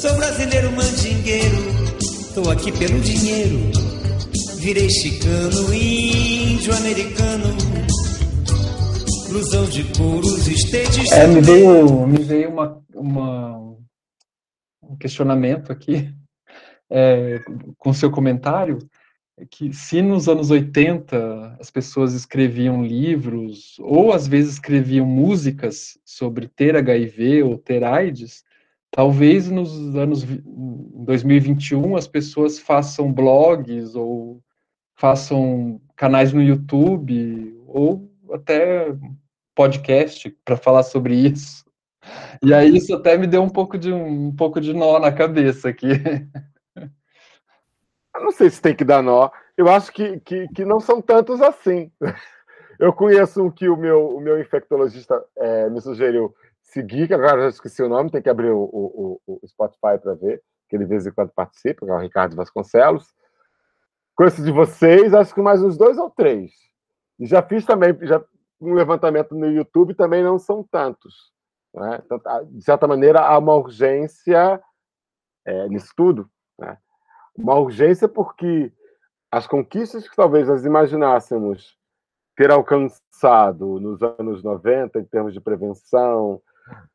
Sou 0.00 0.16
brasileiro 0.16 0.72
mandingueiro, 0.72 1.56
tô 2.32 2.48
aqui 2.50 2.72
pelo 2.72 2.98
dinheiro. 3.00 3.58
Virei 4.60 4.88
chicano, 4.88 5.74
índio 5.74 6.74
americano, 6.74 7.54
blusão 9.28 9.66
de 9.66 9.84
couros, 9.92 10.48
estedes. 10.48 11.12
É, 11.12 11.26
me 11.26 11.42
veio, 11.42 12.06
me 12.06 12.22
veio 12.22 12.48
uma, 12.48 12.82
uma, 12.94 13.76
um 14.82 14.96
questionamento 14.98 15.70
aqui 15.70 16.10
é, 16.88 17.40
com 17.76 17.92
seu 17.92 18.10
comentário 18.10 18.78
que 19.50 19.72
se 19.72 20.00
nos 20.00 20.28
anos 20.28 20.50
80 20.50 21.56
as 21.58 21.70
pessoas 21.70 22.14
escreviam 22.14 22.84
livros 22.84 23.76
ou 23.80 24.12
às 24.12 24.26
vezes 24.26 24.54
escreviam 24.54 25.06
músicas 25.06 25.98
sobre 26.04 26.46
ter 26.48 26.76
HIV 26.76 27.42
ou 27.42 27.58
ter 27.58 27.82
AIDS, 27.82 28.44
talvez 28.90 29.50
nos 29.50 29.96
anos 29.96 30.24
2021 30.24 31.96
as 31.96 32.06
pessoas 32.06 32.58
façam 32.58 33.12
blogs 33.12 33.96
ou 33.96 34.40
façam 34.96 35.80
canais 35.96 36.32
no 36.32 36.42
YouTube 36.42 37.60
ou 37.66 38.08
até 38.32 38.94
podcast 39.54 40.30
para 40.44 40.56
falar 40.56 40.84
sobre 40.84 41.14
isso. 41.14 41.64
E 42.42 42.52
aí 42.52 42.76
isso 42.76 42.94
até 42.94 43.16
me 43.16 43.26
deu 43.26 43.42
um 43.42 43.48
pouco 43.48 43.78
de 43.78 43.92
um, 43.92 44.28
um 44.28 44.32
pouco 44.34 44.60
de 44.60 44.72
nó 44.72 44.98
na 44.98 45.10
cabeça 45.10 45.68
aqui. 45.68 45.88
Eu 48.14 48.22
não 48.22 48.30
sei 48.30 48.48
se 48.50 48.62
tem 48.62 48.74
que 48.74 48.84
dar 48.84 49.02
nó. 49.02 49.30
Eu 49.56 49.68
acho 49.68 49.92
que, 49.92 50.20
que, 50.20 50.48
que 50.48 50.64
não 50.64 50.80
são 50.80 51.00
tantos 51.02 51.40
assim. 51.40 51.90
Eu 52.78 52.92
conheço 52.92 53.42
um 53.42 53.50
que 53.50 53.68
o 53.68 53.76
meu, 53.76 54.08
o 54.16 54.20
meu 54.20 54.40
infectologista 54.40 55.24
é, 55.36 55.70
me 55.70 55.80
sugeriu 55.80 56.34
seguir, 56.60 57.06
que 57.06 57.14
agora 57.14 57.42
já 57.42 57.48
esqueci 57.48 57.82
o 57.82 57.88
nome, 57.88 58.10
tem 58.10 58.20
que 58.20 58.28
abrir 58.28 58.50
o, 58.50 58.62
o, 58.64 59.20
o 59.26 59.46
Spotify 59.46 59.96
para 60.02 60.14
ver, 60.14 60.42
que 60.68 60.74
ele 60.74 60.84
de 60.84 60.90
vez 60.90 61.06
em 61.06 61.12
quando 61.12 61.30
participa, 61.30 61.86
que 61.86 61.92
é 61.92 61.94
o 61.94 62.00
Ricardo 62.00 62.34
Vasconcelos. 62.34 63.14
Conheço 64.16 64.42
de 64.42 64.50
vocês, 64.50 65.14
acho 65.14 65.34
que 65.34 65.40
mais 65.40 65.62
uns 65.62 65.76
dois 65.76 65.98
ou 65.98 66.10
três. 66.10 66.50
E 67.18 67.26
já 67.26 67.42
fiz 67.42 67.64
também 67.64 67.96
já 68.02 68.22
um 68.60 68.74
levantamento 68.74 69.34
no 69.34 69.46
YouTube, 69.46 69.94
também 69.94 70.22
não 70.22 70.38
são 70.38 70.64
tantos. 70.64 71.32
Né? 71.74 72.00
Então, 72.04 72.18
tá, 72.18 72.42
de 72.42 72.62
certa 72.62 72.86
maneira, 72.86 73.20
há 73.20 73.38
uma 73.38 73.54
urgência 73.54 74.60
é, 75.44 75.68
nisso 75.68 75.92
tudo. 75.96 76.28
Né? 76.58 76.76
Uma 77.36 77.54
urgência 77.54 78.08
porque 78.08 78.72
as 79.30 79.46
conquistas 79.46 80.08
que 80.08 80.14
talvez 80.14 80.48
nós 80.48 80.64
imaginássemos 80.64 81.76
ter 82.36 82.50
alcançado 82.50 83.80
nos 83.80 84.02
anos 84.02 84.42
90, 84.42 84.98
em 84.98 85.04
termos 85.04 85.32
de 85.32 85.40
prevenção, 85.40 86.40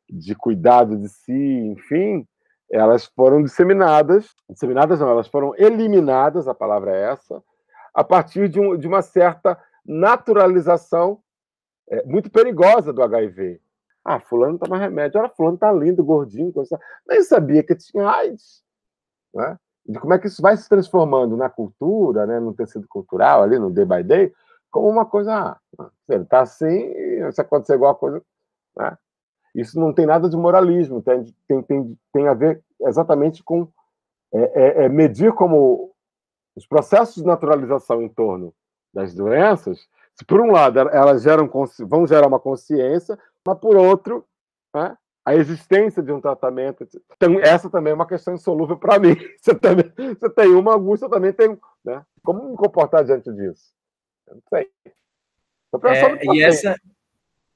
de 0.08 0.34
cuidado 0.34 0.96
de 0.96 1.08
si, 1.08 1.32
enfim, 1.32 2.26
elas 2.70 3.06
foram 3.06 3.42
disseminadas, 3.42 4.34
disseminadas 4.48 5.00
não, 5.00 5.08
elas 5.08 5.28
foram 5.28 5.54
eliminadas, 5.56 6.46
a 6.46 6.54
palavra 6.54 6.92
é 6.92 7.12
essa, 7.12 7.42
a 7.92 8.04
partir 8.04 8.48
de, 8.48 8.60
um, 8.60 8.76
de 8.76 8.86
uma 8.86 9.02
certa 9.02 9.60
naturalização 9.84 11.20
é, 11.88 12.04
muito 12.04 12.30
perigosa 12.30 12.92
do 12.92 13.02
HIV. 13.02 13.60
Ah, 14.04 14.20
fulano 14.20 14.58
toma 14.58 14.78
remédio, 14.78 15.20
olha, 15.20 15.28
fulano 15.28 15.58
tá 15.58 15.70
lindo, 15.72 16.04
gordinho, 16.04 16.52
coisa... 16.52 16.80
nem 17.06 17.22
sabia 17.22 17.62
que 17.62 17.74
tinha 17.74 18.08
AIDS. 18.08 18.62
Né? 19.34 19.58
De 19.86 19.98
como 19.98 20.14
é 20.14 20.18
que 20.18 20.26
isso 20.26 20.42
vai 20.42 20.56
se 20.56 20.68
transformando 20.68 21.36
na 21.36 21.48
cultura, 21.48 22.26
né, 22.26 22.38
no 22.38 22.54
tecido 22.54 22.86
cultural, 22.88 23.42
ali 23.42 23.58
no 23.58 23.70
day 23.70 23.84
by 23.84 24.02
day, 24.02 24.32
como 24.70 24.88
uma 24.88 25.04
coisa, 25.04 25.34
ah, 25.34 25.90
ele 26.08 26.24
tá 26.24 26.40
assim, 26.42 26.92
se 27.32 27.40
acontecer 27.40 27.74
igual 27.74 27.92
a 27.92 27.96
coisa, 27.96 28.22
né? 28.76 28.96
Isso 29.54 29.80
não 29.80 29.92
tem 29.92 30.06
nada 30.06 30.28
de 30.28 30.36
moralismo, 30.36 31.02
tem, 31.02 31.24
tem, 31.48 31.62
tem, 31.62 31.98
tem 32.12 32.28
a 32.28 32.34
ver 32.34 32.62
exatamente 32.82 33.42
com 33.42 33.66
é, 34.32 34.82
é, 34.82 34.84
é 34.84 34.88
medir 34.88 35.32
como 35.32 35.92
os 36.54 36.66
processos 36.66 37.16
de 37.16 37.26
naturalização 37.26 38.00
em 38.00 38.08
torno 38.08 38.54
das 38.94 39.12
doenças, 39.12 39.88
se 40.14 40.24
por 40.24 40.40
um 40.40 40.52
lado 40.52 40.78
elas 40.78 41.22
geram, 41.22 41.50
vão 41.80 42.06
gerar 42.06 42.26
uma 42.26 42.38
consciência, 42.38 43.18
mas 43.44 43.58
por 43.58 43.76
outro, 43.76 44.24
né, 44.74 44.96
a 45.30 45.34
existência 45.36 46.02
de 46.02 46.12
um 46.12 46.20
tratamento. 46.20 46.86
Então, 47.16 47.38
essa 47.40 47.70
também 47.70 47.92
é 47.92 47.94
uma 47.94 48.06
questão 48.06 48.34
insolúvel 48.34 48.76
para 48.76 48.98
mim. 48.98 49.14
Você, 49.40 49.54
também, 49.54 49.92
você 49.96 50.28
tem 50.30 50.48
uma, 50.48 50.72
Augusto, 50.72 51.04
eu 51.04 51.08
também 51.08 51.32
tenho. 51.32 51.58
Né? 51.84 52.04
Como 52.22 52.50
me 52.50 52.56
comportar 52.56 53.04
diante 53.04 53.32
disso? 53.32 53.72
Eu 54.26 54.34
não 54.34 54.42
sei. 54.48 54.68
É, 55.84 56.34
e 56.34 56.42
essa, 56.42 56.76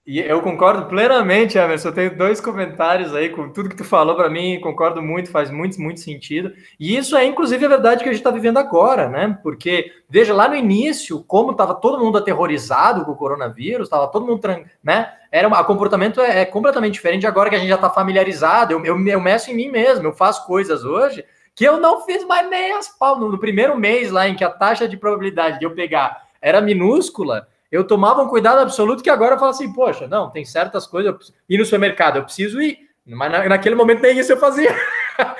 e 0.06 0.20
eu 0.20 0.42
concordo 0.42 0.86
plenamente, 0.86 1.56
Emerson. 1.56 1.88
Eu 1.88 1.94
tenho 1.94 2.18
dois 2.18 2.38
comentários 2.38 3.14
aí 3.14 3.30
com 3.30 3.48
tudo 3.48 3.70
que 3.70 3.76
tu 3.76 3.84
falou 3.84 4.14
para 4.14 4.28
mim, 4.28 4.60
concordo 4.60 5.00
muito, 5.00 5.30
faz 5.30 5.50
muito, 5.50 5.80
muito 5.80 6.00
sentido. 6.00 6.52
E 6.78 6.94
isso 6.94 7.16
é, 7.16 7.24
inclusive, 7.24 7.64
a 7.64 7.68
verdade 7.68 8.02
que 8.02 8.08
a 8.10 8.12
gente 8.12 8.20
está 8.20 8.30
vivendo 8.30 8.58
agora, 8.58 9.08
né? 9.08 9.38
Porque, 9.42 9.90
veja, 10.08 10.34
lá 10.34 10.46
no 10.46 10.54
início, 10.54 11.24
como 11.24 11.52
estava 11.52 11.74
todo 11.74 11.98
mundo 11.98 12.18
aterrorizado 12.18 13.04
com 13.06 13.12
o 13.12 13.16
coronavírus, 13.16 13.86
estava 13.86 14.06
todo 14.08 14.26
mundo, 14.26 14.40
né? 14.82 15.10
Era 15.32 15.48
o 15.48 15.64
comportamento 15.64 16.20
é, 16.20 16.42
é, 16.42 16.44
completamente 16.44 16.92
diferente 16.92 17.26
agora 17.26 17.48
que 17.48 17.56
a 17.56 17.58
gente 17.58 17.70
já 17.70 17.76
está 17.76 17.88
familiarizado. 17.88 18.74
Eu, 18.74 18.84
eu, 18.84 19.06
eu 19.06 19.20
meço 19.20 19.50
em 19.50 19.54
mim 19.54 19.70
mesmo, 19.70 20.06
eu 20.06 20.12
faço 20.12 20.46
coisas 20.46 20.84
hoje 20.84 21.24
que 21.54 21.64
eu 21.64 21.78
não 21.78 22.04
fiz 22.04 22.24
mais 22.26 22.48
nem 22.50 22.72
as 22.72 22.88
pau. 22.88 23.18
No, 23.18 23.30
no 23.30 23.38
primeiro 23.38 23.74
mês 23.78 24.10
lá 24.10 24.28
em 24.28 24.34
que 24.34 24.44
a 24.44 24.50
taxa 24.50 24.86
de 24.86 24.96
probabilidade 24.96 25.58
de 25.58 25.64
eu 25.64 25.74
pegar 25.74 26.24
era 26.42 26.60
minúscula, 26.60 27.48
eu 27.74 27.82
tomava 27.82 28.22
um 28.22 28.28
cuidado 28.28 28.60
absoluto 28.60 29.02
que 29.02 29.10
agora 29.10 29.34
eu 29.34 29.38
falo 29.38 29.50
assim, 29.50 29.72
poxa, 29.72 30.06
não, 30.06 30.30
tem 30.30 30.44
certas 30.44 30.86
coisas, 30.86 31.32
ir 31.48 31.58
no 31.58 31.64
supermercado, 31.64 32.16
eu 32.16 32.22
preciso 32.22 32.62
ir, 32.62 32.78
mas 33.04 33.48
naquele 33.48 33.74
momento 33.74 34.00
nem 34.00 34.16
isso 34.16 34.32
eu 34.32 34.38
fazia. 34.38 34.74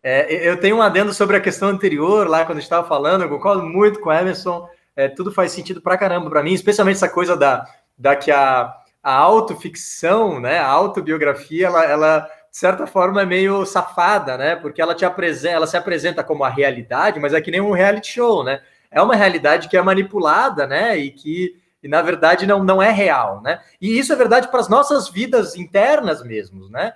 É, 0.00 0.48
eu 0.48 0.58
tenho 0.60 0.76
um 0.76 0.80
adendo 0.80 1.12
sobre 1.12 1.36
a 1.36 1.40
questão 1.40 1.68
anterior, 1.68 2.28
lá 2.28 2.44
quando 2.44 2.60
estava 2.60 2.86
falando, 2.86 3.22
eu 3.22 3.28
concordo 3.28 3.64
muito 3.64 3.98
com 3.98 4.10
o 4.10 4.12
Emerson, 4.12 4.66
é, 4.94 5.08
tudo 5.08 5.32
faz 5.32 5.50
sentido 5.50 5.82
pra 5.82 5.98
caramba 5.98 6.30
para 6.30 6.42
mim, 6.42 6.52
especialmente 6.52 6.96
essa 6.96 7.08
coisa 7.08 7.36
da, 7.36 7.66
da 7.98 8.14
que 8.14 8.30
a, 8.30 8.72
a 9.02 9.12
autoficção, 9.12 10.38
né, 10.40 10.60
a 10.60 10.68
autobiografia, 10.68 11.66
ela, 11.66 11.84
ela, 11.84 12.20
de 12.20 12.56
certa 12.56 12.86
forma, 12.86 13.22
é 13.22 13.26
meio 13.26 13.66
safada, 13.66 14.38
né, 14.38 14.54
porque 14.54 14.80
ela, 14.80 14.94
te 14.94 15.04
apresenta, 15.04 15.54
ela 15.56 15.66
se 15.66 15.76
apresenta 15.76 16.22
como 16.22 16.44
a 16.44 16.48
realidade, 16.48 17.18
mas 17.18 17.34
é 17.34 17.40
que 17.40 17.50
nem 17.50 17.60
um 17.60 17.72
reality 17.72 18.12
show, 18.12 18.44
né, 18.44 18.62
é 18.90 19.00
uma 19.00 19.14
realidade 19.14 19.68
que 19.68 19.76
é 19.76 19.82
manipulada, 19.82 20.66
né, 20.66 20.96
e 20.96 21.10
que 21.10 21.56
e 21.82 21.88
na 21.88 22.02
verdade 22.02 22.46
não, 22.46 22.64
não 22.64 22.82
é 22.82 22.90
real, 22.90 23.40
né? 23.40 23.60
E 23.80 23.98
isso 23.98 24.12
é 24.12 24.16
verdade 24.16 24.48
para 24.48 24.60
as 24.60 24.68
nossas 24.68 25.08
vidas 25.08 25.56
internas 25.56 26.24
mesmo, 26.24 26.68
né? 26.68 26.92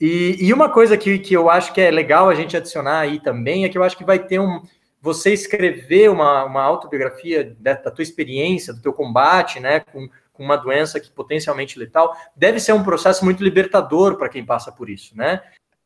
E, 0.00 0.36
e, 0.40 0.52
uma 0.52 0.68
coisa 0.68 0.96
que, 0.96 1.18
que 1.18 1.34
eu 1.34 1.48
acho 1.48 1.72
que 1.72 1.80
é 1.80 1.90
legal 1.90 2.28
a 2.28 2.34
gente 2.34 2.56
adicionar 2.56 3.00
aí 3.00 3.20
também 3.20 3.64
é 3.64 3.68
que 3.68 3.78
eu 3.78 3.84
acho 3.84 3.96
que 3.96 4.04
vai 4.04 4.18
ter 4.18 4.40
um. 4.40 4.62
Você 5.00 5.32
escrever 5.32 6.10
uma, 6.10 6.44
uma 6.44 6.62
autobiografia 6.62 7.54
da, 7.60 7.74
da 7.74 7.90
tua 7.90 8.02
experiência, 8.02 8.72
do 8.72 8.80
teu 8.80 8.92
combate, 8.92 9.60
né, 9.60 9.80
com, 9.80 10.08
com 10.32 10.42
uma 10.42 10.56
doença 10.56 10.98
que 10.98 11.10
potencialmente 11.10 11.78
letal, 11.78 12.16
deve 12.34 12.58
ser 12.58 12.72
um 12.72 12.82
processo 12.82 13.24
muito 13.24 13.44
libertador 13.44 14.16
para 14.16 14.28
quem 14.28 14.44
passa 14.44 14.72
por 14.72 14.90
isso, 14.90 15.16
né? 15.16 15.42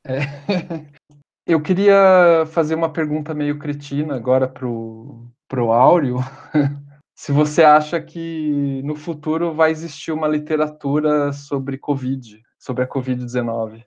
É. 0.07 0.21
Eu 1.47 1.61
queria 1.61 2.45
fazer 2.53 2.75
uma 2.75 2.91
pergunta 2.91 3.33
meio 3.35 3.59
cretina 3.59 4.15
agora 4.15 4.47
pro, 4.47 5.27
pro 5.49 5.73
Áureo. 5.73 6.19
Se 7.17 7.33
você 7.33 7.65
acha 7.65 8.01
que 8.01 8.81
no 8.85 8.95
futuro 8.95 9.53
vai 9.53 9.73
existir 9.73 10.13
uma 10.13 10.29
literatura 10.29 11.33
sobre 11.33 11.77
Covid, 11.77 12.41
sobre 12.57 12.85
a 12.85 12.87
Covid-19. 12.87 13.83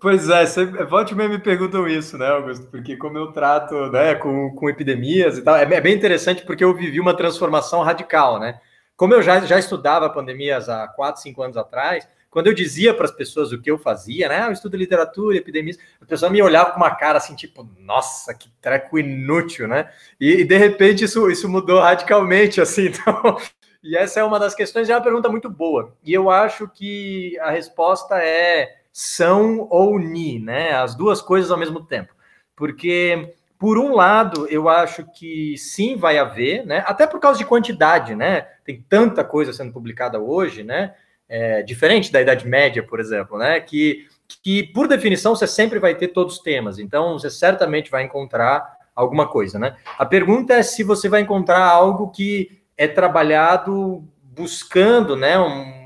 Pois 0.00 0.28
é, 0.28 0.46
sempre, 0.46 0.84
volte 0.84 1.12
e 1.12 1.16
me 1.16 1.38
perguntam 1.38 1.86
isso, 1.88 2.16
né, 2.16 2.28
Augusto? 2.28 2.66
Porque 2.66 2.96
como 2.96 3.18
eu 3.18 3.32
trato 3.32 3.90
né, 3.90 4.14
com, 4.14 4.54
com 4.54 4.70
epidemias 4.70 5.36
e 5.36 5.42
tal, 5.42 5.56
é, 5.56 5.62
é, 5.62 5.80
bem 5.80 5.94
interessante 5.94 6.44
porque 6.44 6.62
eu 6.62 6.74
vivi 6.74 7.00
uma 7.00 7.16
transformação 7.16 7.82
radical, 7.82 8.38
né? 8.38 8.60
Como 8.96 9.12
eu 9.12 9.20
já, 9.20 9.40
já 9.40 9.58
estudava 9.58 10.08
pandemias 10.08 10.68
há 10.68 10.88
4, 10.88 11.20
5 11.22 11.42
anos 11.42 11.56
atrás, 11.56 12.08
quando 12.36 12.48
eu 12.48 12.52
dizia 12.52 12.92
para 12.92 13.06
as 13.06 13.10
pessoas 13.10 13.50
o 13.50 13.58
que 13.58 13.70
eu 13.70 13.78
fazia, 13.78 14.28
né? 14.28 14.42
Ah, 14.42 14.46
eu 14.48 14.52
estudo 14.52 14.76
literatura, 14.76 15.38
epidemias, 15.38 15.78
a 15.98 16.04
pessoa 16.04 16.30
me 16.30 16.42
olhava 16.42 16.72
com 16.72 16.76
uma 16.76 16.94
cara 16.94 17.16
assim, 17.16 17.34
tipo, 17.34 17.66
nossa, 17.78 18.34
que 18.34 18.50
treco 18.60 18.98
inútil, 18.98 19.66
né? 19.66 19.90
E, 20.20 20.40
e 20.40 20.44
de 20.44 20.54
repente 20.58 21.02
isso, 21.02 21.30
isso 21.30 21.48
mudou 21.48 21.80
radicalmente, 21.80 22.60
assim, 22.60 22.88
então. 22.92 23.38
E 23.82 23.96
essa 23.96 24.20
é 24.20 24.22
uma 24.22 24.38
das 24.38 24.54
questões, 24.54 24.90
é 24.90 24.94
uma 24.94 25.02
pergunta 25.02 25.30
muito 25.30 25.48
boa. 25.48 25.96
E 26.04 26.12
eu 26.12 26.28
acho 26.28 26.68
que 26.68 27.38
a 27.38 27.50
resposta 27.50 28.22
é 28.22 28.80
são 28.92 29.66
ou 29.70 29.98
ni, 29.98 30.38
né? 30.38 30.72
As 30.72 30.94
duas 30.94 31.22
coisas 31.22 31.50
ao 31.50 31.56
mesmo 31.56 31.86
tempo. 31.86 32.14
Porque, 32.54 33.32
por 33.58 33.78
um 33.78 33.94
lado, 33.94 34.46
eu 34.48 34.68
acho 34.68 35.10
que 35.10 35.56
sim 35.56 35.96
vai 35.96 36.18
haver, 36.18 36.66
né? 36.66 36.84
Até 36.86 37.06
por 37.06 37.18
causa 37.18 37.38
de 37.38 37.46
quantidade, 37.46 38.14
né? 38.14 38.42
Tem 38.62 38.84
tanta 38.86 39.24
coisa 39.24 39.54
sendo 39.54 39.72
publicada 39.72 40.20
hoje, 40.20 40.62
né? 40.62 40.94
É, 41.28 41.62
diferente 41.62 42.12
da 42.12 42.20
Idade 42.20 42.46
Média, 42.46 42.82
por 42.82 43.00
exemplo, 43.00 43.36
né? 43.38 43.60
Que, 43.60 44.06
que, 44.42 44.62
por 44.62 44.86
definição, 44.86 45.34
você 45.34 45.46
sempre 45.46 45.78
vai 45.78 45.94
ter 45.94 46.08
todos 46.08 46.36
os 46.36 46.42
temas. 46.42 46.78
Então, 46.78 47.18
você 47.18 47.30
certamente 47.30 47.90
vai 47.90 48.04
encontrar 48.04 48.76
alguma 48.94 49.26
coisa, 49.26 49.58
né? 49.58 49.76
A 49.98 50.06
pergunta 50.06 50.54
é 50.54 50.62
se 50.62 50.82
você 50.82 51.08
vai 51.08 51.20
encontrar 51.20 51.64
algo 51.64 52.10
que 52.10 52.62
é 52.76 52.86
trabalhado 52.86 54.04
buscando, 54.22 55.16
né? 55.16 55.38
Um, 55.38 55.76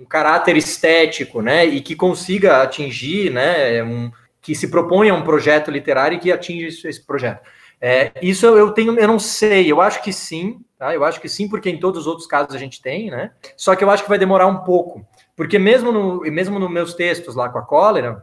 um 0.00 0.04
caráter 0.06 0.56
estético, 0.56 1.42
né, 1.42 1.66
e 1.66 1.82
que 1.82 1.94
consiga 1.94 2.62
atingir, 2.62 3.30
né, 3.30 3.82
um, 3.84 4.10
que 4.40 4.54
se 4.54 4.68
proponha 4.68 5.12
um 5.12 5.22
projeto 5.22 5.70
literário 5.70 6.16
e 6.16 6.18
que 6.18 6.32
atinja 6.32 6.68
esse, 6.68 6.88
esse 6.88 7.04
projeto. 7.04 7.42
É, 7.80 8.12
isso 8.20 8.46
eu 8.46 8.72
tenho, 8.72 8.98
eu 8.98 9.08
não 9.08 9.18
sei, 9.18 9.70
eu 9.72 9.80
acho 9.80 10.02
que 10.02 10.12
sim, 10.12 10.60
tá? 10.78 10.94
Eu 10.94 11.02
acho 11.02 11.20
que 11.20 11.28
sim, 11.28 11.48
porque 11.48 11.70
em 11.70 11.80
todos 11.80 12.02
os 12.02 12.06
outros 12.06 12.26
casos 12.26 12.54
a 12.54 12.58
gente 12.58 12.82
tem, 12.82 13.10
né? 13.10 13.32
Só 13.56 13.74
que 13.74 13.82
eu 13.82 13.90
acho 13.90 14.02
que 14.02 14.08
vai 14.08 14.18
demorar 14.18 14.46
um 14.46 14.58
pouco, 14.58 15.06
porque 15.34 15.58
mesmo 15.58 15.90
no, 15.90 16.20
mesmo 16.20 16.58
nos 16.58 16.70
meus 16.70 16.92
textos 16.92 17.34
lá 17.34 17.48
com 17.48 17.58
a 17.58 17.62
cólera, 17.62 18.22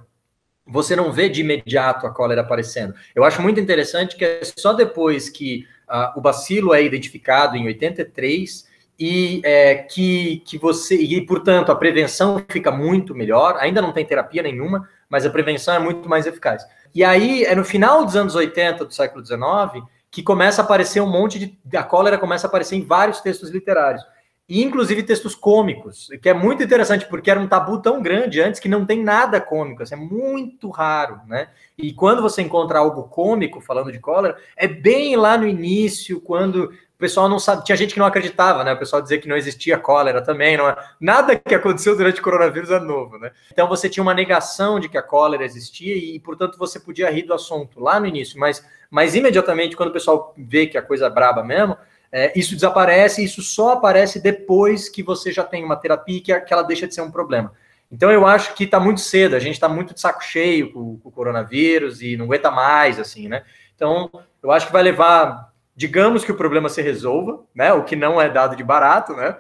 você 0.68 0.96
não 0.96 1.12
vê 1.12 1.30
de 1.30 1.42
imediato 1.42 2.06
a 2.06 2.12
cólera 2.12 2.42
aparecendo. 2.42 2.94
Eu 3.16 3.24
acho 3.24 3.42
muito 3.42 3.60
interessante 3.60 4.16
que 4.16 4.26
é 4.26 4.42
só 4.44 4.74
depois 4.74 5.30
que 5.30 5.66
uh, 5.90 6.18
o 6.18 6.22
bacilo 6.22 6.74
é 6.74 6.84
identificado 6.84 7.56
em 7.56 7.66
83 7.66 8.68
e 9.00 9.42
é, 9.44 9.76
que, 9.76 10.42
que 10.46 10.58
você 10.58 10.96
e 10.96 11.26
portanto 11.26 11.72
a 11.72 11.76
prevenção 11.76 12.44
fica 12.50 12.72
muito 12.72 13.16
melhor. 13.16 13.58
Ainda 13.60 13.82
não 13.82 13.94
tem 13.94 14.06
terapia 14.06 14.44
nenhuma, 14.44 14.88
mas 15.10 15.26
a 15.26 15.30
prevenção 15.30 15.74
é 15.74 15.80
muito 15.80 16.10
mais 16.10 16.26
eficaz. 16.28 16.64
E 16.98 17.04
aí 17.04 17.44
é 17.44 17.54
no 17.54 17.64
final 17.64 18.04
dos 18.04 18.16
anos 18.16 18.34
80 18.34 18.84
do 18.84 18.92
século 18.92 19.22
19 19.22 19.84
que 20.10 20.24
começa 20.24 20.64
a 20.64 20.66
aparecer 20.66 21.00
um 21.00 21.08
monte 21.08 21.38
de 21.64 21.78
a 21.78 21.84
cólera 21.84 22.18
começa 22.18 22.48
a 22.48 22.50
aparecer 22.50 22.76
em 22.76 22.84
vários 22.84 23.22
textos 23.22 23.52
literários 23.52 24.02
e 24.50 24.64
inclusive 24.64 25.04
textos 25.04 25.36
cômicos, 25.36 26.10
que 26.24 26.28
é 26.28 26.34
muito 26.34 26.64
interessante 26.64 27.06
porque 27.06 27.30
era 27.30 27.40
um 27.40 27.48
tabu 27.48 27.80
tão 27.84 28.02
grande 28.02 28.42
antes 28.42 28.60
que 28.60 28.68
não 28.68 28.84
tem 28.84 29.04
nada 29.04 29.40
cômico, 29.40 29.84
assim, 29.84 29.94
é 29.94 29.98
muito 29.98 30.72
raro, 30.72 31.20
né? 31.28 31.50
E 31.78 31.94
quando 31.94 32.20
você 32.20 32.42
encontra 32.42 32.80
algo 32.80 33.04
cômico 33.04 33.62
falando 33.62 33.92
de 33.92 34.00
cólera, 34.00 34.36
é 34.56 34.68
bem 34.68 35.16
lá 35.18 35.38
no 35.38 35.48
início, 35.48 36.20
quando 36.20 36.74
o 36.98 37.00
pessoal 37.00 37.30
não 37.30 37.38
sabe, 37.38 37.64
tinha 37.64 37.76
gente 37.76 37.94
que 37.94 38.00
não 38.00 38.08
acreditava, 38.08 38.64
né? 38.64 38.74
O 38.74 38.80
pessoal 38.80 39.00
dizia 39.00 39.20
que 39.20 39.28
não 39.28 39.38
existia 39.38 39.78
cólera 39.78 40.20
também, 40.20 40.58
não 40.58 40.68
é, 40.68 40.76
nada 41.00 41.36
que 41.36 41.54
aconteceu 41.54 41.96
durante 41.96 42.20
o 42.20 42.24
coronavírus 42.24 42.72
é 42.72 42.80
novo, 42.80 43.20
né? 43.20 43.32
Então 43.52 43.68
você 43.68 43.88
tinha 43.88 44.02
uma 44.02 44.16
negação 44.16 44.80
de 44.80 44.90
que 44.90 44.98
a 44.98 45.04
cólera 45.04 45.46
existia 45.46 45.96
e, 45.96 46.20
portanto, 46.20 46.58
você 46.58 46.80
podia 46.80 47.12
rir 47.12 47.22
do 47.22 47.36
assunto 47.36 47.80
lá 47.80 48.00
no 48.00 48.08
início, 48.08 48.40
mas, 48.40 48.66
mas 48.90 49.14
imediatamente, 49.14 49.78
quando 49.78 49.90
o 49.90 49.94
pessoal 49.94 50.34
vê 50.36 50.66
que 50.66 50.76
a 50.76 50.82
coisa 50.82 51.06
é 51.06 51.10
braba 51.10 51.44
mesmo, 51.44 51.78
é, 52.12 52.34
isso 52.36 52.56
desaparece, 52.56 53.24
isso 53.24 53.44
só 53.44 53.74
aparece 53.74 54.20
depois 54.20 54.90
que 54.90 55.04
você 55.04 55.32
já 55.32 55.44
tem 55.44 55.64
uma 55.64 55.76
terapia 55.76 56.20
que, 56.20 56.40
que 56.40 56.54
ela 56.54 56.64
deixa 56.64 56.88
de 56.88 56.96
ser 56.96 57.02
um 57.02 57.12
problema. 57.12 57.54
Então 57.92 58.12
eu 58.12 58.26
acho 58.26 58.56
que 58.56 58.64
está 58.64 58.80
muito 58.80 59.02
cedo, 59.02 59.36
a 59.36 59.40
gente 59.40 59.54
está 59.54 59.70
muito 59.70 59.94
de 59.94 60.02
saco 60.02 60.24
cheio 60.24 60.74
com, 60.74 60.98
com 60.98 61.10
o 61.10 61.12
coronavírus 61.12 62.02
e 62.02 62.18
não 62.18 62.26
aguenta 62.26 62.50
mais, 62.50 63.00
assim, 63.00 63.28
né? 63.28 63.44
Então 63.76 64.10
eu 64.42 64.52
acho 64.52 64.66
que 64.66 64.74
vai 64.74 64.82
levar 64.82 65.54
digamos 65.78 66.26
que 66.26 66.32
o 66.32 66.38
problema 66.38 66.68
se 66.70 66.82
resolva, 66.82 67.46
né? 67.54 67.72
O 67.72 67.84
que 67.84 67.96
não 67.96 68.20
é 68.20 68.28
dado 68.28 68.56
de 68.56 68.64
barato, 68.64 69.14
né? 69.14 69.38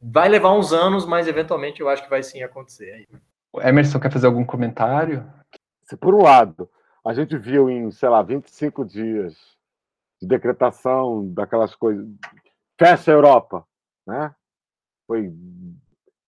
Vai 0.00 0.28
levar 0.28 0.52
uns 0.52 0.70
anos, 0.70 1.06
mas 1.06 1.26
eventualmente 1.26 1.80
eu 1.80 1.88
acho 1.88 2.04
que 2.04 2.10
vai 2.10 2.22
sim 2.22 2.42
acontecer. 2.42 3.08
O 3.50 3.60
Emerson 3.60 3.98
quer 3.98 4.12
fazer 4.12 4.26
algum 4.26 4.44
comentário? 4.44 5.26
Se 5.84 5.96
por 5.96 6.14
um 6.14 6.22
lado 6.22 6.68
a 7.04 7.14
gente 7.14 7.38
viu 7.38 7.70
em, 7.70 7.90
sei 7.90 8.08
lá, 8.10 8.22
25 8.22 8.84
dias 8.84 9.34
de 10.20 10.28
decretação 10.28 11.26
daquelas 11.32 11.74
coisas, 11.74 12.06
fecha 12.78 13.10
a 13.10 13.14
Europa, 13.14 13.64
né? 14.06 14.34
Foi 15.06 15.20
em 15.20 15.80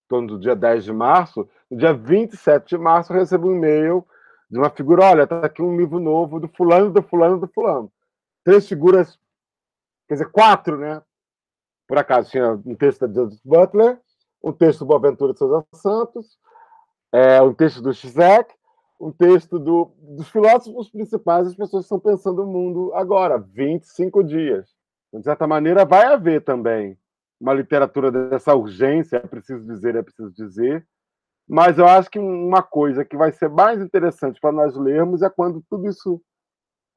torno 0.09 0.29
do 0.29 0.39
dia 0.39 0.55
10 0.55 0.85
de 0.85 0.91
março. 0.91 1.47
No 1.69 1.77
dia 1.77 1.93
27 1.93 2.69
de 2.69 2.77
março, 2.79 3.13
eu 3.13 3.19
recebi 3.19 3.45
um 3.45 3.55
e-mail 3.55 4.03
de 4.49 4.57
uma 4.57 4.71
figura: 4.71 5.05
olha, 5.05 5.23
está 5.23 5.45
aqui 5.45 5.61
um 5.61 5.77
livro 5.77 5.99
novo 5.99 6.39
do 6.39 6.47
fulano, 6.47 6.89
do 6.89 7.03
fulano, 7.03 7.39
do 7.39 7.47
fulano. 7.47 7.91
Três 8.43 8.67
figuras 8.67 9.20
quer 10.11 10.15
dizer, 10.15 10.29
quatro, 10.29 10.77
né? 10.77 11.01
Por 11.87 11.97
acaso, 11.97 12.29
tinha 12.29 12.51
um 12.65 12.75
texto 12.75 13.07
da 13.07 13.13
Judith 13.13 13.39
Butler, 13.45 13.97
um 14.43 14.51
texto 14.51 14.79
do 14.79 14.87
Boaventura 14.87 15.31
de 15.31 15.39
Souza 15.39 15.65
Santos, 15.73 16.37
é, 17.13 17.41
um 17.41 17.53
texto 17.53 17.81
do 17.81 17.93
Zizek, 17.93 18.53
um 18.99 19.09
texto 19.09 19.57
do, 19.57 19.93
dos 19.97 20.27
filósofos 20.27 20.89
principais, 20.89 21.47
as 21.47 21.55
pessoas 21.55 21.85
estão 21.85 21.97
pensando 21.97 22.43
o 22.43 22.45
mundo 22.47 22.93
agora, 22.93 23.37
25 23.39 24.21
dias. 24.21 24.67
De 25.13 25.23
certa 25.23 25.47
maneira, 25.47 25.85
vai 25.85 26.03
haver 26.03 26.43
também 26.43 26.99
uma 27.39 27.53
literatura 27.53 28.11
dessa 28.11 28.53
urgência, 28.53 29.15
é 29.15 29.19
preciso 29.21 29.65
dizer, 29.65 29.95
é 29.95 30.03
preciso 30.03 30.29
dizer, 30.33 30.85
mas 31.47 31.79
eu 31.79 31.87
acho 31.87 32.11
que 32.11 32.19
uma 32.19 32.61
coisa 32.61 33.05
que 33.05 33.15
vai 33.15 33.31
ser 33.31 33.49
mais 33.49 33.81
interessante 33.81 34.41
para 34.41 34.51
nós 34.51 34.75
lermos 34.75 35.21
é 35.21 35.29
quando 35.29 35.63
tudo 35.69 35.87
isso, 35.87 36.21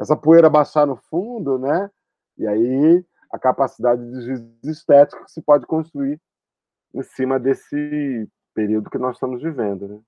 essa 0.01 0.17
poeira 0.17 0.51
baixar 0.51 0.85
no 0.85 0.97
fundo, 0.97 1.61
né? 1.61 1.89
E 2.39 2.47
aí 2.47 3.05
a 3.31 3.39
capacidade 3.39 4.01
de 4.11 4.21
juízo 4.21 4.51
estético 4.65 5.25
que 5.25 5.33
se 5.33 5.43
pode 5.43 5.67
construir 5.67 6.21
em 6.95 7.03
cima 7.03 7.39
desse 7.39 8.29
período 8.55 8.89
que 8.89 8.99
nós 8.99 9.17
estamos 9.17 9.43
vivendo. 9.43 9.89
Né? 9.89 10.01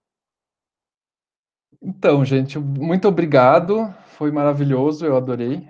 Então, 1.83 2.25
gente, 2.25 2.59
muito 2.59 3.09
obrigado. 3.09 3.93
Foi 4.17 4.31
maravilhoso, 4.31 5.05
eu 5.05 5.17
adorei. 5.17 5.69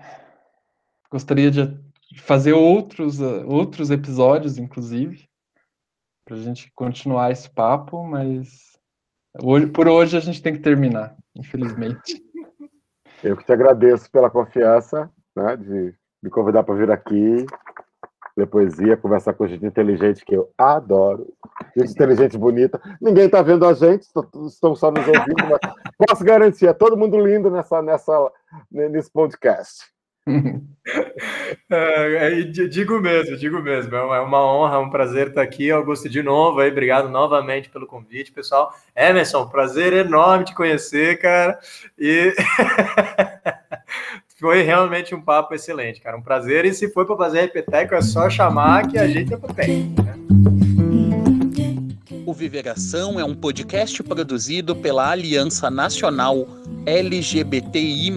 Gostaria 1.11 1.51
de 1.51 1.81
fazer 2.19 2.53
outros, 2.53 3.21
outros 3.21 3.91
episódios, 3.91 4.59
inclusive, 4.59 5.27
para 6.25 6.37
a 6.37 6.41
gente 6.41 6.71
continuar 6.75 7.31
esse 7.31 7.49
papo, 7.49 8.05
mas 8.05 8.79
hoje, 9.43 9.67
por 9.69 9.89
hoje 9.89 10.17
a 10.17 10.21
gente 10.21 10.43
tem 10.43 10.53
que 10.53 10.61
terminar, 10.61 11.17
infelizmente. 11.35 12.23
Eu 13.25 13.37
que 13.37 13.45
te 13.45 13.53
agradeço 13.53 14.11
pela 14.11 14.31
confiança 14.31 15.11
né, 15.35 15.57
de 15.57 15.95
me 16.27 16.31
convidar 16.31 16.65
para 16.65 16.75
vir 16.75 16.91
aqui, 16.91 17.47
ler 18.37 18.47
poesia, 18.47 18.97
conversar 18.97 19.33
com 19.33 19.47
gente 19.47 19.65
inteligente 19.65 20.25
que 20.25 20.35
eu 20.35 20.51
adoro. 20.59 21.33
Gente 21.77 21.93
inteligente, 21.93 22.37
bonita. 22.37 22.81
Ninguém 23.01 23.27
está 23.27 23.41
vendo 23.43 23.65
a 23.65 23.73
gente, 23.73 24.07
estão 24.47 24.75
só 24.75 24.91
nos 24.91 25.07
ouvindo, 25.07 25.45
mas 25.49 26.07
posso 26.07 26.25
garantir, 26.25 26.67
é 26.67 26.73
todo 26.73 26.97
mundo 26.97 27.19
lindo 27.19 27.51
nessa, 27.51 27.81
nessa 27.81 28.13
nesse 28.71 29.11
podcast. 29.11 29.85
é, 31.71 32.31
é 32.31 32.43
digo 32.43 33.01
mesmo, 33.01 33.37
digo 33.37 33.63
mesmo. 33.63 33.95
É 33.95 34.21
uma 34.21 34.45
honra, 34.45 34.81
um 34.81 34.91
prazer 34.91 35.29
estar 35.29 35.43
aqui. 35.43 35.71
Augusto, 35.71 36.09
de 36.09 36.21
novo, 36.21 36.59
aí, 36.59 36.71
obrigado 36.71 37.09
novamente 37.09 37.71
pelo 37.71 37.87
convite, 37.87 38.33
pessoal. 38.33 38.75
Emerson, 38.97 39.47
prazer 39.47 39.93
enorme 39.93 40.45
te 40.45 40.55
conhecer, 40.55 41.21
cara. 41.21 41.57
E 41.97 42.35
foi 44.39 44.63
realmente 44.63 45.15
um 45.15 45.21
papo 45.21 45.55
excelente, 45.55 46.01
cara. 46.01 46.17
Um 46.17 46.23
prazer. 46.23 46.67
E 46.67 46.75
se 46.75 46.91
for 46.91 47.07
para 47.07 47.17
fazer 47.17 47.41
repeteco, 47.41 47.95
é 47.95 48.03
só 48.03 48.29
chamar 48.29 48.87
que 48.87 48.99
a 48.99 49.09
gente 49.09 49.33
é 49.33 49.37
potente. 49.37 50.03
Né? 50.03 50.15
O 52.27 52.35
Viveração 52.35 53.19
é 53.19 53.25
um 53.25 53.35
podcast 53.35 54.03
produzido 54.03 54.77
pela 54.77 55.11
Aliança 55.11 55.71
Nacional 55.71 56.47
LGBTI. 56.85 58.13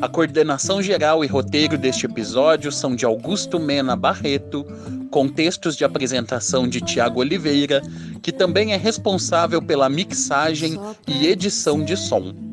A 0.00 0.08
coordenação 0.08 0.82
geral 0.82 1.22
e 1.22 1.26
roteiro 1.26 1.76
deste 1.76 2.06
episódio 2.06 2.72
são 2.72 2.96
de 2.96 3.04
Augusto 3.04 3.60
Mena 3.60 3.94
Barreto, 3.94 4.64
com 5.10 5.28
textos 5.28 5.76
de 5.76 5.84
apresentação 5.84 6.66
de 6.66 6.80
Tiago 6.80 7.20
Oliveira, 7.20 7.82
que 8.22 8.32
também 8.32 8.72
é 8.72 8.76
responsável 8.76 9.60
pela 9.60 9.88
mixagem 9.88 10.78
e 11.06 11.26
edição 11.26 11.84
de 11.84 11.96
som. 11.96 12.43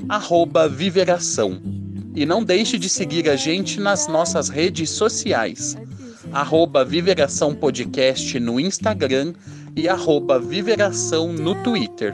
@viveração. 0.69 1.61
E 2.15 2.25
não 2.25 2.43
deixe 2.43 2.77
de 2.77 2.89
seguir 2.89 3.29
a 3.29 3.35
gente 3.35 3.79
nas 3.79 4.07
nossas 4.07 4.49
redes 4.49 4.89
sociais. 4.89 5.77
Arroba 6.31 6.83
Viveração 6.83 7.53
Podcast 7.53 8.39
no 8.39 8.59
Instagram 8.59 9.33
e 9.75 9.87
arroba 9.87 10.39
Viveração 10.39 11.31
no 11.31 11.55
Twitter. 11.63 12.13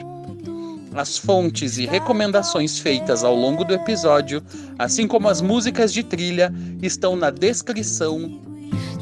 As 0.94 1.18
fontes 1.18 1.78
e 1.78 1.86
recomendações 1.86 2.78
feitas 2.78 3.24
ao 3.24 3.36
longo 3.36 3.64
do 3.64 3.74
episódio, 3.74 4.44
assim 4.78 5.08
como 5.08 5.28
as 5.28 5.42
músicas 5.42 5.92
de 5.92 6.04
trilha, 6.04 6.54
estão 6.82 7.16
na 7.16 7.32
descrição. 7.32 8.40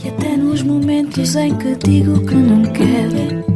E 0.04 0.08
até 0.08 0.38
nos 0.38 0.62
momentos 0.62 1.36
em 1.36 1.54
que 1.58 1.76
digo 1.76 2.26
que 2.26 2.36
não 2.36 2.64
quero. 2.72 3.51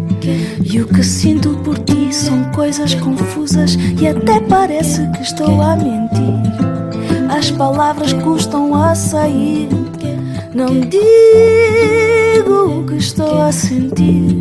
E 0.63 0.81
o 0.81 0.87
que 0.87 1.03
sinto 1.03 1.49
por 1.63 1.77
ti 1.79 2.13
são 2.13 2.43
coisas 2.51 2.93
confusas 2.95 3.77
e 3.99 4.07
até 4.07 4.39
parece 4.39 5.07
que 5.11 5.21
estou 5.21 5.61
a 5.61 5.75
mentir. 5.75 6.35
As 7.29 7.51
palavras 7.51 8.13
custam 8.13 8.75
a 8.75 8.95
sair. 8.95 9.69
Não 10.53 10.79
digo 10.79 12.79
o 12.79 12.85
que 12.85 12.95
estou 12.95 13.41
a 13.41 13.51
sentir, 13.51 14.39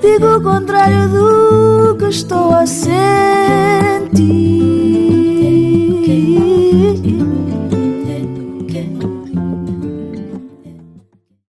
digo 0.00 0.36
o 0.36 0.40
contrário 0.40 1.08
do 1.08 1.96
que 1.96 2.04
estou 2.04 2.54
a 2.54 2.64
sentir. 2.66 4.69